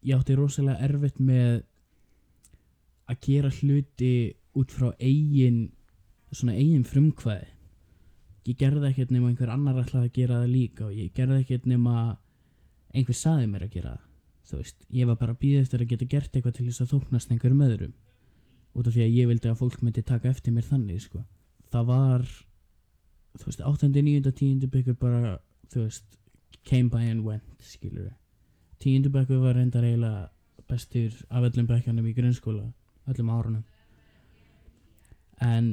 ég 0.04 0.16
átti 0.16 0.36
rosalega 0.36 0.84
erfitt 0.86 1.20
með 1.20 1.64
að 3.10 3.22
gera 3.26 3.50
hluti 3.50 4.14
út 4.60 4.72
frá 4.72 4.92
eigin 5.00 5.72
svona 6.32 6.54
eigin 6.54 6.86
frumkvæði 6.86 7.48
ég 8.50 8.58
gerði 8.60 8.90
ekkert 8.90 9.14
nema 9.14 9.32
einhver 9.32 9.54
annar 9.54 9.80
ætlaði 9.84 10.10
að 10.10 10.18
gera 10.18 10.42
það 10.42 10.54
líka 10.54 10.86
og 10.88 10.94
ég 10.98 11.16
gerði 11.16 11.40
ekkert 11.44 11.66
nema 11.70 11.96
einhver 12.94 13.18
saði 13.18 13.50
mér 13.50 13.66
að 13.68 13.76
gera 13.78 13.96
það 13.96 14.06
þú 14.50 14.60
veist, 14.64 14.86
ég 14.90 15.10
var 15.10 15.18
bara 15.22 15.36
að 15.36 15.42
býða 15.44 15.64
eftir 15.64 15.84
að 15.84 15.92
geta 15.92 16.08
gert 16.10 16.36
eitthvað 16.36 16.56
til 16.58 16.68
þess 16.70 16.84
að 16.84 16.94
þóknast 16.96 17.34
einhverjum 17.34 17.66
öðrum 17.68 17.98
út 18.80 18.88
af 18.88 18.96
því 18.96 19.04
að 19.06 19.18
ég 19.18 19.30
vildi 19.30 19.50
að 19.52 19.60
fólk 19.60 19.84
myndi 19.84 20.04
taka 20.06 20.32
eftir 20.32 20.56
mér 20.56 20.66
þannig 20.66 21.04
sko. 21.04 21.22
það 21.70 21.86
var 21.90 22.26
þú 23.38 23.46
veist, 23.46 23.62
8. 23.62 23.90
9. 23.94 24.32
10. 24.32 24.72
byggur 24.74 24.98
bara 24.98 25.36
þú 25.70 25.86
veist, 25.86 26.18
came 26.66 26.90
by 26.90 27.06
and 27.12 27.26
went 27.26 27.62
skilur 27.62 28.10
tíundu 28.80 29.12
bekku 29.14 29.40
var 29.44 29.58
reyndar 29.58 29.86
eiginlega 29.86 30.30
bestur 30.70 31.14
af 31.30 31.46
öllum 31.50 31.68
bekkjanum 31.68 32.08
í 32.10 32.16
grunnskóla 32.18 32.66
öllum 33.12 33.32
árunum 33.34 33.64
en 35.46 35.72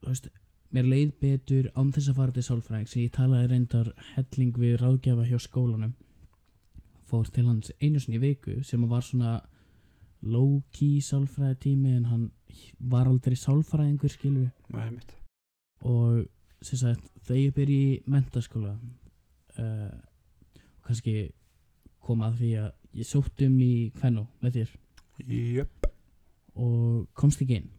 þú 0.00 0.12
veist 0.12 0.30
mér 0.74 0.86
leið 0.86 1.12
betur 1.22 1.70
án 1.74 1.90
þess 1.94 2.12
að 2.12 2.18
fara 2.20 2.34
til 2.34 2.44
sálfræðing 2.46 2.90
sem 2.90 3.02
ég 3.02 3.14
talaði 3.14 3.50
reyndar 3.50 3.92
helling 4.14 4.58
við 4.58 4.76
ráðgjafa 4.80 5.26
hjá 5.26 5.38
skólanum. 5.42 5.94
Fór 7.10 7.26
til 7.26 7.46
hans 7.48 7.72
einu 7.80 7.98
sinni 7.98 8.20
í 8.20 8.22
viku 8.22 8.60
sem 8.66 8.84
var 8.90 9.02
svona 9.06 9.40
low 10.22 10.60
key 10.76 11.00
sálfræði 11.02 11.58
tími 11.64 11.96
en 11.96 12.06
hann 12.10 12.28
var 12.78 13.08
aldrei 13.10 13.34
sálfræðingur 13.38 14.14
Það 14.68 14.84
er 14.84 14.92
mitt 14.94 15.16
og 15.80 16.26
sem 16.60 16.76
sagt 16.76 17.06
þegar 17.24 17.40
ég 17.40 17.54
byrja 17.56 17.76
í 17.80 18.00
mentaskóla 18.12 18.74
uh, 18.76 19.94
kannski 20.84 21.30
kom 22.04 22.22
að 22.26 22.42
því 22.42 22.50
að 22.60 23.00
ég 23.00 23.08
sótt 23.08 23.44
um 23.46 23.58
í 23.64 23.72
Kvennó 23.96 24.26
með 24.42 24.58
þér. 24.60 24.72
Jöp 25.30 25.90
og 26.60 27.06
komst 27.16 27.40
ekki 27.40 27.60
inn 27.60 27.70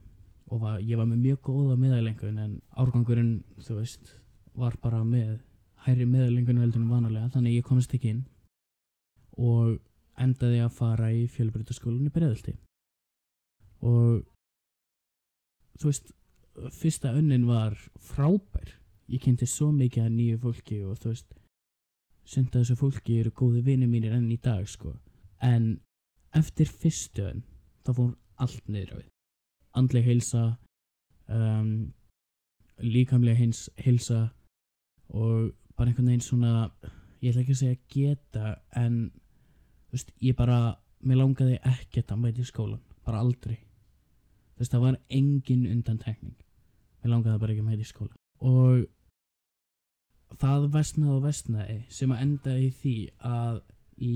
og 0.51 0.59
var, 0.59 0.81
ég 0.83 0.99
var 0.99 1.07
með 1.07 1.23
mjög 1.25 1.39
góða 1.47 1.77
meðalengun 1.79 2.39
en 2.43 2.57
árgangurinn 2.75 3.37
þú 3.63 3.77
veist 3.79 4.11
var 4.59 4.75
bara 4.83 4.99
með 5.07 5.39
hærri 5.85 6.05
meðalengun 6.05 6.59
veldur 6.61 6.83
en 6.83 6.91
vanalega 6.91 7.31
þannig 7.33 7.59
ég 7.59 7.67
komst 7.67 7.93
ekki 7.95 8.11
inn. 8.15 8.25
Og 9.39 9.77
endaði 10.21 10.59
að 10.61 10.75
fara 10.75 11.07
í 11.15 11.23
fjölbrytaskólan 11.31 12.09
í 12.09 12.13
Breiðalti 12.13 12.57
og 13.81 14.25
þú 15.79 15.87
veist 15.87 16.11
fyrsta 16.75 17.13
önnin 17.15 17.47
var 17.47 17.77
frábær. 18.11 18.75
Ég 19.11 19.23
kynnti 19.23 19.47
svo 19.49 19.71
mikið 19.73 20.03
að 20.03 20.17
nýju 20.17 20.41
fólki 20.43 20.81
og 20.85 20.99
þú 20.99 21.13
veist 21.13 21.37
að 22.37 22.51
þessu 22.59 22.77
fólki 22.79 23.17
eru 23.23 23.31
góði 23.31 23.63
vinir 23.65 23.89
mínir 23.89 24.13
enn 24.15 24.29
í 24.31 24.37
dag 24.37 24.67
sko. 24.69 24.93
En 25.41 25.79
eftir 26.37 26.69
fyrstu 26.69 27.25
önn 27.31 27.41
þá 27.87 27.95
fór 27.95 28.13
allt 28.43 28.67
niður 28.67 28.93
á 28.93 28.95
við 28.99 29.09
andleg 29.77 30.05
heilsa 30.05 30.43
um, 31.31 31.93
líkamlega 32.81 33.37
heils, 33.37 33.69
heilsa 33.77 34.29
og 35.09 35.51
bara 35.75 35.89
einhvern 35.89 36.07
veginn 36.11 36.25
svona 36.25 36.69
ég 37.21 37.31
ætla 37.31 37.43
ekki 37.43 37.55
að 37.55 37.61
segja 37.61 37.81
geta 37.93 38.53
en 38.77 39.11
veist, 39.91 40.13
ég 40.21 40.35
bara 40.37 40.77
mér 41.05 41.21
langaði 41.21 41.59
ekkert 41.67 42.13
að 42.13 42.23
mæta 42.23 42.41
í 42.41 42.47
skólan 42.47 42.81
bara 43.05 43.21
aldrei. 43.21 43.57
Veist, 44.57 44.71
það 44.71 44.83
var 44.85 44.97
engin 45.09 45.65
undantekning. 45.69 46.37
Mér 47.01 47.15
langaði 47.15 47.41
bara 47.41 47.55
ekki 47.55 47.63
að 47.63 47.69
mæta 47.69 47.85
í 47.85 47.91
skólan 47.91 48.17
og 48.41 48.87
það 50.41 50.67
vestnaði 50.73 51.13
og 51.15 51.25
vestnaði 51.25 51.77
sem 51.93 52.13
að 52.13 52.23
enda 52.25 52.55
í 52.57 52.69
því 52.81 52.95
að 53.27 53.59
í 54.01 54.15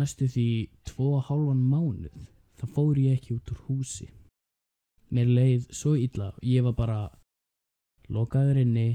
næstu 0.00 0.28
því 0.30 0.48
tvo 0.88 1.16
og 1.18 1.26
hálfan 1.28 1.60
mánuð 1.68 2.22
þá 2.60 2.64
fór 2.76 3.00
ég 3.00 3.18
ekki 3.18 3.36
út 3.36 3.52
úr 3.52 3.62
húsi 3.66 4.08
mér 5.14 5.30
leið 5.30 5.70
svo 5.74 5.94
illa. 5.98 6.32
Ég 6.42 6.64
var 6.66 6.76
bara 6.78 7.00
lokaður 8.10 8.60
inni 8.62 8.88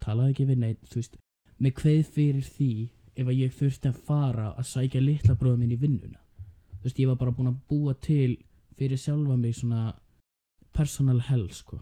talaði 0.00 0.34
ekki 0.34 0.48
við 0.48 0.62
neitt 0.62 0.88
þú 0.90 1.00
veist, 1.00 1.16
með 1.60 1.76
kveð 1.80 2.02
fyrir 2.14 2.46
því 2.46 2.72
ef 3.20 3.26
að 3.26 3.40
ég 3.40 3.56
þurfti 3.56 3.90
að 3.90 4.02
fara 4.06 4.46
að 4.54 4.68
sækja 4.70 5.02
litla 5.04 5.36
bróðum 5.36 5.64
minn 5.64 5.74
í 5.74 5.80
vinnuna. 5.80 6.20
Þú 6.78 6.86
veist, 6.86 7.00
ég 7.02 7.10
var 7.10 7.18
bara 7.20 7.34
búin 7.36 7.50
að 7.50 7.60
búa 7.68 7.94
til 8.00 8.38
fyrir 8.78 9.00
sjálfa 9.00 9.36
mig 9.36 9.58
svona 9.58 9.90
personal 10.72 11.20
hell 11.26 11.48
sko. 11.52 11.80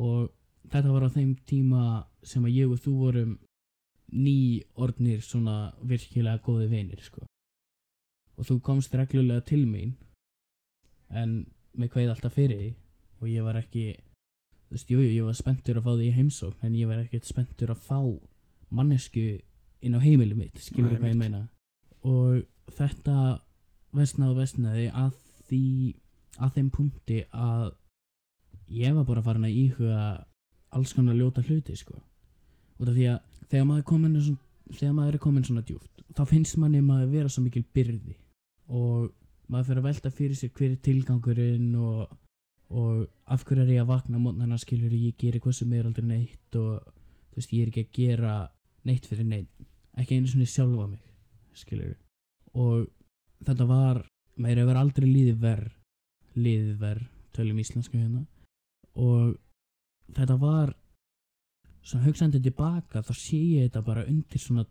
Og 0.00 0.30
þetta 0.72 0.94
var 0.94 1.04
á 1.04 1.14
þeim 1.14 1.34
tíma 1.46 1.82
sem 2.24 2.44
að 2.46 2.56
ég 2.56 2.72
og 2.72 2.80
þú 2.80 2.94
vorum 3.02 3.34
ný 4.14 4.62
orðnir 4.80 5.20
svona 5.24 5.74
virkilega 5.82 6.40
góði 6.44 6.70
vinir 6.70 7.02
sko. 7.04 7.26
Og 8.38 8.48
þú 8.48 8.58
komst 8.64 8.94
reglulega 8.96 9.44
til 9.46 9.66
mín 9.68 9.94
en 11.10 11.44
með 11.74 11.92
hvað 11.92 12.14
alltaf 12.14 12.34
fyrir 12.38 12.60
því 12.60 12.70
og 13.24 13.30
ég 13.32 13.46
var 13.46 13.58
ekki 13.60 13.86
þú 13.94 14.76
veist, 14.76 14.92
jújú, 14.92 15.08
ég 15.08 15.26
var 15.26 15.38
spenntur 15.38 15.80
að 15.80 15.86
fá 15.86 15.92
því 15.94 16.08
í 16.08 16.14
heimsókn 16.18 16.68
en 16.68 16.78
ég 16.78 16.90
var 16.90 17.02
ekkert 17.02 17.28
spenntur 17.28 17.72
að 17.74 17.82
fá 17.88 17.98
mannesku 18.74 19.24
inn 19.84 19.96
á 19.96 20.00
heimili 20.04 20.36
mitt 20.36 20.60
skilur 20.62 20.98
hvað 20.98 21.12
ég 21.12 21.20
meina? 21.20 21.42
Og 22.04 22.44
þetta 22.74 23.40
vestnaði 23.94 24.34
og 24.34 24.40
vestnaði 24.40 24.86
að 24.92 25.10
því 25.48 25.64
að 26.42 26.54
þeim 26.56 26.70
punkti 26.74 27.20
að 27.30 27.66
ég 28.74 28.96
var 28.96 29.06
bara 29.08 29.22
farin 29.24 29.46
að 29.46 29.58
íhuga 29.60 30.04
alls 30.74 30.94
konar 30.96 31.14
ljóta 31.14 31.44
hluti 31.44 31.76
sko. 31.78 32.00
Af 32.80 32.90
því 32.90 33.04
að 33.12 33.20
þegar 33.50 33.66
maður, 33.68 33.82
er 33.84 33.88
komin, 33.88 34.16
þegar 34.72 34.96
maður 34.96 35.16
er 35.16 35.22
komin 35.22 35.46
svona 35.46 35.62
djúpt 35.64 35.94
þá 36.14 36.24
finnst 36.30 36.58
manni 36.60 36.82
maður 36.84 37.12
vera 37.12 37.32
svo 37.32 37.44
mikil 37.44 37.64
byrði. 37.74 38.16
Og 38.70 39.10
maður 39.50 39.70
fyrir 39.70 39.82
að 39.82 39.88
velta 39.88 40.12
fyrir 40.14 40.38
sér 40.38 40.52
hver 40.54 40.70
er 40.72 40.82
tilgangurinn 40.84 41.72
og, 41.78 42.12
og 42.70 43.04
af 43.26 43.44
hverju 43.44 43.64
er 43.64 43.74
ég 43.74 43.84
að 43.84 43.92
vakna 43.92 44.20
mótnarna 44.22 44.58
skilur 44.58 44.92
ég 44.92 45.16
geri 45.20 45.40
hvað 45.40 45.58
sem 45.60 45.72
er 45.72 45.86
aldrei 45.88 46.06
neitt 46.08 46.58
og 46.60 46.80
þú 47.30 47.40
veist 47.40 47.52
ég 47.52 47.62
er 47.62 47.72
ekki 47.72 47.84
að 47.84 47.94
gera 47.98 48.34
neitt 48.88 49.06
fyrir 49.10 49.28
neitt 49.28 49.68
ekki 50.00 50.18
einu 50.18 50.30
svona 50.30 50.50
sjálfa 50.50 50.88
mig 50.88 51.04
skilur 51.54 51.94
og 52.54 52.88
þetta 53.46 53.68
var 53.68 54.04
meira 54.36 54.64
hefur 54.64 54.80
aldrei 54.80 55.08
líðið 55.10 55.40
verð 55.42 55.72
líðið 56.34 56.78
verð, 56.80 57.06
tölum 57.34 57.60
íslensku 57.62 57.98
hérna. 57.98 58.24
Og 58.94 59.34
þetta 60.14 60.36
var 60.40 60.74
svona 61.84 62.06
hugsandi 62.08 62.40
tilbaka 62.42 63.02
þá 63.04 63.14
sé 63.18 63.38
ég 63.38 63.68
þetta 63.68 63.84
bara 63.86 64.06
undir 64.08 64.42
svona 64.42 64.66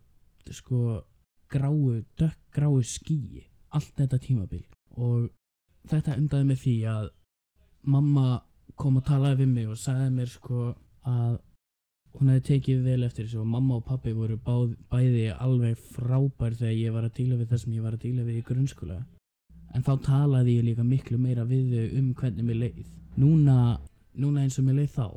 sko 0.52 1.02
gráu, 1.52 2.02
dökkgráu 2.20 2.82
skýi 2.84 3.44
allt 3.74 3.94
þetta 3.98 4.22
tímabil. 4.22 4.64
Og 4.98 5.30
þetta 5.90 6.18
endaði 6.18 6.50
með 6.50 6.64
því 6.64 6.78
að 6.90 7.12
mamma 7.84 8.44
kom 8.80 9.00
og 9.00 9.06
talaði 9.08 9.44
við 9.44 9.52
mig 9.54 9.72
og 9.72 9.80
sagði 9.80 10.12
mér 10.14 10.32
sko 10.32 10.70
að 11.10 11.36
hún 12.14 12.30
hefði 12.30 12.46
tekið 12.50 12.86
vel 12.86 13.08
eftir 13.08 13.26
þessu 13.26 13.42
og 13.42 13.50
mamma 13.50 13.80
og 13.80 13.86
pappi 13.88 14.14
voru 14.14 14.38
báð, 14.38 14.76
bæði 14.92 15.28
alveg 15.34 15.78
frábær 15.96 16.58
þegar 16.60 16.78
ég 16.78 16.96
var 16.96 17.08
að 17.08 17.16
díla 17.20 17.38
við 17.40 17.52
það 17.52 17.64
sem 17.64 17.76
ég 17.78 17.86
var 17.86 17.98
að 17.98 18.04
díla 18.06 18.26
við 18.28 18.40
í 18.40 18.48
grunnskóla. 18.48 19.00
En 19.74 19.86
þá 19.86 19.94
talaði 20.06 20.58
ég 20.60 20.68
líka 20.68 20.86
miklu 20.86 21.18
meira 21.18 21.46
við 21.50 21.72
þau 21.74 22.00
um 22.00 22.12
hvernig 22.20 22.46
mér 22.46 22.60
leið. 22.62 22.92
Núna, 23.18 23.80
núna 24.14 24.44
eins 24.44 24.60
og 24.62 24.68
mér 24.68 24.84
leið 24.84 24.98
þá 24.98 25.08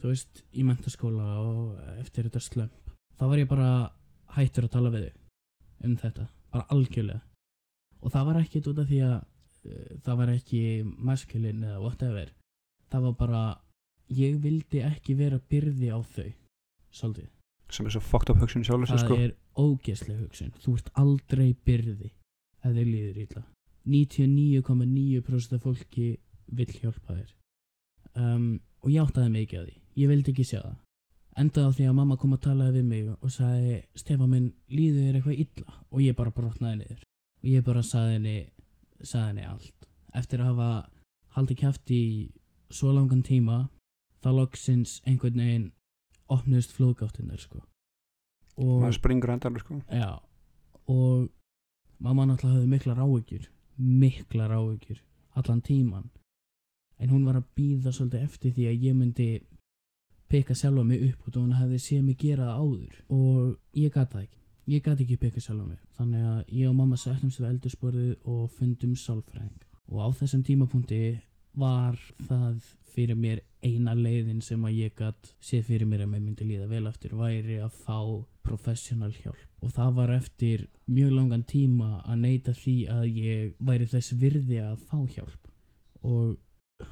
þú 0.00 0.10
veist, 0.12 0.42
í 0.52 0.64
mentaskóla 0.66 1.28
og 1.40 1.78
eftir 2.02 2.28
þetta 2.28 2.42
slömp 2.44 2.92
þá 3.16 3.24
var 3.30 3.40
ég 3.40 3.48
bara 3.48 3.70
hættur 4.36 4.66
að 4.66 4.74
tala 4.76 4.92
við 4.92 5.06
þau 5.06 5.86
um 5.86 5.96
þetta, 6.00 6.26
bara 6.52 6.68
algjörlega. 6.72 7.22
Og 8.02 8.12
það 8.12 8.28
var 8.28 8.38
ekkit 8.40 8.68
út 8.70 8.80
af 8.82 8.90
því 8.90 9.00
að 9.06 9.16
það 10.04 10.18
var 10.20 10.32
ekki 10.34 10.60
maskulin 10.84 11.64
eða 11.64 11.80
whatever. 11.82 12.32
Það 12.90 13.08
var 13.08 13.16
bara 13.20 13.42
ég 14.12 14.36
vildi 14.42 14.82
ekki 14.86 15.16
vera 15.18 15.40
byrði 15.50 15.90
á 15.90 15.98
þau 16.00 16.30
svolítið. 16.94 17.32
Sem 17.74 17.88
er 17.88 17.96
svo 17.96 18.02
fucked 18.04 18.30
up 18.30 18.38
hugsun 18.42 18.64
sjálfur 18.66 18.86
sér 18.86 19.00
það 19.00 19.04
sko. 19.04 19.16
er 19.24 19.32
ógeðsleg 19.58 20.22
hugsun. 20.22 20.54
Þú 20.62 20.76
ert 20.78 20.90
aldrei 21.02 21.48
byrði 21.66 22.10
ef 22.62 22.70
þau 22.70 22.84
líður 22.84 23.22
illa. 23.24 23.42
99,9% 23.86 25.56
af 25.56 25.62
fólki 25.62 26.06
vill 26.46 26.72
hjálpa 26.72 27.16
þér. 27.18 27.30
Um, 28.16 28.48
og 28.82 28.90
ég 28.90 29.02
áttaði 29.02 29.32
mikið 29.34 29.60
að 29.60 29.68
því. 29.68 29.76
Ég 29.96 30.10
vildi 30.10 30.32
ekki 30.32 30.46
sjá 30.46 30.60
það. 30.60 30.76
Endaði 31.36 31.68
á 31.68 31.76
því 31.76 31.86
að 31.90 31.96
mamma 31.98 32.16
kom 32.16 32.32
að 32.32 32.44
talaði 32.46 32.78
við 32.78 32.86
mig 32.90 33.08
og 33.12 33.32
sagði 33.32 33.80
Stefán 33.98 34.30
minn, 34.32 34.46
líður 34.72 35.02
þér 35.04 35.18
eitthvað 35.18 35.42
illa? 35.44 35.74
Og 35.92 36.02
ég 36.02 36.16
bara 36.16 36.32
brotnaði 36.32 36.78
niður. 36.80 37.02
Og 37.42 37.50
ég 37.50 37.66
bara 37.66 37.82
sagði 37.84 38.14
henni, 38.16 38.36
sagði 39.02 39.26
henni 39.28 39.46
allt 39.50 39.88
eftir 40.16 40.42
að 40.42 40.52
hafa 40.52 40.70
haldið 41.36 41.62
kæft 41.62 41.94
í 41.94 42.02
svo 42.72 42.92
langan 42.96 43.22
tíma 43.26 43.66
þá 44.24 44.30
loksins 44.40 45.00
einhvern 45.06 45.42
veginn 45.42 45.72
opnuðist 46.32 46.74
flóðgáttinnar 46.76 47.42
sko 47.42 47.62
og 48.56 48.78
maður 48.82 48.98
springur 48.98 49.34
endan 49.34 49.58
sko 49.60 49.80
Já, 49.92 50.16
og 50.88 51.28
mamma 51.98 52.26
náttúrulega 52.26 52.60
hafði 52.60 52.70
miklar 52.70 53.00
áhyggjur, 53.00 53.44
miklar 53.76 54.54
áhyggjur, 54.56 55.02
allan 55.36 55.62
tíman. 55.64 56.08
En 56.98 57.12
hún 57.12 57.26
var 57.28 57.38
að 57.40 57.48
býða 57.56 57.92
svolítið 57.92 58.24
eftir 58.24 58.54
því 58.56 58.66
að 58.70 58.84
ég 58.86 58.96
myndi 58.96 59.28
peka 60.32 60.56
sjálfa 60.56 60.84
mig 60.84 61.04
upp 61.10 61.28
og 61.28 61.38
hún 61.38 61.56
hefði 61.56 61.80
séð 61.82 62.02
mig 62.06 62.18
gera 62.20 62.48
það 62.50 62.60
áður. 62.62 63.00
Og 63.12 63.80
ég 63.80 63.92
gata 63.92 64.22
ekki. 64.24 64.40
Ég 64.66 64.82
gata 64.82 65.04
ekki 65.04 65.18
peka 65.22 65.40
sjálfa 65.40 65.68
mig. 65.68 65.78
Þannig 65.98 66.26
að 66.26 66.40
ég 66.58 66.70
og 66.70 66.74
mamma 66.74 66.98
settumst 66.98 67.40
við 67.40 67.52
eldursporðið 67.52 68.30
og 68.32 68.48
fundum 68.50 68.96
sálfræðing. 68.98 69.60
Og 69.92 70.00
á 70.02 70.08
þessum 70.18 70.42
tímapunkti 70.46 71.02
var 71.56 71.98
það 72.26 72.64
fyrir 72.96 73.18
mér 73.18 73.42
eina 73.64 73.94
leiðin 73.96 74.40
sem 74.44 74.62
að 74.64 74.78
ég 74.78 74.94
gatt 74.96 75.32
séð 75.44 75.68
fyrir 75.70 75.88
mér 75.90 76.04
að 76.04 76.12
mér 76.12 76.24
myndi 76.24 76.46
líða 76.48 76.68
vel 76.70 76.86
eftir 76.88 77.14
væri 77.18 77.58
að 77.64 77.74
fá 77.84 77.98
professional 78.46 79.12
hjálp 79.16 79.64
og 79.64 79.72
það 79.74 79.96
var 79.98 80.12
eftir 80.14 80.66
mjög 80.86 81.14
langan 81.16 81.44
tíma 81.48 82.02
að 82.04 82.22
neyta 82.22 82.54
því 82.56 82.76
að 82.92 83.04
ég 83.10 83.54
væri 83.68 83.88
þess 83.90 84.16
virði 84.20 84.60
að 84.62 84.84
fá 84.86 84.98
hjálp 85.16 85.50
og 86.06 86.86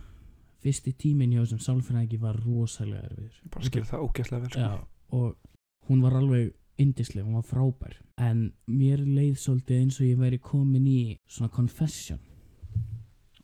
fyrsti 0.64 0.94
tíminn 0.98 1.34
hjá 1.34 1.44
þessum 1.44 1.62
sálfræðingi 1.68 2.20
var 2.20 2.40
rosalega 2.42 3.08
erfiður 3.10 3.40
bara 3.54 3.70
skil 3.70 3.86
það 3.88 4.06
ógeðslega 4.08 4.44
vel 4.44 4.52
sko. 4.52 4.64
Já, 4.64 4.72
og 5.20 5.88
hún 5.88 6.04
var 6.04 6.18
alveg 6.20 6.52
indisleg, 6.80 7.24
hún 7.24 7.38
var 7.38 7.46
frábær. 7.48 7.98
En 8.20 8.46
mér 8.70 9.02
leið 9.04 9.36
svolítið 9.42 9.82
eins 9.82 10.00
og 10.00 10.08
ég 10.08 10.20
væri 10.20 10.40
komin 10.42 10.86
í 10.88 11.00
svona 11.26 11.52
confession. 11.54 12.20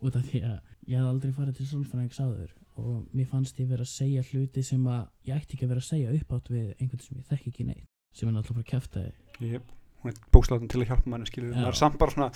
Út 0.00 0.16
af 0.16 0.24
því 0.30 0.42
að 0.48 0.58
ég 0.90 0.98
hafði 0.98 1.10
aldrei 1.12 1.32
farið 1.36 1.58
til 1.58 1.68
sálfræðings 1.70 2.20
áður 2.22 2.54
og 2.80 3.02
mér 3.16 3.28
fannst 3.28 3.58
ég 3.60 3.68
vera 3.70 3.84
að 3.84 3.92
segja 3.92 4.24
hluti 4.30 4.62
sem 4.64 4.86
að 4.88 5.02
ég 5.28 5.36
ætti 5.36 5.56
ekki 5.56 5.66
að 5.66 5.72
vera 5.74 5.82
að 5.82 5.88
segja 5.90 6.14
uppátt 6.16 6.50
við 6.52 6.70
einhvern 6.78 7.04
sem 7.04 7.18
ég 7.18 7.28
þekki 7.28 7.52
ekki 7.52 7.66
neitt 7.68 7.88
sem 8.16 8.30
er 8.30 8.34
náttúrulega 8.34 8.62
bara 8.62 8.70
kæftæði 8.70 9.50
Jep. 9.50 9.72
hún 10.00 10.12
er 10.12 10.20
bóksláðin 10.34 10.72
til 10.72 10.80
að 10.80 10.90
hjálpa 10.90 11.12
manni 11.12 11.28
skilur 11.28 11.52
maður 11.54 11.72
er 11.74 11.80
samt 11.80 11.98
bara 12.00 12.14
svona 12.14 12.30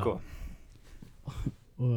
sko. 0.00 0.16
Og 1.80 1.94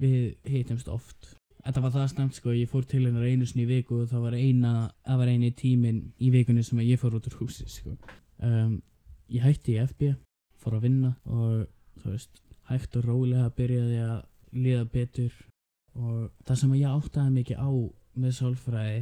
við 0.00 0.50
hittumst 0.50 0.90
oft 0.92 1.32
þetta 1.64 1.82
var 1.84 1.94
það 1.94 2.08
snemt 2.14 2.38
sko, 2.38 2.54
ég 2.56 2.70
fór 2.70 2.86
til 2.88 3.04
hennar 3.06 3.26
einu 3.26 3.46
sinni 3.48 3.66
í 3.66 3.70
viku 3.70 4.02
og 4.02 4.10
það 4.10 4.26
var 4.26 4.36
eina 4.38 4.72
það 5.06 5.22
var 5.22 5.32
eini 5.32 5.50
tíminn 5.56 6.00
í 6.18 6.30
vikunni 6.34 6.64
sem 6.66 6.82
ég 6.84 7.00
fór 7.00 7.18
út 7.18 7.28
úr 7.30 7.38
húsi 7.40 7.68
sko. 7.68 7.96
um, 8.42 8.80
ég 9.30 9.44
hætti 9.44 9.76
í 9.76 9.84
FB 9.84 10.14
fór 10.60 10.76
að 10.78 10.86
vinna 10.88 11.14
og 11.24 11.66
þú 12.00 12.12
veist, 12.14 12.42
hægt 12.70 12.96
og 12.98 13.06
rólega 13.06 13.48
byrjaði 13.56 14.02
að 14.04 14.20
líða 14.56 14.84
betur. 14.92 15.32
Og 15.98 16.28
það 16.46 16.60
sem 16.60 16.76
ég 16.78 16.92
áttaði 16.92 17.34
mikið 17.34 17.58
á 17.58 17.70
með 18.20 18.36
sálfræði 18.36 19.00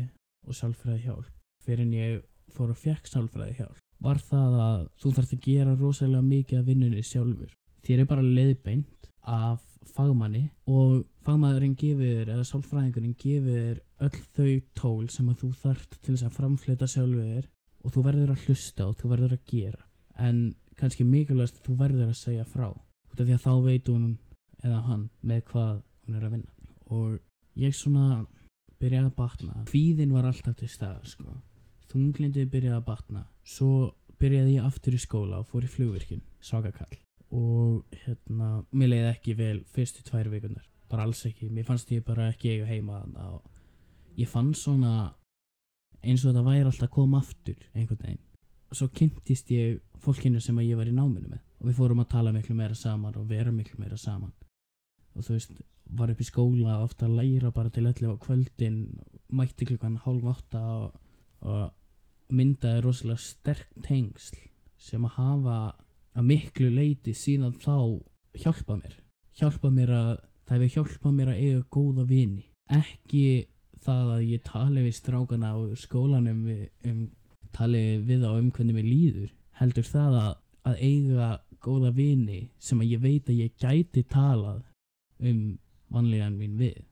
og 0.49 0.57
sálfræði 0.57 1.05
hjálp 1.05 1.35
fyrir 1.65 1.85
en 1.85 1.93
ég 1.97 2.23
fór 2.55 2.73
að 2.73 2.83
fekk 2.87 3.11
sálfræði 3.11 3.59
hjálp 3.59 3.85
var 4.05 4.21
það 4.23 4.57
að 4.63 4.83
þú 5.03 5.13
þarfst 5.17 5.35
að 5.35 5.45
gera 5.45 5.75
rosalega 5.77 6.25
mikið 6.25 6.61
af 6.61 6.69
vinnunni 6.69 7.03
sjálfur. 7.05 7.51
Þér 7.85 8.03
er 8.03 8.09
bara 8.11 8.25
leiðbeint 8.25 9.09
af 9.27 9.65
fagmanni 9.97 10.45
og 10.71 11.05
fagmaðurinn 11.27 11.77
gefur 11.79 12.05
þér 12.05 12.33
eða 12.35 12.47
sálfræðingurinn 12.49 13.17
gefur 13.19 13.59
þér 13.59 13.81
öll 14.07 14.21
þau 14.37 14.53
tól 14.81 15.09
sem 15.13 15.29
að 15.31 15.43
þú 15.43 15.51
þarft 15.63 15.99
til 15.99 16.15
þess 16.15 16.27
að 16.29 16.37
framfleyta 16.39 16.89
sjálfur 16.89 17.29
þér 17.33 17.49
og 17.85 17.95
þú 17.95 18.05
verður 18.07 18.33
að 18.35 18.45
hlusta 18.47 18.87
og 18.89 18.97
þú 18.99 19.13
verður 19.13 19.35
að 19.37 19.45
gera. 19.53 19.83
En 20.19 20.41
kannski 20.79 21.07
mikilvægast 21.07 21.61
þú 21.65 21.77
verður 21.79 22.13
að 22.13 22.21
segja 22.21 22.47
frá. 22.49 22.69
Út 22.69 23.21
af 23.21 23.25
því 23.25 23.37
að 23.37 23.45
þá 23.47 23.53
veit 23.67 23.91
hún 23.93 24.09
eða 24.65 24.81
hann 24.89 25.09
með 25.23 25.43
hvað 25.53 25.75
hún 26.07 26.19
er 26.19 26.29
að 26.29 26.35
vinna. 26.37 26.53
Og 26.95 27.19
ég 27.59 27.77
svona 27.77 28.23
byrjaði 28.79 29.11
að 29.11 29.19
batna. 29.19 29.65
Kvíðin 29.71 30.15
var 30.15 30.31
alltaf 30.31 30.59
til 30.59 30.71
staðar 30.71 31.11
sko. 31.11 31.41
Þunglindið 31.89 32.53
byrjaði 32.53 32.79
að 32.79 32.89
batna. 32.93 33.27
Svo 33.43 33.93
byrjaði 34.19 34.57
ég 34.59 34.71
aftur 34.71 34.97
í 34.99 35.03
skóla 35.03 35.43
og 35.43 35.51
fór 35.51 35.67
í 35.67 35.75
flugvirkjun 35.75 36.25
svakakall 36.43 36.99
og 37.35 37.99
hérna, 38.05 38.63
mér 38.73 38.93
leiði 38.93 39.09
ekki 39.11 39.37
vel 39.37 39.59
fyrstu 39.75 40.05
tvær 40.07 40.31
vikunar, 40.33 40.65
bara 40.89 41.05
alls 41.05 41.25
ekki. 41.29 41.51
Mér 41.53 41.67
fannst 41.69 41.91
ég 41.93 42.05
bara 42.07 42.31
ekki 42.33 42.55
eiga 42.55 42.69
heima 42.71 43.03
og 43.29 43.43
ég 44.19 44.29
fann 44.31 44.55
svona 44.57 45.13
eins 46.03 46.25
og 46.25 46.33
þetta 46.33 46.47
væri 46.47 46.65
alltaf 46.65 46.89
að 46.89 46.95
koma 46.95 47.21
aftur 47.23 47.59
einhvern 47.75 48.03
veginn. 48.05 48.25
Svo 48.73 48.89
kynntist 48.93 49.51
ég 49.53 49.81
fólkinu 50.03 50.41
sem 50.41 50.59
ég 50.65 50.77
var 50.79 50.89
í 50.89 50.95
náminu 50.95 51.29
með 51.29 51.43
og 51.59 51.67
við 51.67 51.79
fórum 51.81 52.03
að 52.05 52.13
tala 52.13 52.33
miklu 52.33 52.55
meira 52.55 52.77
saman 52.79 53.17
og 53.19 53.27
vera 53.29 53.53
miklu 53.53 53.81
meira 53.81 53.99
saman. 53.99 54.33
Og 55.17 55.25
þú 55.27 55.35
veist, 55.35 55.57
var 55.99 56.13
upp 56.13 56.21
í 56.21 56.27
skóla 56.29 56.79
ofta 56.85 57.09
að 57.09 57.17
læra 57.19 57.51
bara 57.55 57.73
til 57.73 57.89
öllu 57.89 58.13
á 58.15 58.17
kvöldin 58.23 58.79
mætti 59.35 59.67
klukkan 59.69 59.99
hálf 60.05 60.29
átta 60.35 60.63
og, 60.77 60.99
og 61.43 62.35
myndaði 62.35 62.85
rosalega 62.85 63.25
sterk 63.25 63.71
tengsl 63.85 64.37
sem 64.79 65.05
að 65.09 65.17
hafa 65.17 65.59
að 66.19 66.27
miklu 66.33 66.71
leiti 66.75 67.15
síðan 67.15 67.55
þá 67.63 67.77
hjálpað 68.43 68.83
mér. 68.83 68.97
Hjálpað 69.39 69.77
mér 69.77 69.95
að 69.95 70.11
það 70.49 70.65
hefur 70.65 70.75
hjálpað 70.75 71.17
mér 71.19 71.33
að 71.33 71.41
eiga 71.45 71.63
góða 71.77 72.07
vini. 72.09 72.45
Ekki 72.75 73.25
það 73.85 74.13
að 74.17 74.25
ég 74.33 74.45
tali 74.47 74.85
við 74.85 74.97
strákana 74.99 75.53
á 75.55 75.59
skólanum 75.79 76.43
um, 76.89 77.05
tali 77.55 77.83
við 78.05 78.27
á 78.27 78.33
um 78.35 78.51
hvernig 78.51 78.77
mér 78.77 78.89
líður 78.89 79.31
heldur 79.59 79.87
það 79.87 80.19
að, 80.23 80.35
að 80.71 80.83
eiga 80.83 81.31
góða 81.65 81.93
vini 81.95 82.43
sem 82.63 82.83
að 82.83 82.93
ég 82.95 83.03
veit 83.03 83.31
að 83.31 83.41
ég 83.43 83.57
gæti 83.59 84.05
talað 84.11 84.63
um 85.19 85.59
vanlegan 85.93 86.39
mín 86.39 86.59
við. 86.59 86.83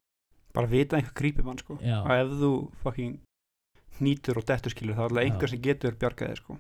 Bara 0.56 0.70
vita 0.70 0.96
að 0.96 1.02
einhver 1.02 1.16
grípir 1.20 1.46
mann 1.46 1.60
sko. 1.60 1.76
Já. 1.84 2.00
og 2.00 2.14
ef 2.14 2.36
þú 2.40 2.52
fucking 2.82 3.18
nýtur 4.00 4.40
og 4.40 4.46
dettur 4.48 4.72
skilur 4.72 4.96
þá 4.96 5.02
er 5.02 5.10
alltaf 5.10 5.24
einhver 5.24 5.52
sem 5.52 5.62
getur 5.62 5.98
bjargaði 6.00 6.38
sko. 6.40 6.56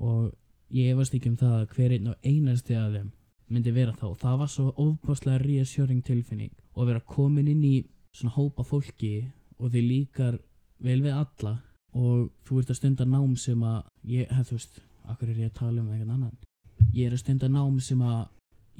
Og 0.00 0.30
ég 0.74 0.92
efast 0.94 1.14
ekki 1.16 1.32
um 1.32 1.38
það 1.40 1.56
að 1.56 1.72
hver 1.74 1.94
einn 1.96 2.12
og 2.12 2.26
einasti 2.26 2.76
af 2.78 2.92
þeim 2.94 3.08
myndi 3.50 3.72
vera 3.74 3.94
þá. 3.96 4.06
Það 4.18 4.36
var 4.42 4.50
svo 4.50 4.66
ofbáslega 4.78 5.42
reassuring 5.42 6.04
tilfinning 6.06 6.52
og 6.74 6.84
að 6.84 6.92
vera 6.92 7.08
komin 7.14 7.50
inn 7.50 7.64
í 7.66 7.74
svona 8.14 8.34
hópa 8.36 8.64
fólki 8.66 9.14
og 9.58 9.72
þið 9.72 9.88
líkar 9.88 10.38
vel 10.80 11.00
við 11.02 11.16
alla 11.16 11.56
og 11.98 12.30
þú 12.46 12.60
ert 12.60 12.70
að 12.70 12.78
stunda 12.78 13.06
nám 13.06 13.34
sem 13.36 13.62
að 13.66 13.80
ég, 14.06 14.30
hef, 14.30 14.48
þú 14.48 14.58
veist, 14.58 14.80
akkur 15.10 15.32
er 15.32 15.42
ég 15.42 15.50
að 15.50 15.58
tala 15.58 15.82
um 15.82 15.90
einhvern 15.90 16.14
annan? 16.14 16.38
Ég 16.94 17.08
er 17.08 17.16
að 17.16 17.24
stunda 17.24 17.50
nám 17.50 17.80
sem 17.82 18.00
að 18.02 18.20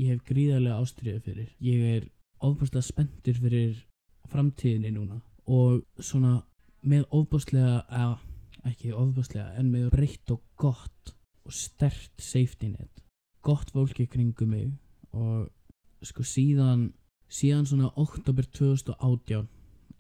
ég 0.01 0.15
hef 0.15 0.25
gríðarlega 0.31 0.79
ástriðu 0.81 1.23
fyrir. 1.27 1.51
Ég 1.59 1.87
er 1.97 2.09
ofbáslega 2.41 2.87
spenntur 2.87 3.41
fyrir 3.43 3.81
framtíðinni 4.31 4.95
núna 4.95 5.19
og 5.51 5.83
svona 5.99 6.39
með 6.87 7.09
ofbáslega 7.11 7.81
eða 7.91 8.19
ekki 8.71 8.93
ofbáslega 8.95 9.57
en 9.59 9.73
með 9.73 9.91
breytt 9.95 10.31
og 10.33 10.45
gott 10.61 11.15
og 11.51 11.57
stert 11.57 12.23
safety 12.23 12.71
net. 12.71 13.03
Gott 13.43 13.73
fólki 13.75 14.07
kringum 14.07 14.53
mig 14.55 14.69
og 15.11 15.49
sko 16.07 16.23
síðan 16.23 16.93
síðan 17.31 17.67
svona 17.67 17.91
oktober 17.99 18.47
2018 18.47 19.49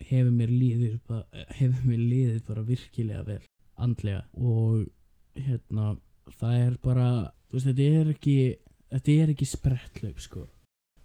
hefur 0.07 0.31
mér 0.33 0.53
liðið 0.53 1.01
bara, 1.09 1.25
hefur 1.59 1.89
mér 1.89 2.05
liðið 2.05 2.45
bara 2.47 2.65
virkilega 2.69 3.25
vel 3.27 3.41
andlega. 3.81 4.23
Og 4.39 4.87
hérna 5.35 5.97
það 6.39 6.57
er 6.61 6.79
bara 6.85 7.09
veist 7.51 7.67
þetta 7.67 7.89
er 7.99 8.15
ekki 8.15 8.37
þetta 8.93 9.17
er 9.17 9.35
ekki 9.35 9.51
sprettlaup 9.51 10.23
sko. 10.23 10.47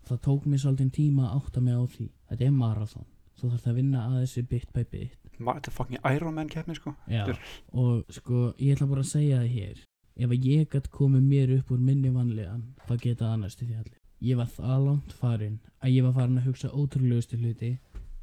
Það 0.06 0.22
tók 0.28 0.46
mér 0.46 0.62
svolítið 0.62 0.94
tíma 1.00 1.32
að 1.32 1.36
átta 1.40 1.66
mig 1.66 1.74
á 1.74 1.84
því. 1.96 2.08
Þetta 2.30 2.46
er 2.46 2.56
marathon. 2.60 3.10
Þú 3.36 3.50
þarf 3.56 3.68
að 3.72 3.82
vinna 3.82 4.06
að 4.06 4.20
þessu 4.22 4.46
bit 4.54 4.70
by 4.76 4.86
bit. 4.92 5.18
Þetta 5.40 5.72
er 5.72 5.76
fucking 5.76 6.06
Iron 6.14 6.38
Man 6.38 6.52
keppni 6.54 6.78
sko. 6.78 6.94
Já, 7.10 7.26
og 7.74 8.06
sko 8.14 8.52
ég 8.62 8.78
ætla 8.78 8.92
bara 8.94 9.02
að 9.02 9.12
segja 9.16 9.42
það 9.42 9.56
hér 9.58 9.84
ef 10.16 10.32
að 10.32 10.48
ég 10.48 10.70
gætt 10.72 10.90
komið 10.94 11.24
mér 11.30 11.54
upp 11.60 11.72
úr 11.76 11.82
minni 11.84 12.12
vanlegan 12.14 12.64
þá 12.88 12.96
geta 13.02 13.32
annars 13.34 13.56
til 13.56 13.68
því 13.68 13.78
allir. 13.82 14.02
Ég 14.24 14.40
var 14.40 14.48
það 14.48 14.86
langt 14.86 15.14
farin 15.14 15.60
að 15.84 15.96
ég 15.96 16.06
var 16.06 16.16
farin 16.16 16.40
að 16.40 16.48
hugsa 16.50 16.72
ótrúlegustu 16.72 17.40
hluti 17.42 17.72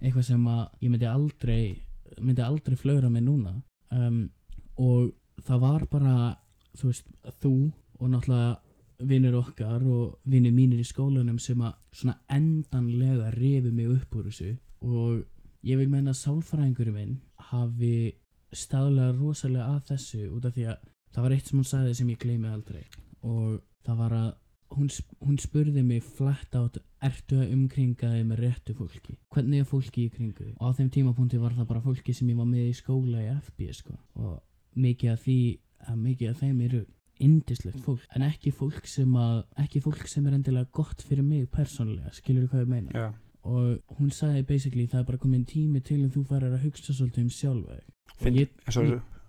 eitthvað 0.00 0.28
sem 0.30 0.46
að 0.50 0.62
ég 0.80 0.92
myndi 0.92 1.08
aldrei 1.08 1.64
myndi 2.20 2.42
aldrei 2.44 2.76
flögra 2.76 3.10
mig 3.10 3.22
núna. 3.22 3.54
Um, 3.92 4.30
og 4.76 5.12
það 5.44 5.64
var 5.66 5.86
bara 5.90 6.14
þú 6.78 6.90
veist, 6.90 7.08
þú 7.40 7.54
og 8.00 8.10
náttúrulega 8.12 8.58
vinnur 9.02 9.38
okkar 9.40 9.82
og 9.82 10.18
vinnur 10.30 10.54
mínir 10.54 10.80
í 10.80 10.86
skólanum 10.86 11.38
sem 11.42 11.60
að 11.60 11.74
svona 11.92 12.18
endanlega 12.30 13.32
refu 13.34 13.72
mig 13.74 13.90
upp 13.90 14.16
úr 14.16 14.28
þessu. 14.30 14.56
Og 14.82 15.22
ég 15.66 15.78
vil 15.78 15.90
meina 15.90 16.12
að 16.12 16.22
sálfræðingurinn 16.22 16.96
minn 16.96 17.16
hafi 17.50 18.14
staðlega 18.52 19.16
rosalega 19.16 19.68
að 19.76 19.84
þessu 19.92 20.24
út 20.30 20.46
af 20.48 20.56
því 20.56 20.68
að 20.72 20.88
það 21.14 21.22
var 21.26 21.34
eitt 21.36 21.46
sem 21.50 21.58
hún 21.58 21.68
sagði 21.68 21.94
sem 21.98 22.08
ég 22.12 22.18
gleymi 22.22 22.48
aldrei. 22.52 22.82
Og 23.22 23.60
það 23.86 23.96
var 24.02 24.12
að 24.18 24.30
hún, 24.76 24.88
hún 25.20 25.38
spurði 25.42 25.82
mig 25.84 26.02
flatt 26.06 26.54
átt 26.56 26.78
ertu 27.02 27.40
að 27.42 27.52
umkringa 27.56 28.12
þig 28.14 28.24
með 28.30 28.40
réttu 28.46 28.74
fólki? 28.78 29.18
Hvernig 29.34 29.60
er 29.64 29.68
fólki 29.68 30.06
í 30.06 30.12
kringu 30.14 30.38
þig?" 30.46 30.54
og 30.58 30.70
á 30.72 30.76
þeim 30.78 30.90
tímapunkti 30.94 31.38
var 31.42 31.52
það 31.58 31.68
bara 31.68 31.84
fólki 31.84 32.14
sem 32.14 32.28
ég 32.32 32.38
var 32.38 32.48
með 32.48 32.70
í 32.70 32.74
skóla 32.78 33.20
í 33.22 33.28
FB 33.36 33.68
sko. 33.74 33.98
og 34.16 34.40
mikið 34.76 35.12
af 35.12 35.22
því 35.26 35.38
að 35.88 35.96
mikið 36.06 36.30
af 36.30 36.40
þeim 36.40 36.60
eru 36.64 36.84
indislegt 37.22 37.80
fólk 37.84 38.06
en 38.16 38.22
ekki 38.26 38.50
fólk 38.54 38.86
sem 38.88 39.12
að 39.18 39.42
ekki 39.62 39.82
fólk 39.84 40.06
sem 40.08 40.26
er 40.26 40.34
endilega 40.38 40.70
gott 40.72 41.02
fyrir 41.02 41.22
mig 41.26 41.48
persónlega, 41.52 42.10
skilur 42.16 42.48
hvað 42.48 42.64
ég 42.64 42.70
meina? 42.72 42.90
Já, 42.96 43.12
og 43.44 43.98
hún 43.98 44.10
sagði 44.14 44.46
basically 44.48 44.86
það 44.86 45.00
er 45.02 45.04
bara 45.10 45.18
komin 45.18 45.44
tími 45.44 45.82
til 45.84 46.00
en 46.02 46.10
þú 46.14 46.24
farir 46.26 46.54
að 46.54 46.64
hugsa 46.64 46.94
svolítið 46.94 47.22
um 47.26 47.30
sjálfa 47.30 47.76
þig. 47.76 47.88
Og 48.12 48.22
Finn- 48.24 48.38
ég, 48.40 48.48
eins 48.66 48.78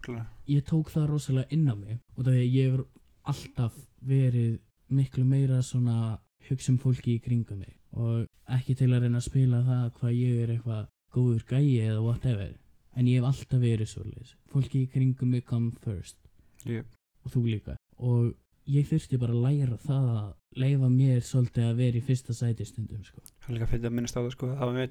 og 0.09 0.49
ég, 0.49 0.63
tók 0.67 0.91
það 0.93 1.09
rosalega 1.09 1.55
inn 1.55 1.69
á 1.69 1.75
mig 1.75 1.99
og 2.17 2.25
það 2.25 2.35
er 2.35 2.43
ég 2.43 2.71
hefur 2.71 2.85
alltaf 3.23 3.77
verið 4.03 4.59
miklu 4.93 5.23
meira 5.25 5.61
svona 5.63 6.19
hugsa 6.49 6.73
um 6.73 6.79
fólki 6.81 7.17
í 7.17 7.23
kringum 7.23 7.63
mig 7.63 7.77
og 7.93 8.25
ekki 8.51 8.75
til 8.75 8.91
að 8.91 9.05
reyna 9.05 9.21
að 9.21 9.29
spila 9.29 9.61
það 9.63 9.85
hvað 9.99 10.17
ég 10.17 10.43
er 10.43 10.53
eitthvað 10.57 10.83
góður 11.13 11.45
gæi 11.47 11.79
eða 11.85 12.01
whatever 12.03 12.53
en 12.97 13.09
ég 13.09 13.21
hef 13.21 13.29
alltaf 13.29 13.61
verið 13.61 13.89
svolítið 13.89 14.33
fólki 14.53 14.83
í 14.83 14.89
kringum 14.91 15.33
mig 15.33 15.45
come 15.45 15.71
first. 15.83 16.17
Ég- 16.65 16.85
og 17.23 17.31
þú 17.31 17.43
líka. 17.47 17.75
Og 17.97 18.33
ég 18.67 18.87
þurfti 18.87 19.19
bara 19.19 19.33
að 19.33 19.43
læra 19.45 19.77
það 19.77 20.09
að 20.13 20.33
leifa 20.63 20.89
mér 20.89 21.21
svolítið 21.21 21.69
að 21.69 21.79
vera 21.81 21.97
í 21.97 22.03
fyrsta 22.03 22.33
sæti 22.33 22.65
stundum 22.65 23.03
sko. 23.03 23.21
Það 23.41 23.49
er 23.49 23.57
líka 23.57 23.67
fyrir 23.71 23.89
að 23.89 23.95
minnast 23.97 24.17
á 24.17 24.21
það 24.21 24.31
sko 24.35 24.51
það 24.59 24.73
var 24.73 24.89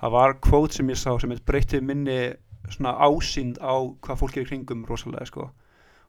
það 0.00 0.14
var 0.16 0.34
kvót 0.40 0.76
sem 0.76 0.88
ég 0.92 0.96
sá 1.00 1.10
sem 1.20 1.30
mitt 1.32 1.44
breytti 1.44 1.80
minni 1.80 2.36
svona 2.68 2.94
ásýnd 3.00 3.60
á 3.62 3.74
hvað 4.04 4.20
fólk 4.20 4.36
er 4.36 4.44
í 4.44 4.50
kringum 4.50 4.84
rosalega 4.88 5.28
sko. 5.28 5.50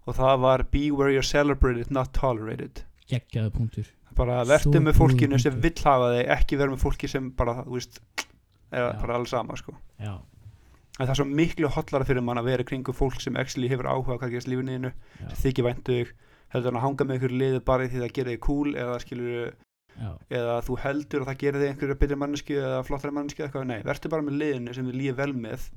Og 0.10 0.18
það 0.18 0.42
var 0.44 0.66
be 0.74 0.90
where 0.92 1.14
you're 1.14 1.26
celebrated 1.26 1.92
not 1.94 2.12
tolerated. 2.18 2.84
Geggjaði 3.08 3.54
punktur. 3.56 3.88
Bara 4.18 4.42
vertu 4.44 4.74
Svo 4.76 4.84
með 4.84 4.98
fólkinu 4.98 5.40
sem 5.40 5.56
vill 5.64 5.78
hafa 5.86 6.12
þig 6.18 6.34
ekki 6.36 6.58
vera 6.60 6.74
með 6.74 6.84
fólki 6.84 7.08
sem 7.12 7.32
bara 7.38 7.62
þú 7.64 7.78
veist 7.78 8.02
er 8.72 8.84
Já. 8.84 9.00
bara 9.00 9.16
alls 9.16 9.32
sama 9.32 9.56
sko. 9.60 9.76
Já, 10.02 10.18
en 11.02 11.08
það 11.08 11.14
er 11.14 11.20
svo 11.22 11.28
miklu 11.30 11.72
hotlara 11.72 12.08
fyrir 12.08 12.24
mann 12.26 12.40
að 12.42 12.50
vera 12.52 12.66
í 12.66 12.68
kringum 12.68 12.96
fólk 12.96 13.22
sem 13.24 13.38
actually 13.40 13.70
hefur 13.72 13.90
áhuga 13.90 14.20
hvað 14.22 14.36
gerist 14.36 14.52
sem 14.52 15.42
þykir 15.42 15.68
væntu 15.68 15.98
þig 15.98 16.14
heldur 16.52 16.72
hann 16.72 16.80
að 16.82 16.86
hanga 16.86 17.08
með 17.08 17.20
ykkur 17.20 17.36
liðu 17.42 17.62
bara 17.68 17.88
því 17.88 18.02
það 18.04 18.16
gerir 18.18 18.36
þig 18.36 18.42
cool 18.46 18.74
eða 18.76 18.98
skilur 19.00 19.32
já, 19.32 20.12
eða 20.40 20.58
þú 20.68 20.78
heldur 20.84 21.24
að 21.24 21.32
það 21.32 21.40
gerir 21.44 21.64
þig 21.64 21.72
einhverju 21.72 21.98
betri 22.02 22.20
manneski 22.20 22.58
eða 22.60 22.82
flottari 22.88 23.16
manneski 23.16 23.42
eða 23.42 23.50
eitthvað, 23.50 23.70
nei, 23.72 23.80
verður 23.88 24.14
bara 24.16 24.28
með 24.28 24.38
liðinu 24.42 24.76
sem 24.76 24.90
þið 24.90 25.00
líður 25.00 25.18
vel 25.22 25.32
með 25.46 25.70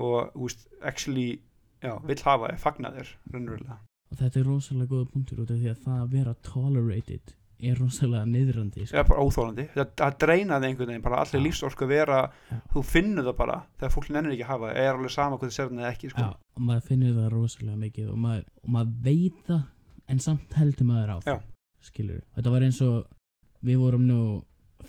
og, 0.00 0.30
veist, 0.34 0.66
actually, 0.82 1.40
já, 1.82 1.94
vill 2.08 2.22
hafa 2.24 2.48
þig, 2.52 2.58
fagna 2.64 2.90
þér, 2.96 3.12
raunverulega. 3.34 3.76
og 4.10 4.16
þetta 4.18 4.40
er 4.40 4.48
rosalega 4.50 4.90
góða 4.94 5.10
punktur 5.12 5.42
út 5.44 5.50
af 5.54 5.60
því 5.60 5.68
að 5.70 5.84
það 5.84 6.00
að 6.04 6.10
vera 6.16 6.34
tolerated 6.46 7.34
er 7.60 7.76
rosalega 7.76 8.24
niðrandi 8.24 8.86
Það 8.86 8.88
sko. 8.88 9.02
bara 9.10 9.24
óþólandi, 9.26 9.64
það, 9.74 9.88
það 10.00 10.14
dreinaði 10.24 10.68
einhvern 10.70 10.88
veginn, 10.94 11.02
bara 11.04 11.18
allir 11.20 11.40
Já. 11.40 11.44
lífsorku 11.44 11.86
vera, 11.90 12.20
Já. 12.50 12.56
þú 12.72 12.82
finnur 12.88 13.26
það 13.28 13.36
bara 13.36 13.58
þegar 13.76 13.92
fólk 13.94 14.08
nennir 14.14 14.32
ekki 14.32 14.46
að 14.46 14.52
hafa 14.54 14.70
er 14.80 14.94
alveg 14.94 15.12
sama 15.14 15.36
hvað 15.36 15.50
þið 15.50 15.56
sér 15.58 15.74
eða 15.76 15.90
ekki, 15.92 16.10
sko. 16.14 16.20
já, 16.24 16.30
og 16.56 16.62
maður 16.70 16.86
finnur 16.88 17.14
það 17.20 17.28
rosalega 17.36 17.76
mikið 17.84 18.08
og 18.14 18.18
maður, 18.24 18.44
og 18.64 18.70
maður 18.78 18.94
veit 19.04 19.42
það 19.50 19.62
en 20.10 20.18
samt 20.24 20.56
heldur 20.58 20.88
maður 20.88 21.12
á 21.14 21.18
Já. 21.28 21.36
skilur 21.90 22.22
þetta 22.34 22.50
var 22.56 22.62
eins 22.66 22.80
og 22.82 22.96
við 23.62 23.76
vorum 23.84 24.06
nú 24.08 24.20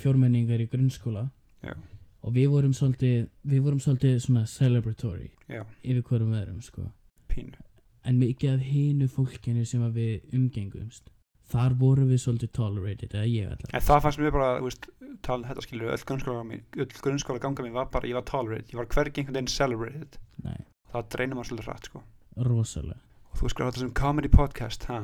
fjórmenningar 0.01 0.63
í 0.63 0.69
grunnskóla 0.71 1.27
Já. 1.61 1.75
Og 2.21 2.33
við 2.35 2.49
vorum 2.53 2.73
svolítið 2.77 3.27
við 3.53 3.63
vorum 3.65 3.79
svolítið 3.83 4.19
svona 4.25 4.45
celebratory 4.49 5.29
Já. 5.49 5.63
yfir 5.83 6.03
hverjum 6.09 6.35
öðrum 6.37 6.61
sko 6.61 6.85
Pínu. 7.31 7.57
en 8.05 8.19
mikið 8.21 8.53
af 8.53 8.61
hinu 8.67 9.07
fólkinu 9.07 9.65
sem 9.65 9.81
að 9.85 9.97
við 9.99 10.37
umgengumst 10.37 11.09
þar 11.51 11.73
vorum 11.79 12.07
við 12.11 12.21
svolítið 12.23 12.51
tolerated 12.55 13.13
eða 13.17 13.27
ég 13.27 13.47
allavega 13.51 13.77
En 13.77 13.85
það 13.87 14.01
fannst 14.05 14.19
mér 14.21 14.31
bara, 14.31 14.51
þú 14.59 14.67
veist, 14.69 14.85
talin 15.25 15.47
þetta 15.49 15.63
skilur, 15.65 15.89
öll 15.91 16.05
grunnskóla, 16.07 16.43
mín, 16.47 16.61
öll 16.79 16.93
grunnskóla 17.03 17.41
ganga 17.43 17.65
mín 17.65 17.73
var 17.75 17.89
bara, 17.91 18.07
ég 18.07 18.15
var 18.15 18.23
tolerated, 18.29 18.69
ég 18.71 18.79
var 18.79 18.87
hvergi 18.93 19.19
einhvern 19.19 19.35
veginn 19.35 19.51
celebrated. 19.51 20.15
Nei, 20.45 20.61
Það 20.93 21.09
dreinir 21.15 21.35
maður 21.35 21.49
svolítið 21.49 21.67
rætt, 21.71 21.89
sko. 21.91 22.03
rosalega 22.47 22.99
Og 23.31 23.37
þú 23.41 23.49
skrar 23.51 23.69
þetta 23.71 23.83
sem 23.83 23.91
comedy 23.95 24.31
podcast, 24.31 24.87
ha? 24.91 25.01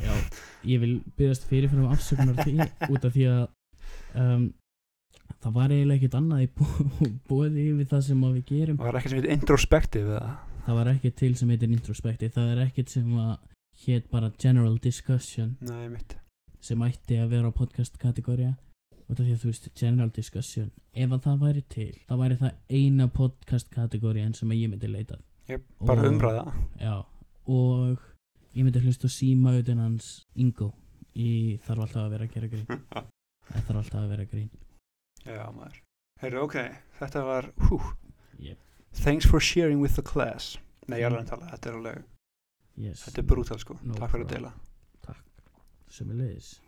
Já, 0.00 0.12
ég 0.66 0.80
vil 0.82 0.92
byggast 1.18 1.46
fyrirfram 1.50 1.86
afsökunar 1.94 2.42
því 2.42 2.54
út 2.94 3.06
af 3.06 3.14
því 3.14 3.24
að 3.30 3.42
um, 4.18 4.44
það 5.40 5.54
var 5.56 5.72
eiginlega 5.74 5.98
ekkert 6.00 6.16
annað 6.20 6.42
í 6.44 6.48
bó- 6.60 6.88
boði 7.30 7.66
yfir 7.72 7.86
það 7.92 8.02
sem 8.08 8.24
að 8.28 8.34
við 8.38 8.44
gerum. 8.54 8.80
Og 8.80 8.86
það 8.86 8.90
er 8.92 8.98
ekki 9.00 9.10
sem 9.12 9.20
heit 9.22 9.30
introspective, 9.36 10.16
eða? 10.16 10.32
það 10.66 10.76
var 10.80 10.90
ekkert 10.94 11.16
til 11.16 11.30
sem 11.40 11.48
heitir 11.54 11.70
introspective 11.74 12.32
það 12.36 12.50
er 12.54 12.58
ekkert 12.66 12.92
sem 12.92 13.12
að 13.18 13.30
hétt 13.86 14.10
bara 14.12 14.28
general 14.38 14.74
discussion. 14.84 15.54
Nei, 15.64 15.88
sem 16.60 16.82
ætti 16.84 17.16
að 17.16 17.30
vera 17.32 17.48
á 17.48 17.52
podcast 17.56 17.96
kategória 17.98 18.50
út 19.10 19.16
af 19.18 19.24
því 19.24 19.32
að 19.32 19.40
þú 19.42 19.48
veist 19.50 19.68
general 19.80 20.10
discussion 20.14 20.68
ef 20.94 21.10
að 21.16 21.22
það 21.24 21.38
væri 21.46 21.62
til 21.72 21.88
þá 22.06 22.12
væri 22.20 22.36
það 22.42 22.76
eina 22.76 23.06
podcast 23.10 23.70
kategórian 23.72 24.34
sem 24.36 24.52
að 24.52 24.60
ég 24.60 24.70
myndi 24.74 24.90
leita. 24.92 25.16
Ég, 25.48 25.64
bara 25.80 26.04
Og- 26.04 26.12
umræða. 26.12 26.44
já 26.78 26.94
og 27.50 27.98
ég 28.54 28.62
myndi 28.66 28.82
hlusta 28.84 29.08
á 29.08 29.10
síma 29.10 29.56
utan 29.58 29.78
hans 29.82 30.26
Ingo. 30.36 30.74
Í 31.16 31.58
þarf 31.66 31.86
alltaf 31.88 32.04
að 32.04 32.10
vera 32.12 32.24
að 32.28 32.34
gera 32.36 32.48
grín. 32.52 32.66
Það 33.50 33.64
þarf 33.66 33.78
alltaf 33.80 34.00
að 34.04 34.10
vera 34.12 34.24
grín 34.30 34.50
Já, 35.26 35.44
maður. 35.56 35.82
Heyrðu, 36.20 36.46
ok, 36.46 36.56
þetta 37.00 37.26
var, 37.26 37.50
hú, 37.66 37.80
yep. 38.38 38.58
thanks 38.92 39.28
for 39.28 39.40
sharing 39.40 39.80
with 39.80 39.96
the 39.96 40.04
class. 40.04 40.56
Nei, 40.86 41.00
ég 41.00 41.06
er 41.08 41.12
alveg 41.12 41.26
að 41.26 41.30
tala, 41.34 41.52
þetta 41.54 41.70
er 41.70 41.78
alveg, 41.78 42.02
yes. 42.76 43.04
þetta 43.06 43.22
er 43.22 43.30
brútal, 43.30 43.60
sko. 43.62 43.78
No 43.84 43.96
Takk 44.00 44.16
fyrir 44.16 44.28
að 44.28 44.34
deila. 44.36 44.56
Sömulegis 45.90 46.58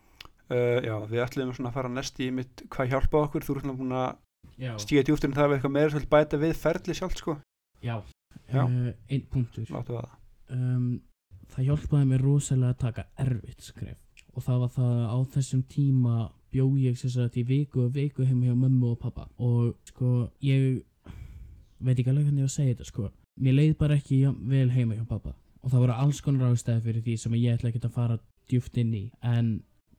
Uh, 0.51 0.81
já, 0.83 0.97
við 1.07 1.21
ætlum 1.23 1.53
svona 1.55 1.69
að 1.71 1.77
fara 1.77 1.89
næst 1.89 2.17
í 2.19 2.25
mitt 2.35 2.65
hvað 2.73 2.89
hjálpa 2.91 3.21
okkur, 3.23 3.45
þú 3.45 3.53
ert 3.55 3.67
náttúrulega 3.69 3.79
búin 3.79 4.73
að 4.75 4.81
stíga 4.83 5.03
djúfturinn 5.07 5.37
það 5.37 5.47
við 5.47 5.55
eitthvað 5.55 5.73
meira 5.77 5.93
svolítið 5.93 6.11
bæta 6.11 6.39
við 6.41 6.57
ferli 6.59 6.95
sjálf, 6.97 7.15
sko. 7.17 7.35
já. 7.79 7.93
Já. 8.51 8.65
Uh, 8.65 8.89
einn 9.07 9.23
punktur 9.31 9.71
um, 10.51 10.89
það 11.53 11.69
hjálpaði 11.69 12.09
mér 12.09 12.25
rosalega 12.27 12.75
að 12.75 12.81
taka 12.83 13.05
erfitt 13.23 13.63
skref 13.69 14.33
og 14.33 14.43
það 14.43 14.59
var 14.65 14.73
það 14.75 14.91
að 14.97 15.13
á 15.15 15.17
þessum 15.37 15.63
tíma 15.71 16.17
bjó 16.53 16.69
ég 16.79 16.97
sér 16.99 17.13
sagt 17.17 17.37
í 17.41 17.45
viku 17.47 17.87
og 17.87 17.93
viku 17.95 18.25
heima 18.27 18.47
hjá 18.47 18.55
mömmu 18.55 18.93
og 18.93 18.99
pappa 19.01 19.27
og 19.37 19.73
sko 19.89 20.29
ég 20.45 20.83
veit 21.83 21.99
ekki 21.99 22.11
alveg 22.11 22.27
hvernig 22.29 22.43
ég 22.43 22.47
á 22.47 22.51
að 22.51 22.55
segja 22.55 22.73
þetta 22.73 22.89
sko. 22.89 23.09
Mér 23.43 23.57
leið 23.57 23.77
bara 23.79 23.97
ekki 23.97 24.19
vel 24.49 24.69
heima 24.71 24.97
hjá 24.97 25.05
pappa 25.09 25.33
og 25.63 25.71
það 25.71 25.85
voru 25.85 25.95
alls 25.95 26.19
konar 26.23 26.51
ástæði 26.51 26.83
fyrir 26.87 27.05
því 27.05 27.15
sem 27.19 27.37
ég 27.39 27.57
ætla 27.57 27.71
ekki 27.71 27.83
að 27.83 27.95
fara 27.97 28.17
djúft 28.51 28.77
inn 28.81 28.93
í. 28.97 29.03
En 29.23 29.53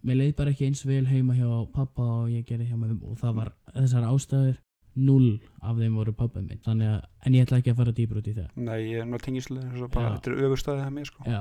mér 0.04 0.20
leið 0.20 0.34
bara 0.38 0.52
ekki 0.52 0.68
eins 0.68 0.84
vel 0.86 1.04
heima 1.08 1.36
hjá 1.36 1.48
pappa 1.74 2.04
og 2.20 2.30
ég 2.32 2.44
gerði 2.48 2.68
hjá 2.70 2.76
mömmu. 2.76 3.12
Og 3.12 3.20
það 3.20 3.38
var 3.40 3.52
þessar 3.72 4.08
ástæður 4.10 4.58
null 4.94 5.30
af 5.60 5.78
þeim 5.80 5.96
voru 5.98 6.14
pappa 6.16 6.42
minn. 6.42 6.60
Þannig 6.64 6.92
að 6.92 7.00
en 7.26 7.38
ég 7.38 7.46
ætla 7.46 7.60
ekki 7.62 7.72
að 7.72 7.80
fara 7.80 7.96
dýbr 7.96 8.20
út 8.20 8.28
í 8.30 8.36
það. 8.36 8.50
Nei, 8.56 8.76
ég 8.90 9.00
er 9.00 9.08
náttúrulega 9.08 9.24
tengislega 9.28 9.70
eins 9.70 9.86
og 9.86 9.94
bara, 9.96 10.12
þetta 10.18 10.30
er 10.30 10.44
öfustæðið 10.48 10.84
það 10.84 10.92
mér, 10.98 11.08
sko. 11.10 11.24
Já, 11.26 11.40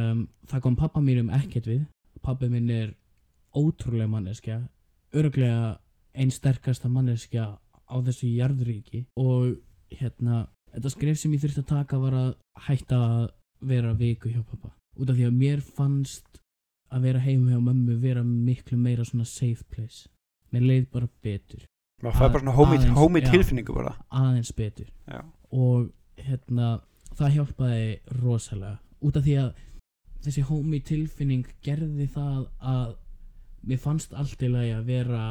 um, 0.00 0.24
það 0.50 0.64
kom 0.64 0.78
pappa 0.80 1.04
mínum 1.04 1.30
ekkert 1.38 1.68
við. 1.70 1.84
Pappi 2.24 2.50
minn 2.50 2.72
er 2.74 2.96
ótrúlega 3.56 4.08
manneskja 4.08 4.58
örglega 5.14 5.78
einn 6.14 6.30
sterkasta 6.34 6.88
manneskja 6.88 7.46
á 7.88 7.96
þessu 8.04 8.28
jarðríki 8.34 9.06
og 9.16 9.56
hérna, 9.90 10.48
þetta 10.74 10.90
skref 10.92 11.18
sem 11.18 11.32
ég 11.32 11.40
þurfti 11.44 11.62
að 11.64 11.70
taka 11.72 11.98
var 12.02 12.12
að 12.18 12.34
hætta 12.68 12.98
að 12.98 13.28
vera 13.60 13.94
viku 13.94 14.28
hjá 14.28 14.42
pappa 14.44 14.74
út 14.98 15.08
af 15.10 15.16
því 15.16 15.26
að 15.30 15.38
mér 15.38 15.60
fannst 15.64 16.40
að 16.92 17.02
vera 17.08 17.20
heima 17.24 17.52
hjá 17.54 17.60
mömmu 17.62 17.96
vera 18.00 18.22
miklu 18.24 18.76
meira 18.80 19.04
svona 19.04 19.24
safe 19.28 19.64
place. 19.70 20.08
Mér 20.52 20.62
leið 20.64 20.86
bara 20.90 21.08
betur. 21.22 21.64
Maður 22.02 22.14
Að- 22.14 22.32
bara 22.32 22.40
svona 22.40 22.54
homey, 22.56 22.78
aðeins, 22.78 22.96
homey 22.96 23.22
tilfinningu 23.22 23.74
bara. 23.74 23.92
aðeins 24.10 24.52
betur. 24.56 24.86
Já. 25.06 25.20
og 25.52 25.90
hérna 26.16 26.80
það 27.16 27.34
hjálpaði 27.36 28.00
rosalega. 28.22 28.78
Út 29.02 29.16
af 29.16 29.22
því 29.24 29.34
að 29.42 29.54
þessi 30.24 30.42
homey 30.48 30.80
tilfinning 30.80 31.46
gerði 31.62 32.08
það 32.12 32.48
að 32.60 32.96
mér 33.68 33.80
fannst 33.82 34.14
allt 34.16 34.42
í 34.42 34.50
lagi 34.52 34.74
að 34.74 34.90
vera 34.90 35.22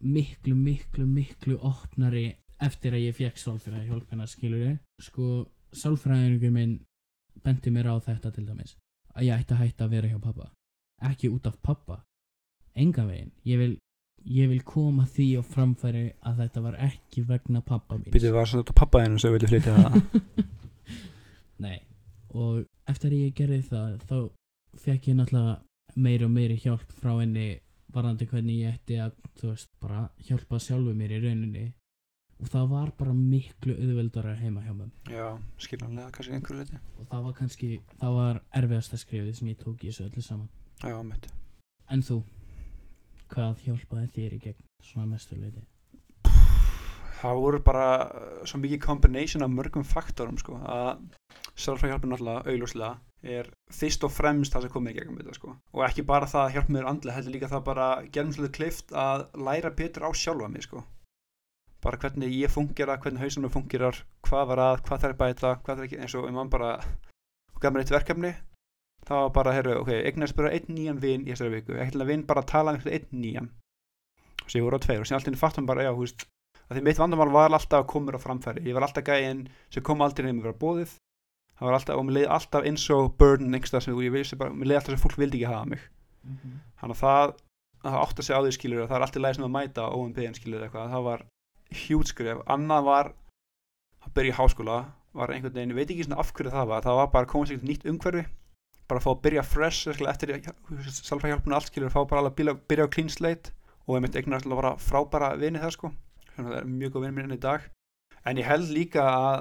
miklu, 0.00 0.54
miklu, 0.56 1.06
miklu 1.06 1.58
opnari 1.66 2.26
eftir 2.64 2.96
að 2.96 3.06
ég 3.08 3.16
fekk 3.18 3.38
sálfræði 3.38 3.86
hjálpina 3.90 4.26
skilur 4.30 4.76
sko 5.02 5.46
sálfræðingur 5.76 6.54
minn 6.54 6.78
benti 7.44 7.70
mér 7.70 7.92
á 7.92 7.96
þetta 8.02 8.32
til 8.34 8.46
dæmis 8.48 8.76
að 9.14 9.28
ég 9.28 9.42
ætti 9.42 9.54
að 9.54 9.64
hætta 9.64 9.86
að 9.86 9.96
vera 9.96 10.12
hjá 10.12 10.20
pappa 10.22 10.50
ekki 11.08 11.30
út 11.30 11.46
af 11.46 11.58
pappa 11.62 12.00
enga 12.78 13.04
veginn. 13.06 13.30
Ég 13.46 13.58
vil, 13.58 13.74
ég 14.24 14.50
vil 14.52 14.62
koma 14.66 15.06
því 15.08 15.28
á 15.38 15.42
framfæri 15.46 16.04
að 16.26 16.42
þetta 16.42 16.64
var 16.64 16.78
ekki 16.88 17.24
vegna 17.28 17.62
pappa 17.66 17.98
mín 17.98 18.14
Býtið 18.14 18.34
var 18.36 18.50
svona 18.50 18.76
pappaðinu 18.80 19.22
sem 19.22 19.34
vilja 19.34 19.50
flytja 19.52 19.76
það. 19.78 20.00
Nei 21.64 21.78
og 22.36 22.66
eftir 22.90 23.14
að 23.14 23.22
ég 23.22 23.36
gerði 23.36 23.62
það 23.70 23.94
þá 24.08 24.18
fekk 24.78 25.08
ég 25.08 25.16
náttúrulega 25.18 25.54
meiri 25.96 26.26
og 26.26 26.32
meiri 26.34 26.58
hjálp 26.60 26.92
frá 27.00 27.14
henni 27.20 27.48
varandi 27.94 28.28
hvernig 28.28 28.62
ég 28.62 28.76
ætti 28.76 28.98
að 29.00 29.16
veist, 29.42 29.70
bara 29.80 30.08
hjálpa 30.28 30.60
sjálfu 30.60 30.94
mér 30.94 31.16
í 31.16 31.20
rauninni. 31.24 31.66
Og 32.38 32.50
það 32.52 32.68
var 32.70 32.90
bara 32.98 33.14
miklu 33.16 33.74
auðveldara 33.74 34.36
heima 34.38 34.62
hjá 34.62 34.70
mér 34.70 34.92
já, 35.10 35.24
skiljanlega 35.58 36.12
kannski 36.14 36.36
einhverju 36.36 36.60
leiti 36.60 36.78
og 37.00 37.08
það 37.10 37.24
var 37.24 37.34
kannski, 37.40 37.70
það 37.98 38.18
var 38.18 38.38
erfiðasta 38.60 39.00
skrifið 39.02 39.32
sem 39.40 39.48
ég 39.50 39.58
tók 39.58 39.82
í 39.82 39.90
þessu 39.90 40.06
öllu 40.06 40.22
saman. 40.22 40.52
Já, 40.84 41.00
mitt 41.02 41.26
En 41.90 42.04
þú, 42.04 42.20
hvað 43.32 43.64
hjálpaði 43.64 44.12
þér 44.14 44.38
í 44.38 44.40
gegn 44.44 44.70
svona 44.84 45.10
mestu 45.10 45.40
leiti? 45.40 45.66
það 47.18 47.40
voru 47.42 47.60
bara 47.64 47.88
uh, 48.06 48.46
svo 48.46 48.60
mikið 48.62 48.82
combination 48.84 49.42
af 49.42 49.50
mörgum 49.50 49.86
faktorum 49.86 50.38
sko, 50.38 50.58
að 50.62 51.02
sjálfræðhjálpin 51.58 52.12
náttúrulega 52.12 52.52
augljóslega 52.52 52.92
er 53.22 53.48
fyrst 53.74 54.04
og 54.06 54.12
fremst 54.14 54.54
það 54.54 54.66
sem 54.66 54.74
komið 54.76 54.92
í 54.92 54.98
gegnum 55.00 55.18
þetta 55.18 55.34
sko. 55.34 55.56
og 55.74 55.82
ekki 55.88 56.06
bara 56.06 56.28
það 56.30 56.44
að 56.44 56.54
hjálpa 56.54 56.74
mér 56.76 56.86
andlega 56.86 57.16
heldur 57.16 57.34
líka 57.34 57.50
það 57.50 57.64
bara 57.66 57.88
gerðum 58.06 58.36
svolítið 58.36 58.56
klift 58.60 58.94
að 58.94 59.26
læra 59.48 59.74
betur 59.74 60.06
á 60.06 60.10
sjálfa 60.14 60.48
mig 60.48 60.68
sko. 60.68 60.84
bara 61.82 61.98
hvernig 61.98 62.30
ég 62.34 62.50
fungera, 62.50 62.98
hvernig 62.98 63.22
hausunum 63.22 63.50
fungerar 63.50 64.04
hvað 64.22 64.48
var 64.52 64.64
að, 64.68 64.80
hvað 64.86 65.04
þarf 65.04 65.18
bæta 65.18 65.52
hvað 65.64 65.74
þarf 65.74 65.86
ekki, 65.88 66.00
eins 66.02 66.14
og 66.14 66.28
um 66.30 66.38
mann 66.38 66.50
bara 66.50 66.78
gaf 67.60 67.74
mér 67.74 67.84
eitt 67.84 67.94
verkefni. 67.94 68.34
Var 69.08 69.30
bara, 69.32 69.54
heyrðu, 69.56 69.78
ok, 69.82 69.92
eignast 70.04 70.36
bara 70.36 70.50
einn 70.52 70.68
nýjan 70.74 70.98
vin 71.00 71.24
í 71.24 71.32
þessari 71.32 71.54
viku, 71.56 71.76
ekki 71.80 71.94
til 71.94 72.02
að 72.04 72.10
vin 72.10 72.24
bara 72.28 72.42
að 72.42 72.50
tala 72.50 72.74
um 72.74 72.76
einhvern 72.78 72.96
einn 72.98 73.22
nýjan. 73.22 73.48
Og 74.44 74.56
ég 74.56 74.64
voru 74.66 74.76
á 74.76 74.84
tveir 74.84 75.00
og 75.00 75.08
síðan 75.08 75.22
alltaf 75.22 75.40
fattum 75.40 75.68
bara, 75.68 75.86
já, 75.86 75.92
hú 75.94 76.04
veist 76.04 76.26
að 76.68 76.76
því 76.76 76.82
mitt 76.84 77.00
vandamál 77.00 77.32
var 77.32 77.54
alltaf 77.56 77.80
að 77.80 77.88
koma 77.94 78.08
mér 78.08 78.18
á 78.20 78.26
framfæri. 78.26 78.64
Ég 78.68 78.76
var 78.76 78.84
alltaf 78.84 79.06
gæinn 79.06 79.46
sem 79.72 79.84
kom 79.86 80.04
aldrei 80.04 80.26
nefnum 80.26 80.42
að 80.42 80.48
vera 80.50 80.60
bóðið 80.60 80.97
það 81.58 81.68
var 81.68 81.76
alltaf, 81.78 81.98
og 81.98 82.06
mér 82.06 82.16
leiði 82.18 82.30
alltaf 82.36 82.66
eins 82.70 82.86
og 82.94 83.12
burden 83.20 83.54
einhverstað 83.54 83.84
sem 83.84 84.00
ég 84.04 84.14
vissi 84.14 84.38
bara, 84.38 84.54
mér 84.54 84.70
leiði 84.70 84.80
alltaf 84.80 84.94
sem 84.94 85.04
fólk 85.04 85.18
vildi 85.18 85.40
ekki 85.40 85.50
hafa 85.52 85.70
mig. 85.72 85.84
Þannig 86.78 86.94
að 86.94 87.02
það, 87.02 87.34
að 87.82 87.90
það 87.90 88.02
átt 88.02 88.20
að 88.22 88.28
segja 88.28 88.38
á 88.38 88.44
því 88.44 88.54
skilur 88.56 88.82
að 88.82 88.88
það 88.88 88.98
er 88.98 89.06
alltaf 89.06 89.24
læg 89.24 89.36
sem 89.36 89.46
að 89.48 89.54
mæta 89.56 89.88
OMB-in 89.98 90.38
skilur 90.38 90.64
eitthvað, 90.66 90.92
það 90.94 91.06
var 91.08 91.24
hjút 91.82 92.12
skref. 92.12 92.42
Annað 92.54 92.88
var 92.88 93.12
að 94.06 94.14
byrja 94.18 94.34
í 94.34 94.38
háskóla 94.38 94.78
var 95.18 95.32
einhvern 95.34 95.56
veginn, 95.56 95.72
ég 95.74 95.78
veit 95.80 95.92
ekki 95.92 96.06
svona 96.06 96.20
af 96.22 96.32
hverju 96.36 96.52
það 96.54 96.68
var. 96.72 96.84
Það 96.84 97.00
var 97.00 97.10
bara 97.14 97.26
að 97.26 97.32
koma 97.32 97.48
sér 97.48 97.64
nýtt 97.66 97.88
umhverfi 97.88 98.26
bara 98.88 99.02
að 99.02 99.04
fá 99.04 99.10
að 99.12 99.22
byrja 99.26 99.44
fresh 99.44 99.92
skilur, 99.92 100.08
eftir 100.08 100.30
salfræðhjálpuna 100.96 101.58
allt 101.58 101.68
skilur, 101.68 101.92
fá 101.92 102.00
bara 102.08 102.24
að 102.24 102.36
byrja, 102.38 102.86
á 102.88 102.92
clean 102.92 103.10
slate. 103.12 103.52
Og 103.84 103.98
ég 103.98 104.04
myndi 104.04 104.20
eignast 104.20 104.48
að 104.48 104.56
vera 104.60 104.74
frábæra 104.80 105.34
vini 105.40 105.60
það 105.60 105.74
sko. 105.74 105.90
Þannig 106.34 106.48
að 106.48 106.54
það 106.54 106.58
er 106.60 106.70
mjög 106.72 106.94
góð 106.94 107.04
vinur 107.04 107.16
minn 107.18 107.36
í 107.36 107.40
dag. 107.40 107.66
En 108.28 108.40
ég 108.40 108.48
held 108.48 108.72
líka 108.72 109.04
að 109.08 109.36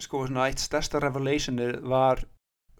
sko 0.00 0.26
svona 0.26 0.48
eitt 0.48 0.62
stærsta 0.62 1.00
revelationir 1.02 1.80
var 1.88 2.22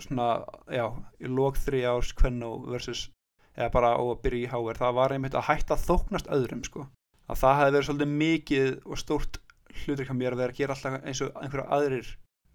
svona, 0.00 0.44
já, 0.72 0.86
í 1.20 1.30
lók 1.30 1.58
þrjí 1.60 1.82
árs 1.90 2.12
kvennó 2.16 2.54
versus 2.66 3.08
eða 3.56 3.70
bara 3.74 3.92
á 3.94 4.02
að 4.02 4.20
byrja 4.24 4.46
í 4.46 4.50
HR, 4.50 4.78
það 4.80 4.98
var 4.98 5.14
einmitt 5.14 5.36
að 5.36 5.48
hætta 5.50 5.76
þóknast 5.80 6.30
öðrum 6.32 6.62
sko. 6.64 6.86
Að 7.28 7.42
það 7.42 7.58
hefði 7.58 7.74
verið 7.76 7.88
svolítið 7.88 8.14
mikið 8.22 8.70
og 8.86 9.00
stórt 9.00 9.38
hlutur 9.82 10.08
hjá 10.08 10.16
mér 10.16 10.36
að 10.36 10.42
vera 10.42 10.54
að 10.54 10.58
gera 10.60 10.76
alltaf 10.76 10.96
eins 11.04 11.22
og 11.24 11.36
einhverja 11.40 11.68
aðrir 11.76 12.10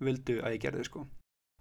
vildu 0.07 0.39
að 0.41 0.57
ég 0.57 0.65
gerði 0.65 0.87
sko. 0.87 1.05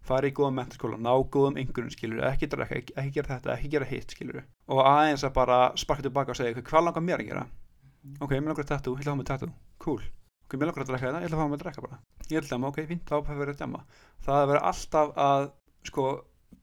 Fara 0.06 0.28
í 0.28 0.34
góðan 0.36 0.58
mentaskóla, 0.60 0.98
ná 1.02 1.12
góðum 1.34 1.56
yngurum 1.58 1.90
skilur, 1.90 2.22
ekki 2.28 2.48
drekka, 2.50 2.80
ekki, 2.80 2.94
ekki 3.00 3.14
gera 3.16 3.32
þetta, 3.32 3.56
ekki 3.56 3.70
gera 3.72 3.88
hitt 3.90 4.12
skilur 4.14 4.44
og 4.70 4.82
aðeins 4.86 5.24
að 5.26 5.34
bara 5.34 5.56
sparka 5.78 6.06
tilbaka 6.06 6.30
og 6.30 6.38
segja 6.38 6.62
hvað 6.62 6.86
langar 6.86 7.02
mér 7.02 7.24
að 7.24 7.32
gera? 7.32 7.42
Ok, 8.20 8.36
mér 8.36 8.52
langar 8.52 8.68
tattoo, 8.68 8.94
ég 9.00 9.10
með 9.10 9.26
tattoo, 9.32 9.50
cool 9.82 10.04
ok, 10.46 10.56
mér 10.56 10.70
langar 10.70 10.84
að 10.84 10.90
drekka 10.92 11.06
þetta, 11.06 11.20
ég 11.20 11.28
ætla 11.28 11.36
að 11.36 11.42
hafa 11.42 11.50
með 11.50 11.58
að 11.58 11.64
drekka 11.64 11.84
bara. 11.84 12.00
Ég 12.30 12.40
ætla 12.40 12.56
að 12.56 12.64
hafa, 12.64 12.72
ok, 12.72 12.88
fínt, 12.90 13.04
þá 13.10 13.16
verið 13.28 13.52
að 13.52 13.60
djama 13.60 13.84
það 14.26 14.40
að 14.40 14.48
vera 14.50 14.64
alltaf 14.70 15.12
að 15.26 15.46
sko, 15.86 16.08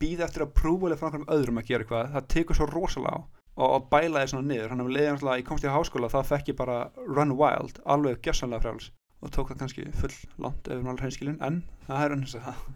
býða 0.01 0.27
eftir 0.27 0.45
að 0.45 0.53
prúfulega 0.57 0.99
frá 0.99 1.07
einhverjum 1.09 1.31
öðrum 1.35 1.59
að 1.61 1.69
gera 1.69 1.85
eitthvað, 1.85 2.11
það 2.15 2.29
tekur 2.33 2.59
svo 2.59 2.67
rosalega 2.71 3.15
á 3.15 3.19
og, 3.53 3.67
og 3.67 3.87
bæla 3.91 4.23
því 4.23 4.31
svona 4.31 4.49
niður, 4.49 4.69
hann 4.71 4.83
hefur 4.83 4.95
leiðið 4.97 5.25
að 5.27 5.39
ég 5.39 5.47
komst 5.47 5.67
í 5.67 5.73
háskóla, 5.73 6.11
þá 6.11 6.19
fekk 6.31 6.53
ég 6.53 6.59
bara 6.59 6.77
run 7.05 7.35
wild, 7.39 7.81
alveg 7.85 8.21
gjössanlega 8.25 8.65
frjáls. 8.65 8.89
Og 9.23 9.31
tók 9.31 9.51
það 9.53 9.59
kannski 9.61 9.85
full 9.95 10.15
langt 10.43 10.67
ef 10.67 10.81
maður 10.83 11.05
hreinskilin, 11.05 11.37
en 11.45 11.61
það 11.87 12.05
er 12.05 12.15
að 12.15 12.23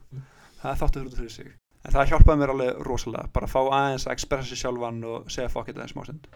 það 0.62 0.70
er 0.72 0.78
þáttu 0.84 1.08
fyrir 1.18 1.34
sig. 1.34 1.50
En 1.84 1.96
það 1.96 2.14
hjálpaði 2.14 2.42
mér 2.42 2.54
alveg 2.54 2.80
rosalega, 2.88 3.32
bara 3.36 3.50
fá 3.52 3.60
aðeins 3.66 4.08
að 4.08 4.16
expressa 4.16 4.52
sér 4.52 4.62
sjálfan 4.62 5.04
og 5.08 5.28
segja 5.34 5.52
fuck 5.52 5.72
it 5.72 5.80
aðeins 5.80 5.96
smásend 5.96 6.30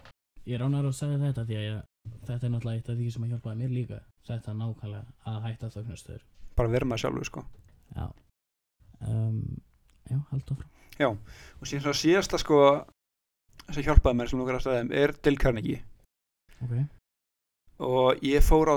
Ég 0.48 0.58
er 0.58 0.64
ánægur 0.66 0.90
að 0.90 0.98
segja 0.98 1.18
þetta 1.22 1.44
því 1.46 1.56
að 1.58 1.66
ég, 1.68 1.82
þetta 2.26 2.46
er 2.46 2.52
náttúrulega 2.54 2.78
eitt 2.78 2.92
af 2.92 3.00
því 3.00 3.10
sem 3.14 3.26
að 3.26 3.34
hjálpaði 3.34 3.60
mér 3.62 3.74
líka 3.76 4.00
þetta 4.28 4.54
nákvæmlega 4.58 5.32
að 5.32 5.42
hætta 5.48 5.72
þögnastöður 5.76 6.24
bara 6.56 6.72
vera 6.72 6.88
maður 6.88 7.04
sjálfur 7.06 7.28
sko. 7.28 7.44
Já. 7.96 8.06
Um, 9.02 9.60
Já, 10.10 10.18
hald 10.30 10.50
áfram. 10.50 10.70
Já, 10.98 11.08
og 11.08 11.68
síðan 11.68 11.96
síðasta 11.96 12.40
sko 12.40 12.58
sem 13.72 13.84
hjálpaði 13.86 14.18
mér 14.18 14.30
sem 14.30 14.40
lókar 14.40 14.58
að 14.58 14.64
staðum 14.66 14.90
er 14.98 15.14
Dale 15.24 15.40
Carnegie. 15.40 15.78
Ok, 16.62 16.74
og 17.86 18.24
ég 18.26 18.44
fór 18.44 18.74
á 18.74 18.76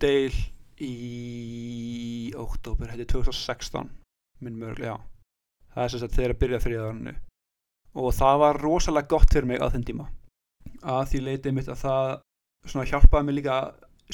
Dale 0.00 0.44
í 0.76 2.32
oktober, 2.36 2.92
hætti 2.92 3.08
2016 3.16 3.88
minn 4.44 4.60
mögulega, 4.60 4.94
já. 4.94 4.96
Það 5.72 5.82
er 5.84 5.92
sem 5.92 6.02
sagt 6.02 6.16
þegar 6.16 6.34
að 6.34 6.40
byrja 6.42 6.62
þriðaðarinu 6.64 7.16
og 7.96 8.12
það 8.12 8.38
var 8.44 8.60
rosalega 8.60 9.08
gott 9.08 9.32
fyrir 9.32 9.48
mig 9.48 9.60
á 9.64 9.72
þenn 9.72 9.86
tíma. 9.88 10.06
Að 10.84 11.02
því 11.10 11.20
leitið 11.24 11.56
mitt 11.56 11.70
að 11.72 11.82
það 11.82 12.10
svona 12.66 12.86
hjálpaði 12.88 13.26
mér 13.26 13.38
líka 13.40 13.58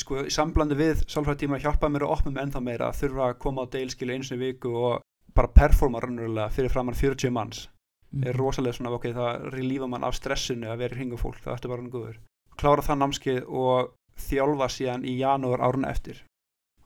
sko 0.01 0.23
í 0.25 0.33
samblandi 0.33 0.77
við 0.79 1.05
sálfræðtíma 1.13 1.61
hjálpaði 1.61 1.95
mér 1.95 2.07
að 2.07 2.15
opna 2.15 2.33
mig 2.33 2.47
ennþá 2.47 2.63
meira 2.65 2.89
að 2.89 3.01
þurfa 3.03 3.29
að 3.29 3.39
koma 3.45 3.65
á 3.65 3.71
Dale 3.73 3.93
skilu 3.93 4.15
einu 4.15 4.25
sinni 4.25 4.41
í 4.41 4.47
viku 4.47 4.73
og 4.73 5.03
bara 5.37 5.53
performa 5.53 6.01
raunverulega 6.01 6.53
fyrir 6.53 6.73
framann 6.73 6.99
40 6.99 7.33
manns. 7.33 7.69
Mhm. 8.13 8.27
er 8.29 8.37
rosalega 8.37 8.77
svona, 8.77 8.91
ok, 8.93 9.07
það 9.17 9.53
relífa 9.55 9.89
mann 9.89 10.05
af 10.05 10.15
stressinu 10.15 10.69
að 10.69 10.79
vera 10.79 10.95
í 10.95 10.99
hringu 10.99 11.17
fólk, 11.17 11.41
það 11.41 11.55
ertu 11.55 11.69
bara 11.69 11.81
hann 11.81 11.91
góður. 11.91 12.19
Klára 12.61 12.83
það 12.85 12.99
námskeið 13.01 13.47
og 13.49 13.95
þjálfa 14.21 14.69
síðan 14.69 15.07
í 15.09 15.17
janúar 15.17 15.65
árun 15.65 15.89
eftir. 15.89 16.21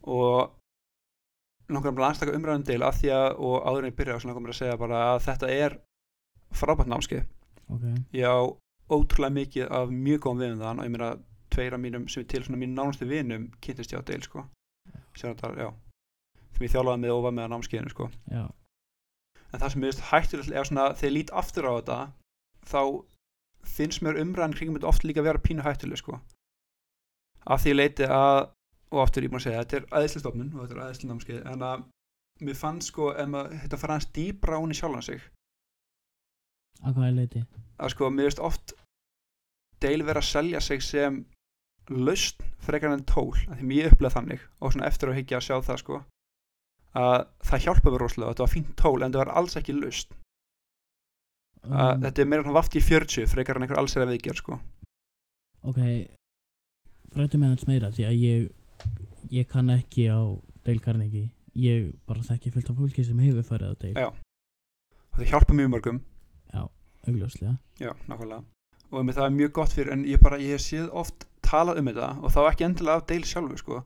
Og 0.06 0.52
langar 1.68 1.90
að 1.90 1.98
landstaka 2.04 2.36
umræðum 2.38 2.66
til 2.66 2.78
að 2.78 3.00
því 3.00 3.10
að 3.10 3.40
og 3.42 3.56
áður 3.66 3.82
en 3.82 3.90
ég 3.90 3.96
byrja 3.98 4.14
og 4.14 4.24
langar 4.24 4.52
að 4.52 4.60
segja 4.60 4.78
bara 4.78 5.00
að 5.14 5.22
þetta 5.26 5.50
er 5.50 5.78
frábært 6.54 6.92
námskeið. 6.92 7.24
Ok, 7.74 7.86
ég 8.14 8.22
á 8.30 8.38
ótrúlega 8.86 9.34
mikið 9.34 9.66
af 9.74 9.90
mjög 9.90 10.20
góðum 10.22 10.42
vinum 10.44 10.62
þann 10.62 10.78
og 10.78 10.86
ég 10.86 10.94
meina 10.94 11.10
tveira 11.56 11.80
mínum 11.80 12.06
sem 12.12 12.22
er 12.22 12.28
til 12.30 12.44
svona 12.44 12.60
mínu 12.60 12.76
nánustu 12.76 13.08
vinum 13.08 13.48
kynntist 13.64 13.96
ég 13.96 14.04
á 14.04 14.08
deil 14.08 14.22
sko. 14.22 14.44
Já. 14.92 15.72
Sem 16.56 16.68
ég 16.68 16.72
þjálfaði 16.72 17.02
með 17.02 17.16
og 17.16 17.26
var 17.26 17.36
með 17.36 17.48
á 17.48 17.52
námskeiðinu 17.52 17.92
sko. 17.92 18.08
Já, 18.32 18.46
en 19.56 19.62
það 19.62 19.72
sem 19.72 19.84
ég 19.84 19.92
veist 19.92 20.06
hættulegt 20.10 20.52
er 20.52 20.68
svona 20.68 20.86
þegar 20.94 21.10
ég 21.10 21.16
lít 21.16 21.32
aftur 21.40 21.68
á 21.68 21.72
þetta 21.76 21.98
þá 22.70 22.80
finnst 23.76 24.02
mér 24.04 24.20
umræðan 24.22 24.56
kringum 24.56 24.78
þetta 24.78 24.90
oft 24.90 25.06
líka 25.06 25.22
að 25.22 25.28
vera 25.30 25.42
pínu 25.42 25.64
hættuleg 25.66 26.00
sko. 26.00 26.20
Af 27.46 27.62
því 27.62 27.72
ég 27.72 27.78
leiti 27.80 28.08
að 28.10 28.40
og 28.94 29.02
aftur 29.02 29.26
ég 29.26 29.32
má 29.34 29.40
segja, 29.42 29.64
þetta 29.64 29.78
er 29.80 29.86
aðeinslistofnun 29.98 30.52
og 30.54 30.62
þetta 30.62 30.76
er 30.76 30.82
aðeinsli 30.84 31.08
námskeið 31.10 31.46
en 31.52 31.64
að 31.66 31.86
mér 32.46 32.58
fann 32.58 32.82
sko 32.84 33.10
maður 33.32 33.56
þetta 33.64 33.80
fara 33.82 33.96
hans 33.96 34.08
dýbra 34.14 34.60
hún 34.62 34.74
í 34.74 34.78
sjálfan 34.78 35.06
sig. 35.06 35.24
Að 36.84 36.98
hvað 36.98 37.08
er 37.08 37.16
leiti 37.16 37.44
að 37.76 37.92
sko 37.94 38.10
mér 38.12 38.28
veist 38.28 38.42
oft 38.44 38.76
deil 39.82 40.04
vera 40.06 40.22
að 40.22 40.30
selja 40.30 40.60
sig 40.64 40.84
sem 40.84 41.24
laust 41.90 42.42
frekar 42.66 42.92
en 42.94 43.04
tól 43.06 43.32
að 43.46 43.58
því 43.60 43.68
mér 43.70 43.90
upplega 43.92 44.16
þannig 44.16 44.44
og 44.60 44.74
svona 44.74 44.88
eftir 44.90 45.10
að 45.10 45.18
higgja 45.20 45.40
að 45.40 45.46
sjá 45.46 45.56
það 45.68 45.82
sko 45.82 45.98
að 46.96 47.26
það 47.48 47.64
hjálpa 47.66 47.92
mér 47.92 48.02
rosalega 48.04 48.32
þetta 48.32 48.46
var 48.46 48.54
fínt 48.54 48.72
tól 48.80 48.96
en 49.02 49.14
það 49.14 49.22
var 49.22 49.32
alls 49.40 49.58
ekki 49.60 49.76
laust 49.76 50.16
að 51.66 51.92
um, 51.92 52.04
þetta 52.06 52.22
er 52.22 52.30
meira 52.30 52.46
svona 52.46 52.58
vaft 52.58 52.78
í 52.78 52.82
40 52.84 53.30
frekar 53.30 53.58
en 53.58 53.66
einhver 53.66 53.80
alls 53.80 53.96
er 53.96 54.04
að 54.04 54.12
viðgerð 54.14 54.38
sko. 54.38 54.58
Ok, 55.66 55.80
frættu 57.10 57.40
mig 57.42 57.50
hans 57.50 57.66
meira 57.66 57.90
því 57.94 58.06
að 58.06 58.20
ég 58.22 59.32
ég 59.34 59.48
kann 59.50 59.72
ekki 59.74 60.06
á 60.06 60.22
Carnegie 60.82 61.32
ég 61.58 61.90
bara 62.06 62.22
þekki 62.22 62.52
fullt 62.54 62.70
af 62.70 62.78
fólki 62.78 63.02
sem 63.06 63.18
hefur 63.22 63.46
farið 63.46 63.72
á 63.72 63.74
Dale 63.82 64.04
Já. 64.04 64.08
það 65.16 65.32
hjálpa 65.32 65.56
mjög 65.58 65.72
mörgum. 65.74 66.04
Augljóslega. 67.06 67.56
Já, 67.78 67.92
nákvæmlega. 68.08 68.42
Og 68.90 69.10
það 69.14 69.24
er 69.24 69.34
mjög 69.34 69.52
gott 69.52 69.74
fyrir 69.74 69.92
en 69.94 70.04
ég 70.06 70.22
bara, 70.22 70.38
ég 70.42 70.62
séð 70.62 70.88
oft 70.90 71.26
talað 71.46 71.80
um 71.80 71.90
þetta 71.90 72.08
og 72.20 72.34
þá 72.34 72.40
ekki 72.46 72.66
endilega 72.68 73.02
af 73.02 73.06
deil 73.10 73.24
sjálfu 73.26 73.60
sko. 73.62 73.82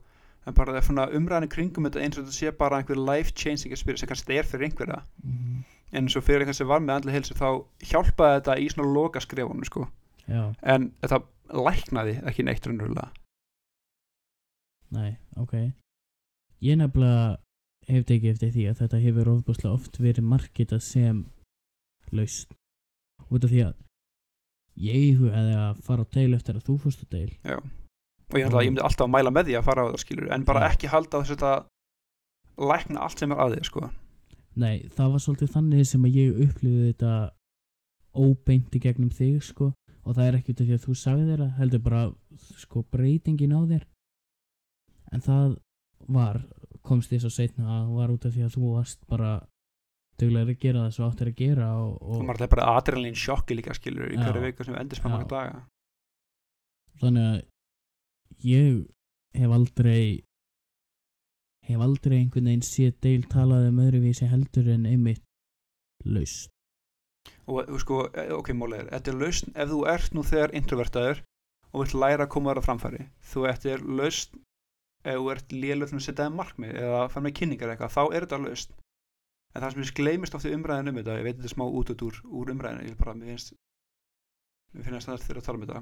En 0.49 0.55
bara 0.57 0.73
það 0.73 0.79
er 0.79 0.87
svona 0.87 1.09
umræðan 1.17 1.45
í 1.45 1.51
kringum 1.53 1.85
þetta 1.85 2.01
eins 2.01 2.17
og 2.17 2.25
þetta 2.25 2.37
sé 2.37 2.53
bara 2.57 2.81
einhver 2.81 2.97
life 2.97 3.35
changing 3.37 3.75
experience 3.75 4.01
sem 4.01 4.09
kannski 4.09 4.39
er 4.41 4.47
fyrir 4.49 4.71
einhverja. 4.71 5.03
Mm 5.21 5.61
en 5.91 6.09
svo 6.09 6.21
fyrir 6.23 6.43
einhvern 6.43 6.57
sem 6.57 6.69
var 6.69 6.83
með 6.83 6.99
andlega 6.99 7.17
heilsu 7.17 7.37
þá 7.37 7.47
hjálpaði 7.91 8.37
þetta 8.39 8.57
í 8.63 8.69
svona 8.71 8.93
loka 8.95 9.21
skrefunum 9.23 9.67
sko. 9.67 9.85
Já, 10.29 10.43
en 10.63 10.91
þetta 11.03 11.21
læknaði 11.51 12.17
ekki 12.29 12.45
neitt 12.47 12.67
raunverulega. 12.67 13.09
Nei, 14.95 15.11
ok. 15.39 15.55
Ég 16.63 16.79
nefnilega 16.79 17.37
hef 17.91 18.07
tekið 18.07 18.33
eftir 18.35 18.51
því 18.55 18.65
að 18.69 18.81
þetta 18.83 19.03
hefur 19.03 19.31
ofbúslega 19.33 19.75
oft 19.75 19.99
verið 19.99 20.27
markitað 20.31 20.83
sem 20.85 21.23
laust 22.15 22.53
út 23.31 23.43
af 23.43 23.51
því 23.51 23.63
að 23.67 23.77
ég 24.79 25.07
íhugaði 25.11 25.57
að 25.59 25.81
fara 25.85 26.05
á 26.05 26.11
Dale 26.15 26.37
eftir 26.37 26.57
að 26.57 26.67
þú 26.69 26.77
fórst 26.85 27.03
á 27.03 27.07
Dale 27.11 27.35
já. 27.43 27.57
og 27.57 28.37
ég, 28.39 28.47
mm. 28.47 28.61
ég 28.61 28.71
myndi 28.71 28.85
alltaf 28.85 29.07
að 29.07 29.13
mæla 29.15 29.33
með 29.33 29.49
því 29.49 29.57
að 29.59 29.67
fara 29.67 29.83
á 29.83 29.89
það 29.91 30.03
skilur 30.05 30.31
en 30.31 30.47
bara 30.47 30.69
ekki 30.69 30.91
halda 30.91 31.23
þess 31.25 31.45
að 31.51 31.67
lækna 32.71 33.03
allt 33.05 33.21
sem 33.21 33.31
er 33.33 33.43
að 33.43 33.57
því 33.57 33.67
sko 33.69 33.89
Nei, 34.61 34.83
það 34.91 35.13
var 35.13 35.21
svolítið 35.23 35.53
þannig 35.53 35.85
sem 35.87 36.05
að 36.07 36.17
ég 36.19 36.39
upplifði 36.45 36.87
þetta 36.89 37.11
óbeint 38.11 38.75
í 38.75 38.81
gegnum 38.83 39.11
þig 39.15 39.45
sko 39.47 39.69
og 40.01 40.17
það 40.17 40.25
er 40.25 40.37
ekki 40.37 40.51
út 40.53 40.63
af 40.63 40.67
því 40.67 40.75
að 40.75 40.85
þú 40.85 40.95
sagði 40.99 41.27
þér 41.29 41.43
það 41.43 41.59
heldur 41.61 41.83
bara 41.85 42.01
sko 42.59 42.83
breytingin 42.91 43.55
á 43.55 43.61
þér 43.69 43.85
en 45.11 45.23
það 45.23 45.53
var 46.11 46.41
komst 46.83 47.11
því 47.11 47.21
svo 47.21 47.31
setna 47.31 47.77
að 47.77 47.93
var 47.95 48.13
út 48.13 48.25
af 48.27 48.35
því 48.35 48.45
að 48.47 48.55
þú 48.57 48.73
varst 48.75 49.03
bara 49.09 49.31
duglegur 50.21 50.53
að 50.55 50.63
gera 50.63 50.85
það 50.85 50.95
svo 50.95 51.09
áttir 51.09 51.31
að 51.31 51.37
gera 51.41 51.67
og, 51.81 51.93
og 52.01 52.25
maður 52.27 52.45
er 52.47 52.53
bara 52.55 52.71
adrenalín 52.77 53.19
sjokki 53.19 53.57
líka 53.57 53.75
skilur 53.77 54.11
í 54.13 54.19
hverju 54.19 54.45
viku 54.45 54.67
sem 54.67 54.77
spara 54.77 55.01
Já. 55.01 55.15
marga 55.15 55.31
daga 55.35 55.61
þannig 57.01 57.29
að 57.31 57.39
ég 58.51 58.79
hef 59.41 59.57
aldrei 59.57 60.03
hef 61.67 61.83
aldrei 61.87 62.17
einhvern 62.19 62.49
veginn 62.49 62.65
séð 62.65 62.95
deil 63.05 63.27
talað 63.31 63.67
um 63.69 63.83
öðruvísi 63.83 64.29
heldur 64.31 64.71
en 64.73 64.87
einmitt 64.89 65.25
laust 66.05 66.49
og 67.51 67.79
sko, 67.81 68.05
eh, 68.17 68.31
ok, 68.33 68.53
málið 68.57 68.79
er 68.79 68.87
þetta 68.95 69.11
er 69.11 69.19
lausn 69.21 69.53
ef 69.55 69.69
þú 69.71 69.81
ert 69.91 70.15
nú 70.15 70.23
þegar 70.25 70.55
introvertaður 70.57 71.21
og 71.71 71.83
vilt 71.83 71.97
læra 72.03 72.27
að 72.27 72.33
koma 72.35 72.51
þar 72.51 72.61
á 72.61 72.67
framfæri. 72.67 73.03
Þú 73.31 73.47
ert 73.49 73.65
er 73.65 73.83
lausn 73.99 74.41
ef 75.01 75.17
þú 75.17 75.31
ert 75.33 75.55
lélur 75.55 75.91
að 75.91 76.03
setja 76.05 76.25
það 76.25 76.37
markmið 76.37 76.79
eða 76.83 77.01
fara 77.09 77.25
með 77.25 77.35
kynningar 77.39 77.73
eitthvað, 77.73 77.95
þá 77.95 78.03
er 78.05 78.25
þetta 78.25 78.41
lausn 78.45 78.75
en 79.51 79.61
það 79.61 79.71
sem 79.73 79.83
ég 79.83 79.93
gleymist 79.99 80.35
oft 80.37 80.47
í 80.47 80.55
umræðin 80.55 80.91
um 80.91 80.99
þetta 81.01 81.19
ég 81.19 81.27
veit 81.27 81.37
þetta 81.39 81.53
smá 81.53 81.65
út 81.67 81.93
út 81.93 82.03
úr, 82.07 82.19
úr 82.31 82.51
umræðinu 82.55 82.85
ég 82.85 82.93
vil 82.93 83.01
bara, 83.01 83.15
mér 83.17 83.33
finnst 83.33 83.55
mér 84.75 84.87
finnst 84.87 85.09
það 85.09 85.25
þegar 85.25 85.41
að 85.41 85.47
tala 85.47 85.59
um 85.59 85.65
þetta 85.65 85.81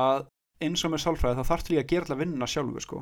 að 0.00 0.28
eins 0.64 0.84
og 0.84 0.92
með 0.92 1.02
sálfræði 1.04 1.40
þá 1.40 1.50
þarf 1.50 1.70
líka 1.70 1.82
að 1.82 1.90
gera 1.92 2.06
alltaf 2.06 2.20
vinnuna 2.20 2.48
sjálfur 2.50 2.84
sko. 2.84 3.00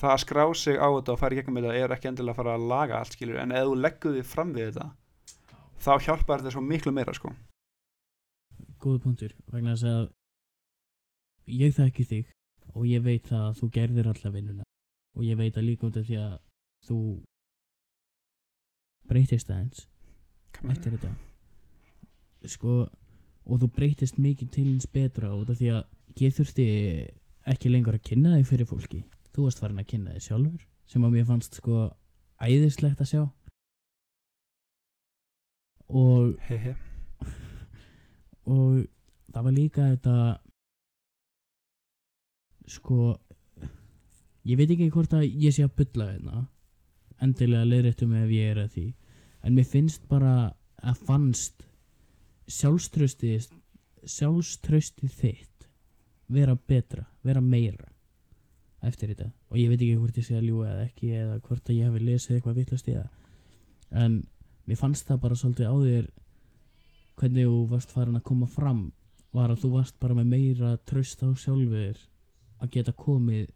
Það 0.00 0.14
að 0.14 0.22
skrá 0.22 0.44
sig 0.56 0.78
á 0.80 0.88
þetta 0.88 1.12
og 1.12 1.20
fara 1.20 1.34
í 1.34 1.38
gegnum 1.38 1.58
þetta 1.60 1.74
er 1.78 1.94
ekki 1.94 2.08
endilega 2.10 2.32
að 2.32 2.40
fara 2.40 2.54
að 2.56 2.66
laga 2.72 2.98
allt 2.98 3.16
skilur 3.16 3.40
en 3.42 3.52
ef 3.52 3.66
þú 3.68 3.74
leggur 3.78 4.16
þig 4.16 4.28
fram 4.28 4.54
við 4.56 4.70
þetta 4.70 4.86
þá 5.84 5.92
hjálpar 6.06 6.42
þetta 6.42 6.54
svo 6.54 6.62
miklu 6.64 6.94
meira 6.96 7.14
sko. 7.16 7.32
Góðu 8.82 9.02
punktur 9.04 9.34
vegna 9.52 9.76
þess 9.76 9.90
að 9.92 10.06
ég 11.60 11.76
þekki 11.76 12.08
þig 12.08 12.32
og 12.72 12.88
ég 12.88 13.04
veit 13.04 13.28
að 13.36 13.60
þú 13.60 13.68
gerðir 13.76 14.10
alla 14.14 14.32
vinnuna 14.34 14.66
og 15.12 15.26
ég 15.28 15.38
veit 15.38 15.58
að 15.60 15.68
líka 15.68 15.86
út 15.90 16.00
af 16.00 16.08
því 16.08 16.18
að 16.22 16.34
þú 16.88 16.98
breytist 19.10 19.50
aðeins 19.50 19.86
eftir 20.70 20.94
þetta. 20.96 21.12
Sko 22.50 22.82
og 23.42 23.62
þú 23.62 23.68
breytist 23.74 24.20
mikið 24.22 24.52
til 24.54 24.66
hins 24.68 24.86
betra 24.86 25.32
út 25.34 25.50
af 25.50 25.58
því 25.58 25.72
að 25.74 26.22
ég 26.22 26.36
þurfti 26.36 26.66
ekki 27.52 27.72
lengur 27.72 27.98
að 27.98 28.06
kynna 28.06 28.36
þig 28.36 28.48
fyrir 28.50 28.70
fólki. 28.70 29.02
Þú 29.32 29.46
varst 29.46 29.62
farin 29.62 29.80
að 29.82 29.90
kynna 29.94 30.14
þig 30.16 30.26
sjálfur 30.28 30.66
sem 30.92 31.06
að 31.06 31.14
mér 31.16 31.28
fannst 31.28 31.58
sko 31.58 31.88
æðislegt 32.42 33.02
að 33.02 33.10
sjá. 33.10 33.22
Og 35.92 36.38
he 36.46 36.56
he. 36.56 36.72
og 38.48 38.86
það 39.32 39.44
var 39.46 39.54
líka 39.56 39.88
þetta 39.92 40.16
sko 42.72 43.12
ég 44.48 44.58
veit 44.58 44.70
ekki 44.70 44.90
hvort 44.94 45.14
að 45.16 45.28
ég 45.28 45.54
sé 45.54 45.66
að 45.66 45.76
bylla 45.80 46.08
hérna 46.12 46.44
endilega 47.22 47.68
leiðréttu 47.68 48.08
mig 48.10 48.24
ef 48.26 48.34
ég 48.34 48.50
er 48.52 48.60
að 48.64 48.74
því. 48.76 48.86
En 49.42 49.56
mér 49.56 49.68
finnst 49.68 50.04
bara 50.10 50.34
að 50.82 51.02
fannst 51.06 51.66
sjálfströsti 52.50 53.36
sjálfströsti 54.02 55.08
þitt 55.08 55.68
vera 56.32 56.56
betra, 56.56 57.04
vera 57.22 57.40
meira 57.40 57.90
eftir 58.82 59.12
þetta. 59.12 59.28
Og 59.52 59.60
ég 59.60 59.70
veit 59.70 59.78
ekki 59.78 59.98
hvort 60.00 60.18
ég 60.18 60.26
sé 60.26 60.38
að 60.38 60.48
ljúga 60.48 60.72
eða 60.72 60.86
ekki 60.88 61.12
eða 61.14 61.36
hvort 61.44 61.68
að 61.68 61.76
ég 61.76 61.88
hefði 61.88 62.06
lesið 62.08 62.36
eitthvað 62.36 62.58
vittlust 62.58 62.88
í 62.90 62.96
það. 62.96 63.12
En 64.02 64.16
mér 64.66 64.80
fannst 64.80 65.06
það 65.06 65.22
bara 65.22 65.38
svolítið 65.38 65.70
á 65.70 65.76
þér 65.84 66.08
hvernig 67.20 67.50
þú 67.52 67.60
varst 67.70 67.94
farin 67.94 68.18
að 68.18 68.26
koma 68.32 68.48
fram. 68.50 68.82
Var 69.32 69.52
að 69.52 69.62
þú 69.62 69.70
varst 69.76 69.98
bara 70.02 70.16
með 70.18 70.32
meira 70.32 70.72
tröst 70.88 71.22
á 71.22 71.30
sjálfur 71.30 72.00
að 72.62 72.72
geta 72.74 72.96
komið 72.96 73.52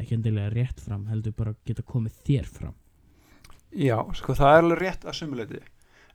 ekki 0.00 0.18
endilega 0.18 0.50
rétt 0.52 0.82
fram 0.82 1.06
heldur 1.08 1.36
bara 1.36 1.54
að 1.54 1.62
geta 1.70 1.86
komið 1.86 2.18
þér 2.26 2.50
fram 2.50 2.74
Já, 3.76 3.98
sko 4.16 4.36
það 4.36 4.52
er 4.52 4.62
alveg 4.64 4.82
rétt 4.82 5.04
að 5.04 5.18
sumuleiti 5.18 5.62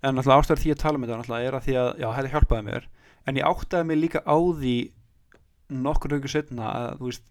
en 0.02 0.18
náttúrulega 0.18 0.42
ástæður 0.42 0.62
því 0.64 0.72
að 0.74 0.80
tala 0.82 0.98
um 0.98 1.04
þetta 1.06 1.40
er 1.42 1.58
að 1.58 1.66
því 1.68 1.76
að, 1.78 1.90
já, 2.02 2.08
þetta 2.18 2.32
hjálpaði 2.34 2.66
mér. 2.68 2.88
En 3.30 3.38
ég 3.38 3.50
áttaði 3.52 3.88
mig 3.88 4.00
líka 4.02 4.22
á 4.26 4.38
því 4.38 4.78
nokkur 5.86 6.16
haugur 6.16 6.34
setna 6.34 6.72
að 6.72 6.88
þú 6.98 7.10
veist 7.12 7.28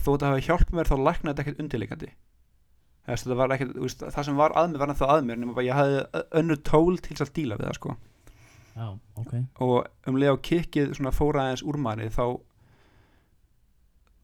þó 0.00 0.08
þetta 0.08 0.30
hafi 0.30 0.46
hjálpað 0.46 0.78
mér 0.78 0.88
þá 0.88 0.96
læknaði 0.96 1.32
þetta 1.34 1.44
ekkert 1.44 1.60
undirleikandi 1.64 2.12
ekkert, 3.06 3.76
veist, 3.78 4.02
það 4.02 4.24
sem 4.26 4.38
var 4.38 4.54
að 4.56 4.72
mér 4.72 4.82
var 4.82 4.90
ennþá 4.90 5.08
að 5.14 5.26
mér 5.28 5.38
nema 5.38 5.54
bara 5.54 5.66
ég 5.66 5.78
hafði 5.78 6.22
önnur 6.40 6.60
tól 6.66 6.96
til 6.98 7.14
þess 7.14 7.28
að 7.28 7.34
díla 7.36 7.58
við 7.60 7.68
það 7.68 7.76
sko. 7.78 7.94
Já, 8.76 8.86
ok. 9.20 9.32
Og 9.62 9.76
um 10.10 10.18
leið 10.18 10.32
á 10.34 10.44
kikkið 10.48 10.96
svona 10.98 11.12
fóra 11.14 11.44
aðeins 11.44 11.62
úr 11.64 11.78
manni 11.80 12.08
þá 12.10 12.24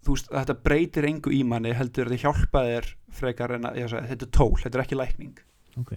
þú 0.03 0.17
veist, 0.17 0.31
þetta 0.33 0.57
breytir 0.67 1.09
engu 1.09 1.33
í 1.35 1.43
manni 1.47 1.75
heldur 1.77 2.11
þetta 2.11 2.27
hjálpaði 2.27 2.77
þér 2.77 2.89
frekar 3.19 3.57
en 3.57 3.69
að, 3.69 3.83
ég 3.83 3.93
sagði, 3.93 4.11
þetta 4.13 4.27
er 4.29 4.33
tól, 4.39 4.53
þetta 4.63 4.79
er 4.79 4.85
ekki 4.85 4.99
lækning. 4.99 5.43
Ok. 5.83 5.93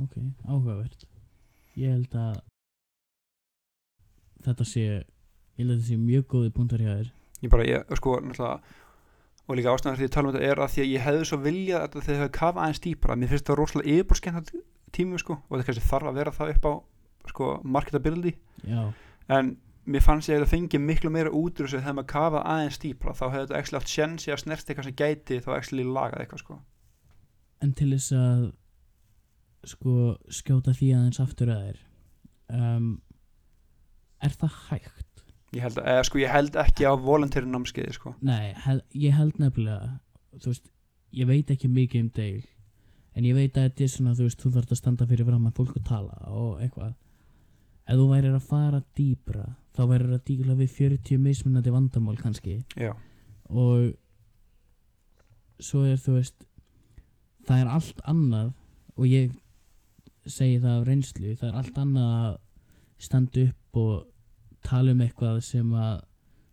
Ok, 0.00 0.18
áhugavert. 0.48 1.06
Ég 1.78 1.96
held 1.96 2.14
að 2.16 2.36
þetta 4.46 4.66
sé 4.68 4.84
ég 4.86 5.58
held 5.60 5.72
að 5.72 5.80
þetta 5.80 5.88
sé 5.90 5.98
mjög 6.00 6.28
góði 6.30 6.52
punktar 6.54 6.84
hjá 6.84 6.92
þér. 6.92 7.10
Ég 7.40 7.52
bara, 7.52 7.66
ég, 7.68 7.96
sko, 7.98 8.20
náttúrulega 8.24 8.78
og 9.50 9.56
líka 9.58 9.72
ástæðan 9.74 9.98
því 9.98 10.06
að 10.06 10.12
tala 10.14 10.28
um 10.28 10.34
þetta 10.36 10.46
er 10.46 10.60
að 10.62 10.72
því 10.74 10.82
að 10.82 10.90
ég 10.92 11.04
hefði 11.04 11.24
svo 11.26 11.38
viljað 11.42 11.82
að 11.82 11.94
þið 12.06 12.18
hefði 12.20 12.32
kafa 12.36 12.62
aðeins 12.62 12.82
dýpra. 12.84 13.16
Mér 13.18 13.32
finnst 13.32 13.48
það 13.48 13.58
rosalega 13.58 13.94
yfirborskent 13.94 14.52
tími 14.94 15.20
sko, 15.22 15.36
og 15.40 15.56
þetta 15.56 15.66
kannski 15.70 15.88
þarf 15.88 16.10
að 16.10 16.20
vera 16.20 16.34
það 16.36 16.52
upp 16.54 16.68
á 16.70 16.72
sko, 17.30 17.48
marketability. 17.76 18.32
Já, 18.68 18.82
en 19.34 19.50
mér 19.86 20.04
fannst 20.04 20.28
ég 20.28 20.42
að 20.42 20.50
fengi 20.50 20.78
miklu 20.82 21.10
meira 21.12 21.32
út 21.32 21.60
úr 21.60 21.66
þessu 21.68 21.80
þegar 21.80 21.96
maður 21.98 22.10
kafa 22.12 22.42
aðeins 22.54 22.80
dýpra 22.82 23.14
þá 23.16 23.24
hefði 23.26 23.44
þetta 23.46 23.60
ekki 23.60 23.76
haft 23.78 23.92
sjensi 23.94 24.32
að 24.32 24.42
snert 24.44 24.68
eitthvað 24.70 24.88
sem 24.88 24.98
gæti 25.00 25.40
þá 25.44 25.50
ekki 25.56 25.84
lagað 25.84 26.24
eitthvað 26.24 26.42
sko. 26.44 26.58
En 27.60 27.72
til 27.76 27.90
þess 27.94 28.12
að 28.16 28.44
sko 29.70 29.94
skjóta 30.32 30.74
því 30.76 30.90
aðeins 30.96 31.20
aftur 31.22 31.52
að 31.52 31.64
þér 31.68 31.80
um, 32.56 32.90
Er 34.20 34.36
það 34.36 34.56
hægt? 34.68 35.06
ég 35.50 35.64
held, 35.64 35.80
eða, 35.82 36.02
sko, 36.06 36.20
ég 36.20 36.30
held 36.30 36.56
ekki 36.62 36.86
á 36.86 36.92
volunteer 36.94 37.46
námskeiði 37.48 37.96
sko. 37.96 38.12
Nei, 38.22 38.52
hel, 38.66 38.80
ég 38.94 39.16
held 39.16 39.40
nefnilega 39.42 39.96
þú 40.38 40.52
veist, 40.52 40.68
ég 41.16 41.26
veit 41.30 41.50
ekki 41.50 41.70
mikið 41.72 42.04
um 42.04 42.10
deil 42.14 42.44
en 43.18 43.26
ég 43.26 43.34
veit 43.34 43.56
að 43.58 43.66
þetta 43.66 43.86
er 43.86 43.92
svona 43.96 44.14
þú 44.14 44.28
veist, 44.28 44.42
þú 44.44 44.52
þarf 44.54 44.74
að 44.76 44.80
standa 44.80 45.08
fyrir 45.10 45.26
fram 45.26 45.48
að 45.48 45.56
fólk 45.58 45.80
og 45.80 45.86
tala 45.88 46.20
og 46.30 46.60
eitthvað 46.62 46.92
ef 47.86 47.96
þú 47.96 48.06
værir 48.10 48.36
að 48.36 48.48
fara 48.50 48.82
dýpra 48.98 49.46
þá 49.76 49.82
værir 49.90 50.14
að 50.16 50.24
díla 50.28 50.56
við 50.58 50.76
40 50.76 51.22
mismunandi 51.24 51.72
vandamál 51.74 52.18
kannski. 52.20 52.60
Já, 52.76 52.92
og 53.50 53.92
svo 55.60 55.84
er 55.88 55.98
þú 56.00 56.16
veist 56.18 56.46
það 57.48 57.62
er 57.62 57.72
allt 57.76 58.04
annað 58.08 58.52
og 58.96 59.08
ég 59.08 59.34
segi 60.28 60.60
það 60.60 60.76
af 60.76 60.86
reynslu 60.86 61.34
það 61.34 61.48
er 61.48 61.58
allt 61.60 61.80
annað 61.80 62.14
að 62.20 62.38
standa 63.00 63.44
upp 63.48 63.80
og 63.80 64.06
tala 64.66 64.94
um 64.94 65.02
eitthvað 65.04 65.40
sem 65.44 65.68
að 65.72 66.00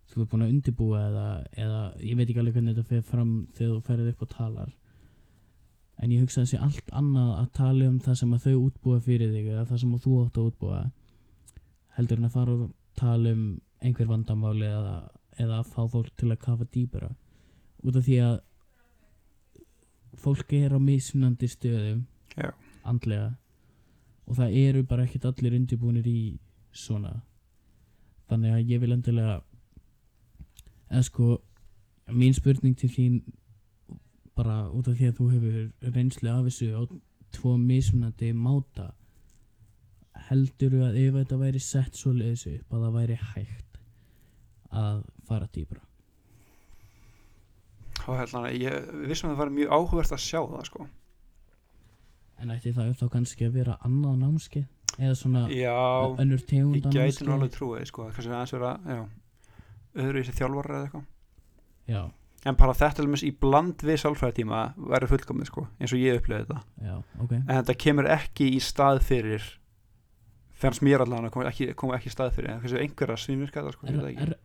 þú 0.08 0.22
er 0.24 0.30
búin 0.32 0.44
að 0.46 0.52
undirbúa 0.56 1.00
eða, 1.10 1.30
eða 1.60 1.82
ég 2.02 2.18
veit 2.18 2.28
ekki 2.30 2.42
alveg 2.42 2.58
hvernig 2.58 2.78
þetta 2.78 2.92
fer 2.92 3.02
fram 3.06 3.34
þegar 3.58 3.74
þú 3.74 3.82
ferð 3.90 4.12
upp 4.12 4.22
og 4.24 4.30
talar. 4.32 4.70
En 5.98 6.14
ég 6.14 6.22
hugsa 6.24 6.46
sé 6.48 6.60
allt 6.62 6.94
annað 6.96 7.34
að 7.42 7.50
tala 7.58 7.90
um 7.90 7.98
það 8.06 8.20
sem 8.22 8.34
að 8.34 8.46
þau 8.46 8.56
útbúa 8.62 9.02
fyrir 9.04 9.34
þig 9.34 9.52
eða 9.52 9.66
það 9.68 9.82
sem 9.84 9.98
þú 10.06 10.20
átt 10.24 10.40
að 10.40 10.50
útbúa 10.52 10.82
heldur 11.98 12.20
en 12.22 12.28
að 12.30 12.36
fara 12.36 12.58
og 12.58 12.74
tala 12.98 13.34
um 13.34 13.46
einhver 13.82 14.10
vandamáli 14.10 14.68
eða, 14.68 14.98
eða 15.38 15.62
að 15.62 15.72
fá 15.74 15.82
fólk 15.94 16.14
til 16.18 16.32
að 16.32 16.44
kafa 16.44 16.68
dýpura 16.74 17.10
út 17.86 17.98
af 17.98 18.06
því 18.06 18.20
að 18.26 18.38
fólk 20.18 20.54
er 20.58 20.74
á 20.74 20.80
mismunandi 20.82 21.50
stöðum 21.52 22.06
Já. 22.38 22.52
andlega 22.84 23.36
og 24.28 24.38
það 24.40 24.58
eru 24.64 24.84
bara 24.84 25.06
ekkert 25.06 25.28
allir 25.30 25.58
undirbúinir 25.60 26.08
í 26.10 26.22
svona 26.74 27.14
þannig 28.28 28.56
að 28.56 28.72
ég 28.74 28.82
vil 28.82 28.96
endilega 28.96 29.38
eða 30.90 31.04
sko 31.06 31.38
mín 32.14 32.36
spurning 32.36 32.78
til 32.78 32.90
þín 32.92 33.20
bara 34.38 34.68
út 34.70 34.88
af 34.88 34.98
því 34.98 35.10
að 35.10 35.20
þú 35.20 35.30
hefur 35.34 35.94
reynslu 35.96 36.32
af 36.32 36.46
þessu 36.48 36.70
á 36.78 36.82
tvo 37.36 37.58
mismunandi 37.62 38.34
máta 38.34 38.92
heldur 40.30 40.80
að 40.88 41.02
ef 41.04 41.20
þetta 41.22 41.42
væri 41.42 41.64
sett 41.64 42.00
svo 42.00 42.14
leiðis 42.16 42.48
upp 42.54 42.74
að 42.74 42.88
það 42.88 42.98
væri 43.02 43.20
hægt 43.34 43.84
að 44.78 45.04
fara 45.28 45.48
dýbra 45.54 45.88
þá 48.08 48.22
held 48.22 48.34
hann 48.36 48.48
að 48.48 48.58
ég 48.62 48.88
vissum 49.10 49.30
að 49.30 49.36
það 49.36 49.42
var 49.42 49.54
mjög 49.58 49.74
áhugavert 49.76 50.16
að 50.16 50.24
sjá 50.24 50.40
það 50.40 50.66
sko. 50.70 50.88
En 52.38 52.54
ætti 52.54 52.74
það 52.76 52.94
þá 53.00 53.06
kannski 53.16 53.48
að 53.48 53.58
vera 53.58 53.78
annað 53.88 54.20
námskeið? 54.22 54.68
Eða 54.98 55.16
svona 55.20 55.42
já, 55.52 55.74
önnur 56.24 56.44
tegund 56.50 56.78
ég 56.78 56.96
gæti 56.96 57.26
nú 57.26 57.36
alveg 57.36 57.52
trúið 57.54 57.84
sko, 57.90 58.08
kannski 58.14 58.32
aðeins 58.32 58.54
vera, 58.56 58.72
öðru 59.98 60.22
í 60.22 60.26
þessi 60.26 60.38
þjálfara 60.40 60.78
eða 60.78 60.88
eitthvað. 60.88 61.04
Já, 61.88 62.02
en 62.48 62.58
bara 62.62 62.78
þetta 62.78 63.04
alveg 63.04 63.26
í 63.28 63.34
bland 63.44 63.86
við 63.90 64.02
sálfræðitíma 64.04 64.62
væri 64.94 65.12
fullkomið 65.12 65.52
sko, 65.52 65.66
eins 65.78 65.94
og 65.94 66.02
ég 66.02 66.22
upplifði 66.22 66.48
þetta. 66.48 66.88
Já, 66.88 66.96
ok. 67.26 67.36
En 67.38 67.52
þetta 67.52 67.78
kemur 67.84 68.10
ekki 68.16 68.50
í 68.56 68.62
stað 68.64 69.04
fyrir 69.06 69.52
fannst 70.58 70.84
mér 70.86 71.04
allavega 71.06 71.32
kom 71.34 71.46
ekki, 71.50 71.70
kom 71.78 71.94
ekki 71.98 72.12
stað 72.14 72.34
fyrir 72.38 72.54
en 72.56 72.62
kannski 72.64 72.82
einhverja 72.84 73.20
svínvirka 73.24 73.64
það 73.66 73.76
sko, 73.78 73.88
ég 73.88 73.94
er, 73.94 74.02
það 74.02 74.10
ekki. 74.12 74.26
er, 74.28 74.36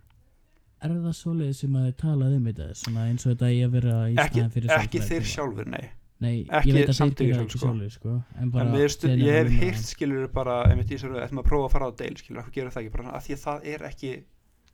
er 0.89 0.95
það 1.07 1.17
svoleiðis 1.23 1.63
sem 1.65 1.79
að 1.81 1.89
þið 1.89 1.97
talað 2.05 2.37
um 2.37 2.47
þetta 2.51 2.69
svona 2.83 3.09
eins 3.09 3.27
og 3.27 3.33
þetta 3.35 3.51
ég 3.55 3.67
að 3.69 3.75
vera 3.79 3.97
í 4.11 4.17
ekki, 4.17 4.39
staðinn 4.39 4.55
fyrir 4.57 4.75
ekki 4.77 5.03
þeir 5.03 5.27
sálfræðitíma? 5.27 5.35
sjálfur, 5.35 5.75
nei 5.77 5.91
Nei, 6.23 6.45
ekki 6.55 6.71
ég 6.71 6.77
veit 6.77 6.83
að 6.85 6.91
þeir 6.93 6.97
samtökin 7.01 7.33
gera 7.33 7.39
sjálf, 7.39 7.49
ekki 7.49 7.59
sko. 7.59 7.67
sjálfur 7.67 7.95
sko, 7.97 8.13
en 8.39 8.51
bara 8.55 8.67
en 8.83 8.91
stu, 8.95 9.09
þegar 9.09 9.23
ég 9.27 9.39
hef 9.41 9.57
heyrt 9.63 9.87
skilur 9.89 10.29
bara, 10.37 10.57
ætlum 10.71 11.41
að 11.43 11.49
prófa 11.49 11.67
að 11.67 11.73
fara 11.73 11.89
á 11.91 11.93
deil 11.99 12.15
skilur, 12.21 12.45
hvað 12.45 12.55
gerir 12.55 12.75
það 12.77 12.83
ekki, 12.85 12.93
bara 12.95 13.15
að 13.17 13.25
því 13.27 13.35
að 13.35 13.41
það 13.43 13.67
er 13.73 13.87
ekki 13.89 14.13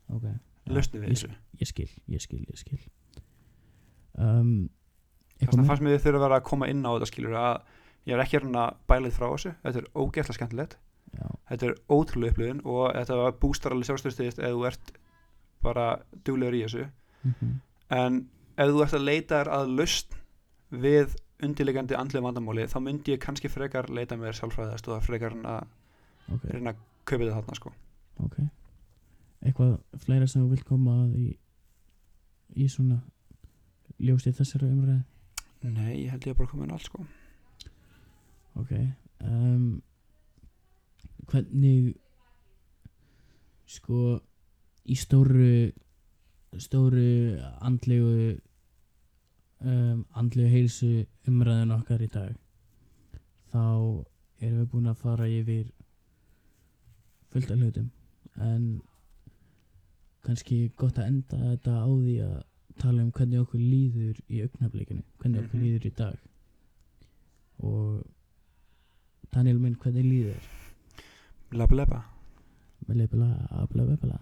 Ok, 0.09 0.25
já, 0.29 0.35
lausni 0.75 1.01
við 1.01 1.07
ég, 1.07 1.15
þessu 1.15 1.31
ég 1.63 1.71
skil, 1.71 1.87
ég 2.13 2.21
skil, 2.21 2.41
ég 2.51 2.59
skil 2.61 2.77
um, 4.19 4.69
þess 5.39 5.41
eitthvað 5.41 5.55
að 5.55 5.63
meira? 5.63 5.69
fannst 5.71 5.85
mér 5.87 5.95
þið 5.97 6.05
þurfa 6.05 6.19
að 6.19 6.25
vera 6.27 6.37
að 6.37 6.45
koma 6.51 6.69
inn 6.69 6.85
á 6.85 6.91
þetta 6.93 7.09
skilur 7.09 7.39
að 7.39 7.57
ég 8.09 8.13
er 8.15 8.23
ekki 8.23 8.37
hérna 8.37 8.67
bælið 8.89 9.17
frá 9.17 9.27
þessu 9.33 9.55
þetta 9.63 9.81
er 9.81 9.89
ógætla 10.03 10.37
skemmtilegt 10.37 10.77
Já, 11.15 11.25
þetta 11.49 11.69
er 11.69 11.77
ótrúlega 11.89 12.33
upplifun 12.33 12.61
og 12.65 12.83
þetta 12.95 13.31
bústar 13.41 13.73
alveg 13.73 13.89
sjálfstöðstíðist 13.89 14.41
ef 14.43 14.53
þú 14.53 14.67
ert 14.69 14.91
bara 15.65 15.87
duglegur 16.25 16.57
í 16.57 16.61
þessu. 16.65 16.85
Mhm, 17.27 17.55
en 17.97 18.21
ef 18.59 18.71
þú 18.71 18.83
ert 18.85 18.95
að 18.99 19.07
leita 19.07 19.39
þér 19.39 19.51
að 19.57 19.73
lausn 19.79 20.19
við 20.69 21.17
undirleikandi 21.43 21.97
andlega 21.97 22.25
vandamáli 22.25 22.67
þá 22.69 22.79
myndi 22.83 23.15
ég 23.15 23.21
kannski 23.23 23.49
frekar 23.51 23.89
leita 23.89 24.17
mér 24.19 24.35
sjálfræðast 24.37 24.89
og 24.91 25.03
frekar 25.05 25.35
en 25.37 25.45
að 25.47 25.67
ok, 26.35 26.47
reyna 26.51 26.73
að 26.73 26.81
kaupa 27.05 27.23
þetta 27.23 27.37
þarna 27.37 27.59
sko. 27.59 27.73
Ok. 28.25 28.39
Eitthvað 29.39 29.77
fleira 30.03 30.27
sem 30.27 30.43
þú 30.43 30.49
vilt 30.51 30.67
koma 30.67 30.97
að 31.05 31.15
í, 31.15 31.29
í 32.59 32.67
svona 32.67 32.99
ljósti 33.99 34.35
þessari 34.35 34.67
umræði 34.67 34.99
Nei, 35.59 36.05
ég 36.05 36.13
held 36.13 36.23
ég 36.27 36.35
að 36.35 36.39
bara 36.39 36.51
koma 36.51 36.65
inn 36.65 36.71
á 36.71 36.75
allt 36.77 36.87
sko. 36.87 37.05
Ok 38.59 38.69
um, 39.23 39.81
Hvernig 41.29 41.95
sko 43.69 44.19
í 44.89 44.95
stóru 44.97 45.49
stóru 46.57 47.37
andlegu 47.61 48.39
um, 49.61 50.05
andlegu 50.17 50.49
heilsu 50.49 50.89
umræðin 51.29 51.75
okkar 51.75 52.01
í 52.01 52.09
dag 52.13 52.33
þá 53.53 53.61
erum 54.41 54.59
við 54.63 54.69
búin 54.71 54.89
að 54.89 55.01
fara 55.03 55.27
yfir 55.29 55.69
fullt 57.29 57.51
af 57.53 57.59
hlutum. 57.61 57.89
En 58.41 58.63
kannski 60.25 60.71
gott 60.79 60.97
að 60.97 61.11
enda 61.11 61.37
þetta 61.43 61.75
á 61.85 61.89
því 61.89 62.15
að 62.25 62.37
tala 62.79 63.03
um 63.03 63.11
hvernig 63.13 63.41
okkur 63.43 63.61
líður 63.61 64.21
í 64.31 64.41
augnablikinu 64.45 65.03
hvernig 65.19 65.43
okkur 65.43 65.59
Mhm. 65.59 65.65
líður 65.65 65.85
í 65.85 65.93
dag. 65.97 66.17
Og 67.59 68.05
Daniel 69.33 69.59
minn 69.59 69.75
hvernig 69.75 70.05
líður 70.05 70.41
Lab 71.57 71.71
leba 71.73 72.03
með 72.87 73.01
leipila 73.03 73.29
bla 73.71 73.85
bla 73.85 73.95
bla 74.03 74.17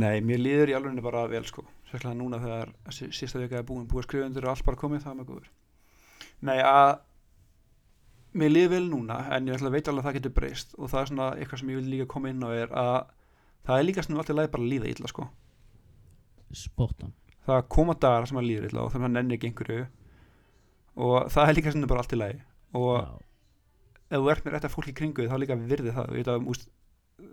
Nei, 0.00 0.20
mér 0.22 0.38
líður 0.38 0.70
í 0.70 0.74
alveg 0.78 1.00
bara 1.02 1.24
vel 1.26 1.42
sko. 1.44 1.64
Sérstaklega 1.90 2.14
núna 2.20 2.38
þegar 2.38 2.68
sí- 2.94 3.10
sísta 3.10 3.40
vika 3.42 3.58
er 3.58 3.64
búin 3.66 3.88
búið 3.90 4.20
undir 4.24 4.44
og 4.46 4.52
allt 4.52 4.64
bara 4.64 4.78
komið 4.78 5.02
það 5.02 5.10
er 5.10 5.16
með 5.18 5.26
góður. 5.30 5.48
Nei, 6.46 6.58
að 6.62 7.00
mér 8.38 8.52
líður 8.54 8.70
vel 8.70 8.88
núna 8.92 9.16
en 9.34 9.48
ég 9.50 9.58
veit 9.60 9.88
alveg 9.88 10.04
að 10.04 10.06
það 10.06 10.14
getur 10.20 10.34
breyst. 10.36 10.74
Og 10.78 10.88
það 10.92 11.00
er 11.00 11.06
svona 11.10 11.26
eitthvað 11.36 11.58
sem 11.58 11.68
ég 11.74 11.80
vil 11.80 11.90
líka 11.90 12.06
koma 12.06 12.30
inn 12.30 12.44
á 12.46 12.50
er 12.54 12.68
að 12.70 13.10
það 13.66 13.78
er 13.78 13.84
líka 13.88 14.02
svona 14.06 14.20
alltaf 14.22 14.36
leið 14.38 14.50
bara 14.54 14.62
að 14.62 14.70
líða 14.70 14.92
illa 14.94 15.08
sko. 15.10 15.26
Spottan 16.52 17.12
það 17.46 17.68
koma 17.74 17.94
dagar 17.98 18.26
sem 18.30 18.38
að 18.38 18.46
líður 18.46 18.68
illa 18.70 18.84
og 18.84 18.92
þannig 18.94 19.08
að 19.10 19.16
nenni 19.18 19.34
ekki 19.38 19.50
einhverju. 19.50 19.86
Og 21.02 21.28
það 21.34 21.48
er 21.50 21.58
líka 21.58 21.72
svona 21.74 21.90
bara 21.90 22.04
allt 22.04 22.14
í 22.14 22.20
lagi. 22.20 22.40
Og 22.78 22.94
Já, 22.94 23.20
ef 24.10 24.18
þú 24.18 24.30
ert 24.32 24.44
með 24.44 24.56
rétt 24.56 24.66
að 24.68 24.74
fólk 24.74 24.90
í 24.90 24.96
kringu 25.00 25.26
þá 25.30 25.36
líka 25.38 25.56
virði 25.60 25.94
það. 25.94 26.10
Og 26.10 26.18
ég 26.18 26.24
veit 26.24 26.32
að 26.32 26.48
úst, 26.50 26.68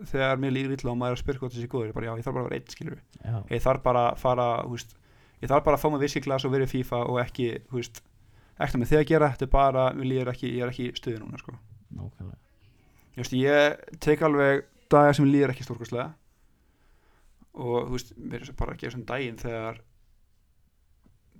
þegar 0.08 0.40
mér 0.40 0.54
líður 0.54 0.76
illa 0.76 0.92
og 0.92 0.98
maður 1.00 1.14
er 1.14 1.18
að 1.18 1.22
spyrja 1.22 1.42
hvort 1.42 1.54
þessi 1.54 1.70
góður, 1.72 1.88
ég 1.90 1.96
bara 1.96 2.08
já, 2.08 2.12
ég 2.18 2.26
þarf 2.26 2.36
bara 2.36 2.44
að 2.44 2.48
vera 2.48 2.58
einn 2.58 2.74
skilur 2.74 2.98
ég 3.52 3.64
þarf 3.64 3.84
bara 3.84 4.04
að 4.10 4.20
fara 4.22 4.46
húst, 4.68 4.94
ég 5.40 5.52
þarf 5.52 5.66
bara 5.66 5.78
að 5.78 5.82
fá 5.82 5.88
mig 5.92 6.02
viskiglas 6.04 6.46
og 6.46 6.54
vera 6.54 6.68
í 6.68 6.72
FIFA 6.72 7.00
og 7.08 7.20
ekki, 7.22 7.48
húst, 7.72 8.02
ekkert 8.58 8.82
með 8.82 8.92
þig 8.92 9.00
að 9.00 9.08
gera 9.12 9.30
þetta 9.32 9.48
er 9.48 9.52
bara, 9.54 9.86
líður 9.96 10.32
ekki, 10.34 10.52
ég 10.54 10.66
er 10.66 10.72
ekki 10.72 10.88
í 10.90 10.94
stuði 10.98 11.22
núna 11.22 11.40
sko. 11.40 11.56
ég, 13.42 13.84
tek 14.04 14.24
alveg 14.28 14.64
dagar 14.92 15.16
sem 15.16 15.28
líður 15.28 15.54
ekki 15.54 15.66
stórkostlega 15.66 16.12
og 17.58 17.94
mér 18.16 18.44
er 18.44 18.56
bara 18.58 18.74
að 18.74 18.82
gera 18.82 18.94
svona 18.94 19.08
daginn 19.08 19.40
þegar 19.40 19.80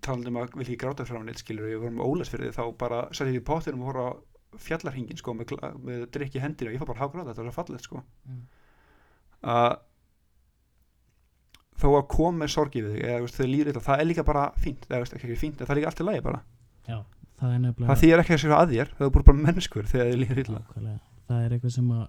talandi 0.02 0.32
um 0.32 0.40
að 0.40 0.56
vil 0.56 0.64
ekki 0.64 0.80
gráta 0.80 1.06
frá 1.06 1.20
neitt 1.22 1.42
skilur 1.42 1.68
ég 1.70 1.82
voru 1.82 1.94
með 1.94 2.08
ólæsfyrði 2.10 2.50
þá 2.56 2.64
bara 2.80 3.04
sætti 3.12 3.36
ég 3.36 3.42
í 3.42 3.46
pottinum 3.46 3.84
og 3.86 3.98
á 3.98 4.08
fjallarhingin 4.56 5.18
sko 5.20 5.34
með, 5.36 5.52
með 5.84 6.06
drikki 6.14 6.40
hendir 6.42 6.70
og 6.70 6.74
ég 6.74 6.80
fór 6.80 6.90
bara 6.92 7.02
að 7.02 7.04
hágráta 7.04 7.32
þetta 7.32 7.44
var 7.44 7.50
svo 7.50 7.56
fallegt 7.58 7.88
sko. 7.88 8.02
Mm. 8.28 8.40
að 9.54 9.76
þó 11.78 11.88
að 11.92 12.08
koma 12.10 12.42
með 12.42 12.52
sorgi 12.54 12.82
við 12.82 12.96
þig 12.96 13.04
eða 13.06 13.30
þegar 13.34 13.50
líður 13.52 13.70
illa, 13.72 13.84
það 13.86 14.00
er 14.02 14.08
líka 14.08 14.24
bara 14.26 14.46
fínt 14.58 14.86
eða 14.88 15.00
veist, 15.04 15.14
ekki 15.18 15.38
fínt, 15.38 15.60
það 15.60 15.74
er 15.74 15.78
líka 15.78 15.90
allt 15.92 16.02
í 16.02 16.06
lagi 16.08 16.22
bara. 16.24 16.40
Já, 16.88 16.98
það 17.38 17.52
er 17.54 17.60
nefnilega 17.64 17.90
það 17.90 18.02
þýðir 18.02 18.22
ekki 18.22 18.34
að 18.34 18.42
segja 18.42 18.58
að 18.58 18.72
þér, 18.72 18.90
það 18.96 19.06
er 19.06 19.12
bara, 19.14 19.26
bara 19.28 19.44
mennskur 19.44 19.90
þegar 19.92 20.10
þið 20.10 20.18
líður 20.22 20.42
illa. 20.42 20.62
Nákvæmlega. 20.64 20.98
Það 21.28 21.44
er 21.44 21.54
eitthvað 21.54 21.74
sem 21.76 21.92
að 21.94 22.04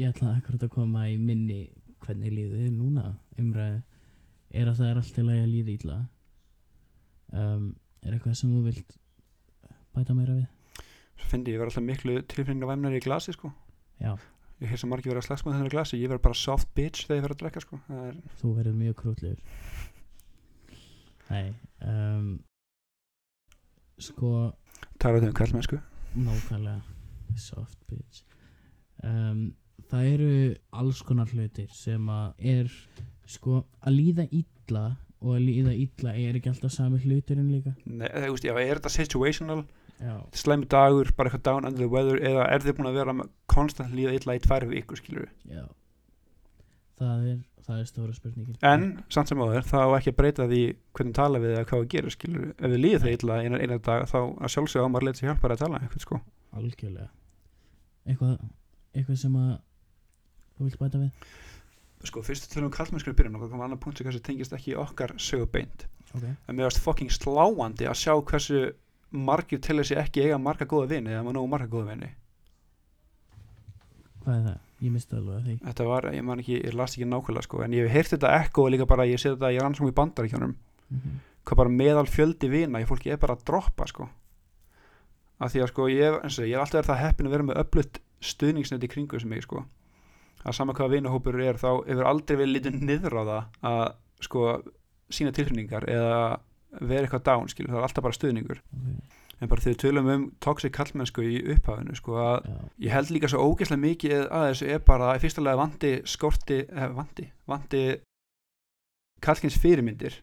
ég 0.00 0.14
ætla 0.14 0.32
akkurat 0.34 0.66
að 0.66 0.72
koma 0.74 1.04
í 1.06 1.14
minni 1.20 1.60
hvernig 2.04 2.34
líður 2.34 2.64
þið 2.64 2.74
núna. 2.80 3.06
Umræði 3.38 3.78
er 4.54 4.70
að 4.70 4.80
það 4.80 4.90
er 4.90 5.00
alltaf 5.02 5.28
lægi 5.28 5.44
að 5.44 5.52
líða 5.52 5.74
illa. 5.76 6.00
Um, 7.34 7.70
er 8.02 8.16
eitthvað 8.16 8.38
sem 8.40 8.50
þú 8.50 8.64
vilt 8.66 8.98
bæta 9.94 10.14
meira 10.16 10.34
við 10.34 10.50
svo 11.18 11.30
fyndi 11.30 11.54
ég 11.54 11.60
vera 11.62 11.70
alltaf 11.72 11.84
miklu 11.86 12.18
tilfinningavæmnar 12.30 12.96
í 12.98 13.02
glasi 13.04 13.34
sko. 13.36 13.52
Já, 14.02 14.12
ég 14.62 14.70
hef 14.72 14.82
svo 14.82 14.90
margir 14.90 15.12
verið 15.12 15.22
að 15.24 15.28
slags 15.28 15.44
með 15.46 15.56
þennar 15.58 15.74
glasi. 15.76 16.00
Ég 16.02 16.12
verð 16.12 16.24
bara 16.26 16.40
soft 16.40 16.70
bitch 16.76 17.06
þegar 17.06 17.20
ég 17.20 17.26
verð 17.26 17.36
að 17.36 17.42
drekka 17.44 17.64
sko. 17.64 17.80
er, 18.02 18.20
þú 18.40 18.54
verður 18.58 18.78
mjög 18.82 18.96
krútlegur. 19.02 19.42
Nei 21.30 21.54
um, 21.80 22.26
Sko 23.96 24.30
tala 25.00 25.22
þau 25.22 25.30
um 25.30 25.36
kallmennsku 25.38 25.78
Nákvæmlega. 26.14 26.82
Soft 27.40 27.78
bitch. 27.88 28.20
Um, 29.02 29.54
Það 29.90 30.06
eru 30.10 30.28
alls 30.80 31.00
konar 31.06 31.30
hlutir 31.30 31.70
sem 31.74 32.06
að 32.10 32.46
er 32.54 32.70
sko 33.30 33.60
að 33.84 33.96
líða 33.98 34.24
illa 34.32 34.84
og 35.20 35.36
að 35.36 35.44
líða 35.44 35.74
illa 35.76 36.14
er 36.20 36.38
ekki 36.38 36.50
alltaf 36.52 36.72
sami 36.74 37.00
hluturinn 37.04 37.50
líka. 37.52 37.74
Nei, 37.86 38.08
þú 38.08 38.32
veist, 38.34 38.46
já, 38.48 38.54
er 38.58 38.80
þetta 38.80 38.92
situational 38.92 39.60
slæmi 40.34 40.68
dagur, 40.70 41.10
bara 41.16 41.30
eitthvað 41.30 41.46
down 41.46 41.66
under 41.68 41.80
the 41.80 41.88
weather 41.90 42.18
eða 42.20 42.46
er 42.50 42.64
þið 42.64 42.76
búin 42.78 42.90
að 42.90 42.98
vera 42.98 43.14
konstant 43.50 43.94
líða 43.94 44.14
illa 44.18 44.36
í 44.36 44.42
tvær 44.44 44.66
vikur 44.70 45.00
skilur 45.00 45.28
já. 45.48 45.64
Það 46.98 47.26
er, 47.30 47.38
það 47.66 47.78
er 47.80 47.86
stóra 47.88 48.14
spurningin. 48.14 48.58
En 48.62 48.84
samt 49.12 49.30
sem 49.30 49.40
áður 49.42 49.66
þá 49.66 49.78
ekki 49.96 50.12
að 50.12 50.18
breyta 50.20 50.48
því 50.50 50.60
hvernig 50.94 51.16
tala 51.18 51.40
við 51.42 51.56
eða 51.56 51.68
hvað 51.70 51.82
við 51.82 51.88
gerum 51.94 52.14
skilur 52.14 52.50
ef 52.52 52.74
við 52.74 52.82
líða 52.82 53.00
það 53.04 53.16
illa 53.16 53.38
eina, 53.42 53.62
eina 53.62 53.78
dag 53.88 54.04
þá 54.10 54.18
að 54.20 54.52
sjálfsögða 54.54 54.86
á 54.86 54.92
maður 54.94 55.08
leita 55.08 55.20
sér 55.20 55.30
hjálpar 55.32 55.54
að 55.54 55.64
tala 55.64 55.80
eitthvað 55.80 56.04
sko. 56.06 56.20
Algjörlega. 56.54 57.08
Eitthvað, 58.04 58.36
eitthvað 58.94 59.20
sem 59.24 59.40
að 59.40 59.50
þú 60.54 60.68
vilt 60.68 60.80
bæta 60.84 61.02
við? 61.02 61.34
Sko 62.04 62.20
fyrst 62.20 62.50
til 62.52 62.62
um 62.66 62.72
kallmennskur 62.72 63.14
í 63.14 63.18
byrjun 63.18 63.38
og 63.38 63.46
það 63.46 63.52
kom 63.54 63.64
annar 63.64 63.80
punkt 63.80 63.98
sem 63.98 64.06
kannski 64.06 64.26
tengist 64.26 64.54
ekki 64.54 64.76
okkar 64.78 65.14
sögu 65.16 65.48
beint. 65.50 65.86
Ok. 66.14 66.26
En 66.28 66.54
mér 66.54 66.68
varst 66.68 66.82
fucking 66.84 67.10
sláandi 67.10 67.88
að 67.88 67.96
sjá 67.98 68.12
hversu 68.20 68.60
margir 69.14 69.60
til 69.64 69.78
þessi 69.80 69.98
ekki 70.00 70.26
eiga 70.26 70.38
marga 70.42 70.68
góða 70.68 70.90
vini 70.94 71.12
eða 71.14 71.24
maður 71.24 71.38
nógu 71.38 71.52
marga 71.54 71.70
góða 71.72 71.90
vini. 71.92 72.10
Hvað 74.24 74.38
er 74.38 74.46
það? 74.48 74.62
Ég 74.84 74.92
misti 74.92 75.16
alveg 75.16 75.44
því. 75.44 75.58
Þetta 75.64 75.84
var, 75.88 76.08
ég 76.12 76.24
man 76.26 76.40
ekki, 76.42 76.56
ég 76.60 76.74
las 76.76 76.96
ekki 76.96 77.06
nákvæmlega 77.08 77.46
sko 77.46 77.62
en 77.64 77.76
ég 77.76 77.86
hef 77.86 77.94
heyrt 77.94 78.16
þetta 78.16 78.32
ekko 78.42 78.64
og 78.66 78.74
líka 78.74 78.88
bara 78.90 79.06
ég 79.08 79.20
sé 79.20 79.30
þetta 79.32 79.52
ég 79.54 79.64
rannsókn 79.64 79.92
í 79.92 79.96
bandaríkjónum 79.96 80.52
mm 80.54 81.22
hvað 81.44 81.60
bara 81.60 81.72
meðal 81.72 82.06
fjöldi 82.08 82.48
vina 82.48 82.80
ég 82.80 82.88
fólki 82.88 83.12
er 83.12 83.20
bara 83.20 83.36
að 83.36 83.44
droppa 83.48 83.86
sko. 83.88 84.08
Af 85.42 85.52
því 85.52 85.64
að 85.64 85.70
sko 85.72 85.88
ég, 85.92 86.18
eins 86.24 86.38
og 86.38 86.48
ég 86.48 86.56
hef 86.56 86.64
alltaf 86.64 86.78
verið 86.80 86.90
það 86.90 87.02
heppin 87.02 87.28
að 87.28 87.34
vera 87.34 87.46
með 87.48 87.60
öflutt 87.64 88.00
stuðningsnett 88.24 88.86
í 88.86 88.90
kringu 88.90 89.20
sem 89.20 89.34
ég 89.36 89.44
sko. 89.44 89.64
Að 90.44 90.56
sama 90.56 90.76
hvaða 90.76 90.94
vinahópur 90.94 91.40
er 91.40 91.60
þá 91.60 91.68
hefur 91.88 92.08
aldrei 92.08 92.38
verið 92.38 92.54
litið 92.56 92.80
niður 92.80 93.18
á 93.20 93.22
það 93.24 93.68
að 93.70 93.84
sko 94.24 94.46
sína 95.12 95.34
tilfinningar 95.36 95.88
eða 95.90 96.18
vera 96.80 97.04
eitthvað 97.04 97.26
down 97.28 97.52
skilur, 97.52 97.72
það 97.74 97.80
er 97.80 97.86
alltaf 97.88 98.06
bara 98.06 98.18
stuðningur. 98.18 98.60
Ok, 98.74 99.20
en 99.40 99.50
bara 99.50 99.64
þegar 99.64 99.74
við 99.74 99.80
tölum 99.82 100.10
um 100.14 100.26
toxic 100.44 100.74
kallmennsku 100.74 101.24
í 101.26 101.38
upphafinu 101.54 101.96
sko 101.98 102.18
að 102.22 102.50
já, 102.50 102.58
ég 102.86 102.94
held 102.94 103.14
líka 103.14 103.30
svo 103.30 103.46
ógeðslega 103.48 103.84
mikið 103.84 104.26
að 104.26 104.48
þessu 104.50 104.68
er 104.74 104.84
bara 104.90 105.14
í 105.14 105.22
fyrsta 105.22 105.44
lega 105.44 105.60
vandi 105.60 105.94
skorti, 106.08 106.60
eh, 106.68 106.90
vandi, 106.94 107.26
vandi 107.50 107.84
kallkins 109.24 109.58
fyrirmyndir 109.60 110.20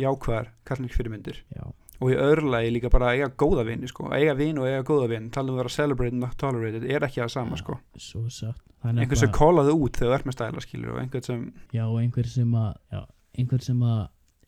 jákvæðar 0.00 0.52
kallkins 0.68 0.96
fyrirmyndir. 0.96 1.44
Já. 1.52 1.64
Og 2.02 2.10
í 2.10 2.18
öðru 2.18 2.50
lagi 2.50 2.72
líka 2.74 2.90
bara 2.90 3.12
að 3.12 3.20
eiga 3.20 3.28
góða 3.38 3.64
vini 3.68 3.86
sko, 3.86 4.08
að 4.10 4.24
eiga 4.24 4.34
vin 4.34 4.58
og 4.58 4.66
eiga 4.66 4.82
góða 4.86 5.08
vin 5.12 5.28
tala 5.30 5.52
um 5.52 5.58
að 5.58 5.62
vera 5.62 5.74
celebrated 5.76 6.18
not 6.18 6.34
tolerated 6.40 6.86
er 6.90 7.04
ekki 7.06 7.22
það 7.22 7.34
sama 7.36 7.58
Já, 7.58 7.62
sko, 7.62 7.76
Svo 8.00 8.22
satt 8.26 8.58
Það 8.82 8.90
er 8.90 9.04
einhvern 9.04 9.20
sem 9.20 9.34
kólaði 9.36 9.74
út 9.78 9.98
þegar 10.00 10.10
þú 10.10 10.16
ert 10.16 10.26
með 10.26 10.34
stæla 10.34 10.64
skilur 10.64 10.94
og 10.96 11.02
einhvern 11.04 11.26
sem 11.28 11.44
Já, 11.70 11.84
og 11.84 12.00
einhver 12.00 12.30
sem 12.32 12.56
að 12.58 13.04
einhver 13.38 13.62
sem 13.62 13.84
að 13.86 14.00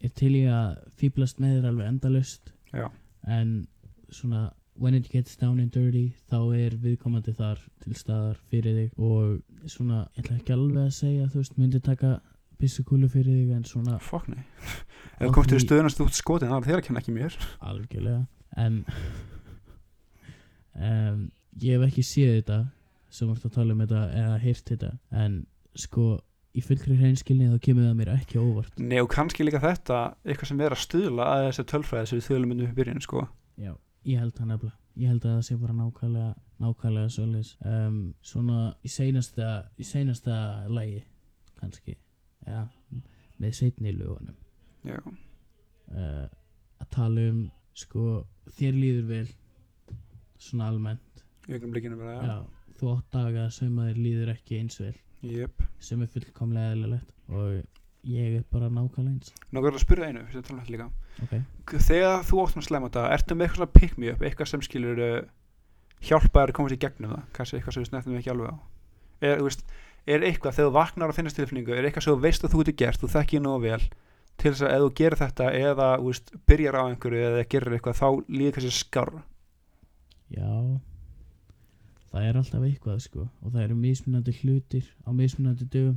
er 0.04 0.12
til 0.18 0.34
í 0.36 0.44
að 0.50 0.82
fýblast 1.00 1.40
með 1.42 1.56
þér 1.58 1.70
alveg 1.70 1.90
endalust 1.92 2.52
Já. 2.74 2.88
en 3.26 3.56
svona 4.12 4.50
when 4.76 4.94
it 4.94 5.08
gets 5.08 5.36
down 5.36 5.60
and 5.60 5.70
dirty 5.70 6.12
þá 6.30 6.38
er 6.56 6.76
viðkomandi 6.82 7.34
þar 7.38 7.60
til 7.84 7.94
staðar 7.98 8.38
fyrir 8.50 8.76
þig. 8.78 8.94
Og 8.98 9.70
svona, 9.70 10.04
ég 10.16 10.24
ætla 10.24 10.38
ekki 10.40 10.54
alveg 10.56 10.88
að 10.88 10.94
segja 10.96 11.28
þú 11.30 11.42
veist, 11.42 11.58
myndi 11.60 11.80
taka 11.84 12.16
byssukúlu 12.60 13.08
fyrir 13.10 13.38
þig 13.38 13.54
en 13.54 13.66
svona 13.68 13.98
fuck 14.02 14.28
nei. 14.32 14.42
Ef 15.18 15.28
þú 15.28 15.32
komst 15.36 15.52
til 15.54 15.62
stöðunast 15.62 16.02
út 16.02 16.18
skotin 16.18 16.50
þá 16.50 16.58
er 16.58 16.68
þeir 16.68 16.80
að 16.80 16.86
kenna 16.88 17.04
ekki 17.04 17.14
mér. 17.14 17.38
Algjörlega. 17.70 18.20
En 18.58 18.80
um, 20.90 21.26
ég 21.62 21.78
hef 21.78 21.88
ekki 21.88 22.06
séð 22.06 22.38
þetta 22.40 22.60
sem 23.14 23.30
varst 23.30 23.46
að 23.46 23.58
tala 23.60 23.76
um 23.76 23.82
þetta 23.84 24.04
eða 24.24 24.38
heyrt 24.42 24.70
þetta. 24.74 24.92
En 25.14 25.42
sko 25.78 26.08
í 26.54 26.62
fullkri 26.62 26.96
hreinskilni 26.98 27.48
þá 27.50 27.58
kemur 27.62 27.88
það 27.88 27.96
mér 27.98 28.10
ekki 28.14 28.38
óvart. 28.38 28.78
Nei 28.78 29.00
og 29.02 29.10
kannski 29.12 29.46
líka 29.46 29.60
þetta 29.62 30.00
eitthvað 30.22 30.50
sem 30.50 30.62
er 30.62 30.76
að 30.76 30.82
stuðla 30.84 31.26
að 31.32 31.46
þessi 31.48 31.66
tölfræði 31.72 32.10
sem 32.10 32.20
við 32.20 32.28
þölum 32.28 32.52
myndum 32.52 32.70
í 32.70 32.76
byrjun 32.78 33.04
sko. 33.04 33.24
Já, 33.58 33.72
ég 34.06 34.22
held 34.22 34.36
það 34.38 34.50
nefnilega. 34.52 34.78
Ég 34.94 35.10
held 35.10 35.24
að 35.26 35.34
það 35.34 35.44
sé 35.48 35.56
bara 35.58 35.74
nákvæmlega 35.80 36.30
nákvæmlega 36.62 37.10
svoleiðis. 37.10 37.50
Um, 37.66 37.98
svona 38.22 38.58
í 38.86 38.92
seinasta 38.94 39.50
í 39.74 39.86
seinasta 39.88 40.36
lægi 40.70 41.02
kannski. 41.58 41.96
Ja, 42.46 42.64
með 43.42 43.56
setni 43.58 43.94
lögunum. 43.96 44.36
Já, 44.86 45.00
uh, 45.02 46.26
að 46.84 46.90
tala 46.94 47.28
um 47.32 47.46
sko 47.74 48.22
þér 48.54 48.78
líður 48.78 49.08
vel 49.10 49.26
svona 50.38 50.70
almennt. 50.70 51.24
Í 51.48 51.56
augnum 51.56 51.74
líkinu 51.74 51.98
bara 51.98 52.20
já, 52.20 52.36
þú 52.78 52.92
átt 52.94 53.10
daga 53.16 53.48
sem 53.52 53.74
að 53.80 53.90
þér 53.90 54.04
líður 54.06 54.32
ekki 54.36 54.60
eins 54.60 54.78
vel 54.80 54.94
Jöp 55.24 55.64
sem 55.82 56.02
er 56.04 56.10
fullkomlega 56.12 56.74
eðlilegt 56.74 57.32
og 57.32 57.62
ég 58.04 58.36
er 58.38 58.44
bara 58.52 58.68
nákvæmlega 58.68 59.14
eins. 59.14 59.32
Nákvæmlega 59.48 59.80
að 59.80 59.84
spyrja 59.86 60.10
einu, 60.10 60.24
að 60.24 60.36
um 60.40 60.44
þetta 60.44 60.74
líka. 60.74 60.90
Ok, 61.24 61.32
Þegar 61.88 62.26
þú 62.28 62.42
átt 62.44 62.58
með 62.58 62.68
slæma 62.68 62.90
þetta, 62.90 63.06
ertu 63.16 63.38
með 63.38 63.46
eitthvað 63.46 63.60
svona 63.62 63.78
pick 63.78 63.98
me 63.98 64.12
up, 64.12 64.22
eitthvað 64.24 64.50
sem 64.50 64.64
skilur 64.66 65.02
uh, 65.04 65.18
hjálpa 66.04 66.44
þér 66.44 66.52
að 66.52 66.56
komast 66.58 66.76
í 66.76 66.80
gegnum 66.84 67.14
það, 67.14 67.26
kannski 67.38 67.58
eitthvað 67.58 67.76
sem 67.76 67.84
við 67.84 67.90
snertum 67.90 68.18
ekki 68.20 68.32
alveg 68.34 68.52
á. 68.52 68.56
Er, 69.24 69.44
veist, 69.46 69.64
er 70.04 70.26
eitthvað, 70.28 70.58
þegar 70.58 70.70
þú 70.70 70.76
vaknar 70.76 71.12
að 71.14 71.20
finnast 71.20 71.40
tilfinningu, 71.40 71.76
er 71.76 71.88
eitthvað 71.88 72.08
sem 72.08 72.16
þú 72.16 72.24
veist 72.26 72.44
að 72.44 72.52
þú 72.52 72.64
getur 72.64 72.78
gert, 72.82 73.00
þú 73.00 73.12
þekkir 73.14 73.44
nógu 73.44 73.64
vel 73.64 73.84
til 74.40 74.50
þess 74.50 74.64
að 74.66 74.74
ef 74.74 74.82
þú 74.82 74.90
gerir 74.98 75.20
þetta 75.20 75.50
eða 75.58 75.88
veist, 76.02 76.32
byrjar 76.48 76.78
á 76.78 76.82
einhverju 76.88 77.22
eða 77.28 77.44
gerir 77.54 77.76
eitthvað 77.76 78.00
þá 78.00 78.08
líður 78.34 78.56
kannski 78.56 78.74
skarra 78.74 79.22
já 80.34 80.50
það 82.14 82.26
er 82.28 82.36
alltaf 82.38 82.62
eitthvað 82.68 83.00
sko 83.02 83.24
og 83.42 83.52
það 83.52 83.62
eru 83.66 83.76
mismunandi 83.78 84.34
hlutir 84.40 84.84
á 85.02 85.10
mismunandi 85.12 85.66
dögum. 85.66 85.96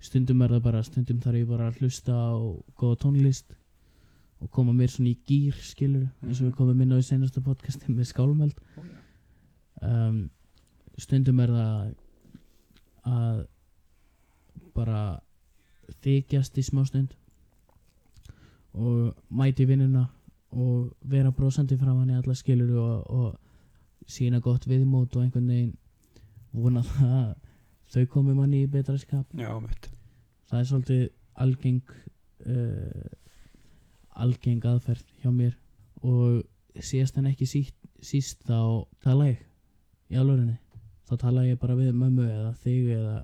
Stundum 0.00 0.40
er 0.46 0.54
það 0.54 0.62
bara, 0.64 0.82
stundum 0.86 1.18
þarf 1.20 1.36
ég 1.42 1.48
bara 1.50 1.66
að 1.68 1.80
hlusta 1.82 2.14
á 2.14 2.32
góða 2.80 3.00
tónlist 3.02 3.50
og 4.40 4.48
koma 4.54 4.72
mér 4.72 4.88
svona 4.88 5.10
í 5.10 5.18
gýr 5.28 5.58
skilur 5.60 6.06
eins 6.22 6.38
og 6.40 6.46
við 6.46 6.52
Mhm. 6.52 6.56
komum 6.56 6.80
inn 6.80 6.92
á 6.94 6.98
í 7.02 7.04
senasta 7.04 7.40
podcasti 7.44 7.92
með 7.92 8.06
skálmeld 8.08 8.54
um, 9.82 10.30
stundum 10.96 11.40
er 11.40 11.48
það 11.48 11.94
að 13.04 13.46
bara 14.74 15.02
þykjast 16.04 16.56
í 16.56 16.62
smá 16.64 16.86
stund 16.86 17.12
og 18.72 19.14
mæti 19.30 19.66
vinnuna 19.66 20.06
og 20.52 20.92
vera 21.02 21.30
brosandi 21.34 21.76
frá 21.76 21.92
hann 21.92 22.10
í 22.10 22.16
alla 22.16 22.34
skilur 22.38 22.70
og, 22.78 23.10
og 23.10 23.38
sína 24.10 24.40
gott 24.44 24.66
viðmót 24.68 25.16
og 25.16 25.24
einhvern 25.24 25.48
veginn 25.50 25.76
vona 26.52 26.82
það 26.86 27.16
að 27.20 27.32
þau 27.94 28.04
komi 28.12 28.34
manni 28.34 28.64
í 28.64 28.70
betra 28.70 28.98
skap. 28.98 29.26
Já, 29.34 29.50
það 30.50 30.60
er 30.60 30.68
svolítið 30.70 31.04
algeng 31.40 31.94
uh, 32.46 33.10
algeng 34.20 34.64
aðferð 34.66 35.06
hjá 35.22 35.30
mér 35.32 35.54
og 36.06 36.42
síðast 36.80 37.18
en 37.18 37.28
ekki 37.30 37.46
síst, 37.48 37.76
síst 38.04 38.42
þá 38.46 38.86
tala 39.04 39.30
ég 39.30 39.40
í 40.10 40.18
alvörinni 40.20 40.56
þá 41.08 41.14
tala 41.24 41.46
ég 41.46 41.58
bara 41.60 41.76
við 41.78 41.90
mömmu 41.96 42.26
eða 42.28 42.52
þig 42.62 42.92
eða, 42.94 43.16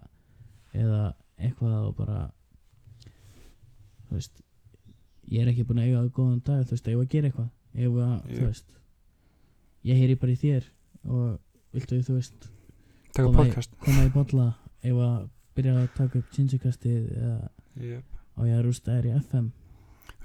eða 0.74 1.03
eitthvað 1.37 1.76
og 1.91 1.95
bara 1.99 2.18
þú 4.07 4.16
veist 4.18 4.43
ég 5.30 5.43
er 5.43 5.51
ekki 5.53 5.66
búin 5.66 5.82
að 5.82 5.91
eiga 5.91 6.03
góðan 6.16 6.43
dag 6.47 6.64
þú 6.66 6.76
veist, 6.76 6.89
ég 6.91 6.99
var 6.99 7.07
að 7.07 7.12
gera 7.14 7.30
eitthvað? 7.30 7.49
Ég 7.76 7.93
var, 7.93 8.12
Jú. 8.30 8.37
þú 8.39 8.49
veist 8.51 8.76
ég 9.87 10.01
heyri 10.01 10.18
bara 10.18 10.34
í 10.34 10.41
þér 10.41 10.68
og 11.07 11.39
viltu, 11.77 12.01
þú 12.03 12.19
veist 12.19 12.51
Taka 13.17 13.33
podcast. 13.33 13.73
koma 13.81 14.05
í 14.05 14.13
bolla 14.13 14.51
ef 14.85 14.99
að 15.07 15.29
byrja 15.57 15.79
að 15.81 15.89
taka 15.97 16.21
upp 16.21 16.35
tjinsukastið 16.35 17.07
eða 17.17 17.39
yep. 17.81 18.05
á 18.37 18.41
ég 18.45 18.59
að 18.59 18.67
rústa 18.67 18.97
þér 18.97 19.09
í 19.09 19.15
FM 19.23 19.49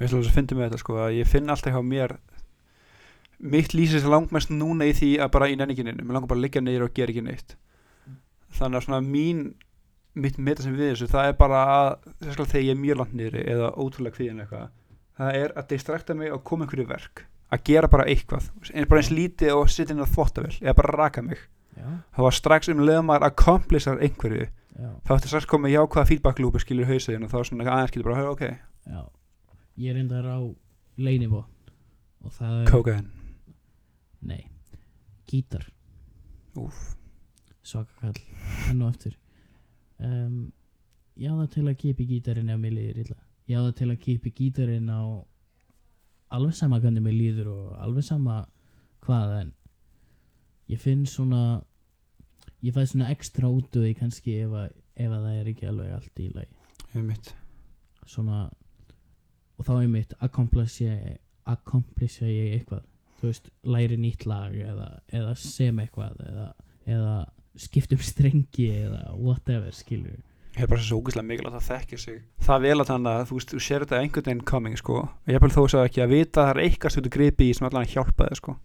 Við 0.01 0.07
ætlum 0.07 0.21
að 0.25 0.35
finna 0.35 0.57
með 0.57 0.67
þetta 0.67 0.81
sko 0.81 0.97
að 0.97 1.15
ég 1.19 1.27
finn 1.29 1.53
alltaf 1.53 1.75
hjá 1.75 1.81
mér 1.85 2.15
mitt 3.41 3.73
lýsir 3.73 4.01
sér 4.01 4.13
langmest 4.13 4.51
núna 4.53 4.87
í 4.89 4.93
því 4.97 5.11
að 5.21 5.33
bara 5.35 5.49
í 5.49 5.57
nenningininu, 5.57 6.05
mér 6.05 6.17
langar 6.17 6.31
bara 6.31 6.41
að 6.41 6.45
liggja 6.45 6.63
niður 6.63 6.87
og 6.87 6.95
gera 6.97 7.13
ekki 7.13 7.23
neitt. 7.25 7.55
Þannig 8.57 8.79
að 8.79 8.85
svona 8.87 9.01
mín 9.05 9.43
mitt 10.13 10.37
meta 10.37 10.65
sem 10.65 10.75
við 10.75 10.91
þessu, 10.91 11.09
það 11.11 11.29
er 11.29 11.37
bara 11.39 11.61
að 11.71 11.89
sérstaklega 12.09 12.51
þegar 12.51 12.65
ég 12.65 12.73
er 12.73 12.81
mjög 12.81 12.99
langt 12.99 13.13
niður 13.17 13.37
eða 13.41 13.69
ótrúlega 13.77 14.17
kvíðin 14.17 14.43
eitthvað, 14.43 14.73
það 15.19 15.37
er 15.41 15.53
að 15.55 15.69
distrakta 15.71 16.17
mig 16.17 16.33
og 16.35 16.43
koma 16.49 16.67
einhverju 16.67 16.87
verk 16.89 17.23
að 17.51 17.63
gera 17.67 17.89
bara 17.91 18.07
eitthvað, 18.09 18.49
eins 18.71 18.89
bara 18.89 19.01
eins 19.01 19.11
lítið 19.13 19.53
og 19.57 19.69
sitja 19.71 19.95
inn 19.95 20.03
á 20.03 20.07
þvottavel, 20.07 20.53
eða 20.61 20.75
bara 20.79 20.95
raka 20.95 21.23
mig. 21.25 21.41
Já, 21.75 21.87
það 22.15 22.25
var 22.27 22.35
strax 22.35 22.71
um 22.71 22.83
maður 23.07 23.27
að 23.27 23.37
komplisar 23.39 24.01
einhverju, 24.03 24.49
já, 24.75 24.89
þá 25.07 25.13
ætti 25.15 25.31
strax 25.31 25.47
komið 25.49 25.75
jákvæða 25.77 26.09
feedback 26.09 26.41
lúpi 26.43 26.61
skilur 26.63 26.89
hausinn 26.89 27.25
og 27.25 27.31
þá 27.31 27.39
svona 27.47 27.67
aðeins 27.67 27.95
getur 27.95 28.09
bara, 28.11 28.27
ok, 28.31 28.43
já. 28.91 29.01
Ég 29.79 29.93
er 29.93 29.97
reyndar 29.99 30.27
á 30.27 30.39
leinivó 30.99 31.45
og 32.21 32.35
það 32.35 32.57
er, 32.59 32.69
cocaine 32.69 33.21
nei. 34.21 34.47
Gítar, 35.31 35.63
Úf, 36.59 36.75
svaka 37.63 37.93
kall. 38.01 38.17
Enn 38.67 38.81
og 38.83 38.91
eftir 38.91 39.15
um, 40.03 40.51
ég 41.15 41.31
á 41.31 41.39
það 41.39 41.51
til 41.55 41.65
að 41.69 41.77
kipi 41.79 42.07
gítarinn 42.09 42.51
líður 42.51 43.01
illa. 43.05 43.19
Ég 43.47 43.57
á 43.57 43.63
það 43.63 43.77
til 43.79 43.89
að 43.93 44.01
kipi 44.05 44.33
gítarinn 44.35 44.91
á 44.91 45.01
alveg 46.35 46.55
sama 46.57 46.79
hvernig 46.79 47.03
mér 47.03 47.17
líður 47.17 47.51
og 47.51 47.73
alveg 47.83 48.05
sama 48.07 48.43
hvað 49.05 49.35
en 49.39 49.51
ég 50.71 50.79
finn 50.81 51.03
svona 51.09 51.61
ég 52.61 52.75
fæ 52.75 52.85
svona 52.85 53.09
ekstra 53.11 53.49
út 53.49 53.75
úr 53.75 53.87
því 53.87 53.93
kannski 53.99 54.37
ef 54.45 54.55
að, 54.55 54.71
ef 54.95 55.11
að 55.11 55.25
það 55.25 55.39
er 55.39 55.51
ekki 55.51 55.69
alveg 55.71 55.93
allt 55.97 56.21
í 56.21 56.29
lagi. 56.35 56.57
Hefur 56.91 57.07
mitt 57.07 57.33
svona 58.05 58.39
og 59.57 59.67
þá 59.67 59.73
mitt 59.89 60.15
accomplisha 60.19 60.95
accomplisha 61.51 62.29
ég 62.29 62.57
eitthvað. 62.59 62.87
Þú 63.19 63.29
veist, 63.29 63.51
læri 63.69 63.97
nýtt 64.01 64.25
lag 64.25 64.55
eða, 64.57 64.87
eða 65.13 65.35
sem 65.37 65.77
eitthvað 65.83 66.21
eða, 66.25 66.45
eða 66.89 67.15
skiptum 67.59 68.01
strengi 68.01 68.65
eða 68.79 69.01
whatever, 69.13 69.73
skilur 69.75 70.21
er 70.57 70.67
bara 70.67 70.83
svo 70.83 70.99
ógeðslega 70.99 71.27
mikilvægt 71.27 71.57
að 71.57 71.67
þekkja 71.69 71.99
sig. 72.01 72.19
Það 72.43 72.63
vel 72.65 72.77
að 72.81 72.89
þannig 72.91 73.11
að 73.11 73.25
þú 73.29 73.37
veist, 73.37 73.51
þú 73.53 73.61
sér 73.65 73.85
þetta 73.85 73.99
einhvern 74.01 74.27
veginn 74.27 74.45
coming 74.51 74.79
sko, 74.79 74.97
og 75.07 75.31
ég 75.31 75.43
vil 75.43 75.51
þó 75.55 75.61
svo 75.63 75.83
ekki 75.85 76.03
að 76.03 76.13
vita 76.15 76.41
að 76.43 76.47
það 76.49 76.53
er 76.53 76.63
eitthvað 76.65 76.95
sem 76.95 77.05
þú 77.05 77.13
gripi 77.15 77.47
í 77.47 77.57
sem 77.57 77.67
allan 77.67 77.85
að 77.85 77.93
hjálpa 77.95 78.27
þig 78.27 78.41
sko. 78.41 78.55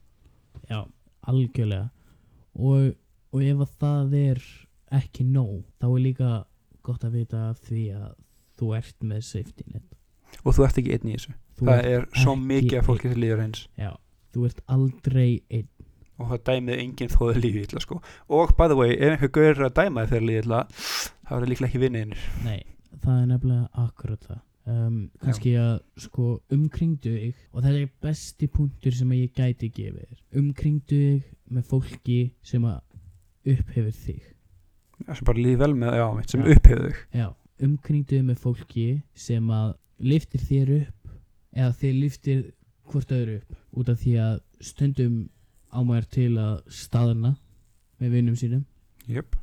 Já, 0.67 0.79
algjörlega. 1.33 1.89
Og, 2.57 2.89
og 3.37 3.45
ef 3.47 3.63
að 3.67 3.75
það 3.85 4.17
er 4.23 4.43
ekki 5.01 5.27
nóg, 5.29 5.61
þá 5.79 5.87
er 5.91 6.03
líka 6.03 6.33
gott 6.87 7.07
að 7.07 7.21
vita 7.21 7.45
því 7.67 7.85
að 7.99 8.11
þú 8.57 8.73
ert 8.79 9.07
með 9.07 9.23
safety 9.29 9.69
net. 9.71 9.87
Og 10.43 10.57
þú 10.57 10.67
ert 10.67 10.81
ekki 10.81 10.97
einn 10.97 11.13
í 11.13 11.17
þessu, 11.17 11.37
þú 11.59 11.71
það 11.71 11.89
er 11.93 12.09
svo 12.17 12.37
mikið 12.41 12.79
af 12.81 12.89
fólki 12.89 13.13
sem 13.13 13.23
líður 13.23 13.45
eins. 13.47 13.67
Já, 13.79 13.93
þú 14.35 14.49
ert 14.49 14.63
aldrei 14.75 15.29
einn 15.47 15.71
og 16.17 16.31
það 16.33 16.43
dæmið 16.49 16.83
enginn 16.83 17.13
þóði 17.13 17.43
lífið 17.45 17.67
illa 17.69 17.83
sko. 17.85 18.01
Og 18.33 18.53
by 18.57 18.71
the 18.73 18.79
way, 18.79 18.97
ef 18.97 19.15
einhver 19.17 19.33
gaur 19.37 19.65
að 19.69 19.75
dæma 19.81 20.07
þegar 20.11 20.27
lífið 20.31 20.43
illa, 20.47 20.61
þá 20.73 21.31
er 21.31 21.39
það 21.41 21.49
líklega 21.53 21.71
ekki 21.71 21.83
vinniðinir 21.85 22.27
Nei, 22.47 22.61
það 23.05 23.23
er 23.23 23.27
nefnilega 23.33 23.85
akkurat 23.87 24.29
það. 24.31 24.43
Um, 24.67 24.95
kannski 25.23 25.53
að 25.63 25.75
sko 26.03 26.25
umkringdu 26.51 27.13
þig 27.15 27.43
og 27.53 27.61
þetta 27.63 27.83
er 27.85 27.91
besti 28.03 28.49
punktur 28.51 28.97
sem 28.99 29.13
ég 29.15 29.37
gæti 29.37 29.69
gefið 29.71 30.01
þér. 30.01 30.23
Umkringdu 30.41 30.97
þig 31.05 31.29
með 31.55 31.69
fólki 31.71 32.17
sem 32.43 32.65
að 32.67 32.81
upphefur 33.53 33.95
þig. 33.95 34.25
Sem 35.07 35.29
bara 35.29 35.39
líði 35.39 35.61
vel 35.61 35.75
með, 35.79 35.95
já, 36.01 36.07
mitt, 36.17 36.33
sem 36.33 36.43
Já. 36.43 36.49
upphefðu 36.57 36.89
þig. 36.89 37.01
Já, 37.21 37.29
umkringdu 37.69 38.17
þig 38.17 38.27
með 38.27 38.43
fólki 38.43 38.87
sem 39.27 39.55
að 39.55 39.71
liftir 40.11 40.43
þér 40.49 40.73
upp 40.81 41.15
eða 41.57 41.71
þið 41.81 42.01
liftir 42.03 42.43
hvort 42.91 43.15
öðru 43.15 43.39
upp 43.39 43.81
út 43.81 43.93
af 43.93 44.03
því 44.03 44.17
að 44.25 44.35
stundum 44.67 45.17
á 45.73 45.79
maður 45.83 46.09
til 46.19 46.31
að 46.41 46.55
staðna 46.73 47.35
með 48.01 48.17
vinnum 48.19 48.39
sínum. 48.39 48.65
Jöp, 49.07 49.37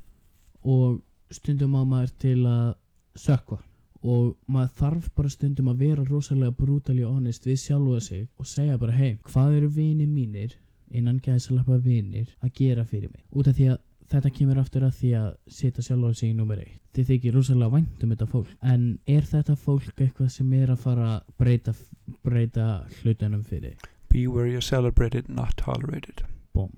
og 0.64 1.02
stundum 1.34 1.78
á 1.80 1.84
maður 1.84 2.12
til 2.22 2.40
að 2.48 2.74
sökva 3.20 3.60
og 4.04 4.34
maður 4.52 4.74
þarf 4.80 5.08
bara 5.16 5.32
stundum 5.32 5.70
að 5.72 5.86
vera 5.86 6.04
rosalega 6.08 6.52
brutally 6.58 7.06
honest 7.08 7.48
við 7.48 7.62
sjálfa 7.62 8.02
sig 8.04 8.28
og 8.38 8.50
segja 8.50 8.78
bara 8.78 8.96
hei, 8.98 9.16
hvað 9.30 9.58
eru 9.62 9.70
vinir 9.72 10.12
mínir 10.12 10.58
innan 10.92 11.22
gæðsalappa 11.24 11.80
vinir 11.82 12.28
að 12.44 12.54
gera 12.60 12.84
fyrir 12.86 13.14
mig? 13.14 13.24
Út 13.32 13.48
af 13.48 13.56
því 13.58 13.70
að 13.74 13.80
þetta 14.14 14.34
kemur 14.36 14.60
aftur 14.62 14.86
að 14.86 14.98
því 15.00 15.14
að 15.22 15.30
setja 15.48 15.86
sjálfa 15.88 16.14
sig 16.20 16.34
í 16.34 16.38
nummer 16.38 16.60
eitt. 16.60 16.82
Þið 16.94 17.10
þykir 17.14 17.38
rosalega 17.38 17.74
vænt 17.74 18.04
um 18.04 18.14
þetta 18.14 18.30
fólk. 18.30 18.52
En 18.62 18.84
er 19.10 19.26
þetta 19.26 19.56
fólk 19.58 20.04
eitthvað 20.04 20.30
sem 20.36 20.54
er 20.60 20.76
að 20.76 20.84
fara 20.84 21.08
að 21.16 21.32
breyta, 21.40 21.74
breyta 22.28 22.68
hlutunum 23.00 23.48
fyrir? 23.48 23.80
Be 24.14 24.28
where 24.30 24.46
you're 24.48 24.62
celebrated, 24.64 25.28
not 25.30 25.58
tolerated 25.58 26.22
Búm. 26.54 26.70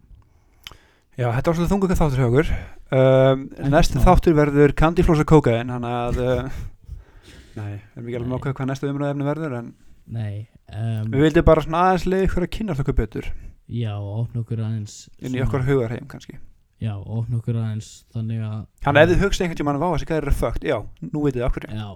Já, 1.19 1.29
þetta 1.35 1.51
var 1.51 1.57
svolítið 1.57 1.71
þungu 1.73 1.95
þáttur 1.99 2.19
hjá 2.21 2.27
okkur. 2.29 2.49
Um, 2.95 3.43
Næsti 3.71 4.01
þáttur 4.03 4.35
verður 4.37 4.73
Candy 4.79 5.03
Floss 5.03 5.21
og 5.23 5.27
Cocaine 5.31 5.73
Þannig 5.73 5.95
að 5.99 6.19
uh, 6.23 6.57
Nei, 7.59 7.71
við 7.95 7.97
erum 7.97 8.09
ekki 8.09 8.17
alveg 8.19 8.27
Nei. 8.27 8.33
nokkuð 8.35 8.55
hvað 8.59 8.69
næsta 8.71 8.89
umræðefni 8.91 9.25
verður 9.29 9.55
En 9.61 9.69
Nei, 10.15 10.33
um, 10.69 11.07
við 11.13 11.23
vildum 11.25 11.47
bara 11.47 11.63
svona 11.65 11.79
aðeins 11.87 12.05
leið 12.11 12.25
ykkur 12.27 12.45
að 12.45 12.51
kynna 12.53 12.75
okkur 12.77 12.97
betur. 12.99 13.29
Já, 13.73 13.93
opna 13.97 14.43
okkur 14.43 14.59
aðeins 14.61 14.97
Inn 15.17 15.31
í 15.31 15.39
svona- 15.39 15.47
okkar 15.47 15.63
hugarheim 15.65 16.05
kannski. 16.11 16.35
Já, 16.83 16.91
opna 16.99 17.39
okkur 17.39 17.57
aðeins 17.57 17.89
þannig 18.13 18.43
að 18.45 18.59
Þannig 18.85 18.99
að 19.01 19.05
ef 19.07 19.13
þið 19.15 19.23
hugsa 19.25 19.43
einhvern 19.47 19.59
tímann 19.63 19.79
Vá, 19.81 19.87
þessi 19.95 20.09
gæri 20.11 20.29
er 20.29 20.37
fucked 20.43 20.67
Já, 20.69 20.77
nú 21.09 21.23
veitir 21.25 21.41
þið 21.41 21.47
okkur 21.49 21.67
Já. 21.71 21.89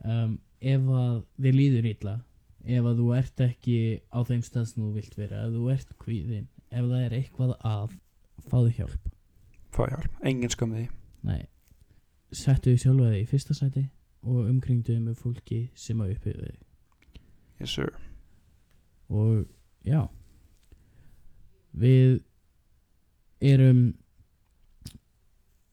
Um, 0.00 0.38
Ef 0.60 0.86
að 0.96 1.16
þið 1.44 1.56
líður 1.58 1.86
illa 1.90 2.12
ef 2.64 2.84
að 2.90 2.98
þú 3.00 3.06
ert 3.16 3.40
ekki 3.46 3.76
á 4.12 4.18
þeim 4.28 4.42
stað 4.44 4.66
sem 4.70 4.82
þú 4.84 4.90
vilt 4.98 5.14
vera 5.18 5.44
ef 5.46 5.54
þú 5.54 5.62
ert 5.72 5.94
kvíðin, 6.02 6.48
ef 6.70 6.84
það 6.90 7.04
er 7.06 7.16
eitthvað 7.20 7.54
að 7.70 7.94
fáðu 8.50 8.74
hjálp. 8.78 9.08
Fá 9.70 9.82
hjálp, 9.88 10.18
engin 10.26 10.50
skömm 10.52 10.74
því. 10.76 10.86
Nei, 11.30 11.42
settu 12.32 12.72
þig 12.74 12.82
sjálfa 12.84 13.10
þig 13.12 13.22
í 13.22 13.28
fyrsta 13.30 13.54
sæti 13.56 13.84
og 14.26 14.48
umkringdu 14.50 14.92
þig 14.96 15.04
með 15.06 15.18
fólki 15.22 15.60
sem 15.78 16.00
að 16.04 16.14
upphefðu 16.16 16.48
þig. 16.50 17.22
Yes 17.60 17.74
sir. 17.76 17.90
Og 19.10 19.46
já. 19.84 20.02
Við 21.80 22.20
erum 23.40 23.82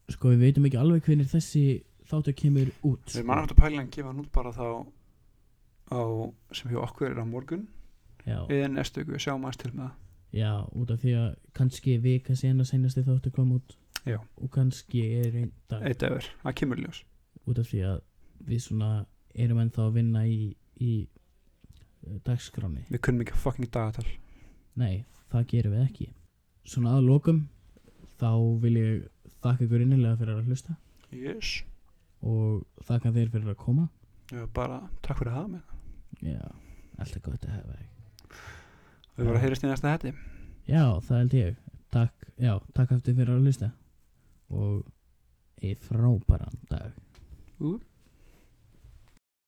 sko 0.08 0.32
við 0.32 0.44
veitum 0.46 0.66
ekki 0.68 0.78
alveg 0.80 1.04
hvernig 1.04 1.28
þessi 1.30 1.64
þáttu 2.08 2.32
kemur 2.38 2.70
út 2.88 3.02
Við 3.10 3.18
sko. 3.20 3.26
mann 3.28 3.42
áttu 3.44 3.56
pæling 3.58 3.82
að 3.82 3.90
gefa 3.96 4.08
hann 4.12 4.22
út 4.22 4.30
bara 4.32 4.52
þá 4.56 4.68
á, 5.92 6.02
sem 6.52 6.70
hjá 6.72 6.80
okkur 6.84 7.10
er 7.10 7.20
á 7.22 7.26
morgun. 7.26 7.66
Já, 8.26 8.44
eða 8.52 8.68
næstu 8.72 9.02
ykkur, 9.04 9.20
sjáum 9.22 9.44
aðeins 9.46 9.60
til 9.62 9.72
með 9.72 9.84
það. 9.86 9.96
Já, 10.36 10.52
út 10.76 10.90
af 10.92 11.00
því 11.00 11.12
að 11.16 11.28
kannski 11.56 11.94
vika 12.04 12.36
sena 12.36 12.66
senasti 12.68 13.04
þáttu 13.06 13.32
kom 13.32 13.54
út. 13.56 13.76
Já. 14.06 14.18
og 14.40 14.50
kannski 14.50 15.02
er 15.20 15.34
einn 15.36 15.52
dag. 15.68 15.82
Eitt 15.84 16.02
efer, 16.06 16.28
það 16.42 16.54
kemur 16.60 16.80
ljós. 16.80 17.02
Út 17.48 17.58
af 17.60 17.68
því 17.68 17.80
að 17.88 18.00
við 18.48 18.62
svona 18.64 18.90
erum 19.34 19.60
ennþá 19.62 19.84
að 19.84 19.96
vinna 19.98 20.24
í, 20.28 20.54
í 20.80 20.92
uh, 22.06 22.18
dagskráni 22.24 22.86
Við 22.88 23.02
kunnum 23.04 23.24
ekki 23.26 23.40
fucking 23.42 23.70
dagatal 23.74 24.06
Nei, 24.78 25.04
það 25.32 25.48
gerum 25.52 25.74
við 25.74 25.84
ekki. 25.84 26.08
Svona 26.68 26.94
að 26.96 27.08
lokum 27.08 27.40
þá 28.20 28.30
vil 28.62 28.74
ég 28.78 29.08
þakka 29.42 29.66
ykkur 29.66 29.82
innilega 29.84 30.20
fyrir 30.20 30.38
að 30.38 30.52
hlusta. 30.52 30.76
Yes. 31.10 31.56
Og 32.22 32.62
þakka 32.86 33.14
þér 33.16 33.32
fyrir 33.34 33.52
að 33.52 33.58
koma. 33.64 33.88
Já, 34.30 34.44
bara 34.54 34.84
takk 35.02 35.22
fyrir 35.22 35.32
að 35.32 35.40
hafa 35.40 35.52
mig 35.56 35.77
Já, 36.24 36.42
alltaf 36.98 37.22
gott 37.22 37.46
að 37.46 37.54
hafa 37.56 37.76
þig. 37.78 38.38
Við 39.18 39.24
vorum 39.24 39.38
að 39.38 39.44
heyrist 39.44 39.66
í 39.66 39.70
næsta 39.70 39.92
hætti 39.94 40.14
Já, 40.68 40.84
það 41.00 41.18
held 41.18 41.36
ég. 41.38 41.60
Takk, 41.94 42.30
já, 42.36 42.52
takk 42.76 42.90
aftur 42.96 43.16
fyrir 43.16 43.34
að 43.34 43.46
hlusta. 43.46 43.70
Og 44.52 44.82
eða 45.64 45.84
frábæran 45.88 46.58
dag. 46.68 46.98
Ú 47.58 47.78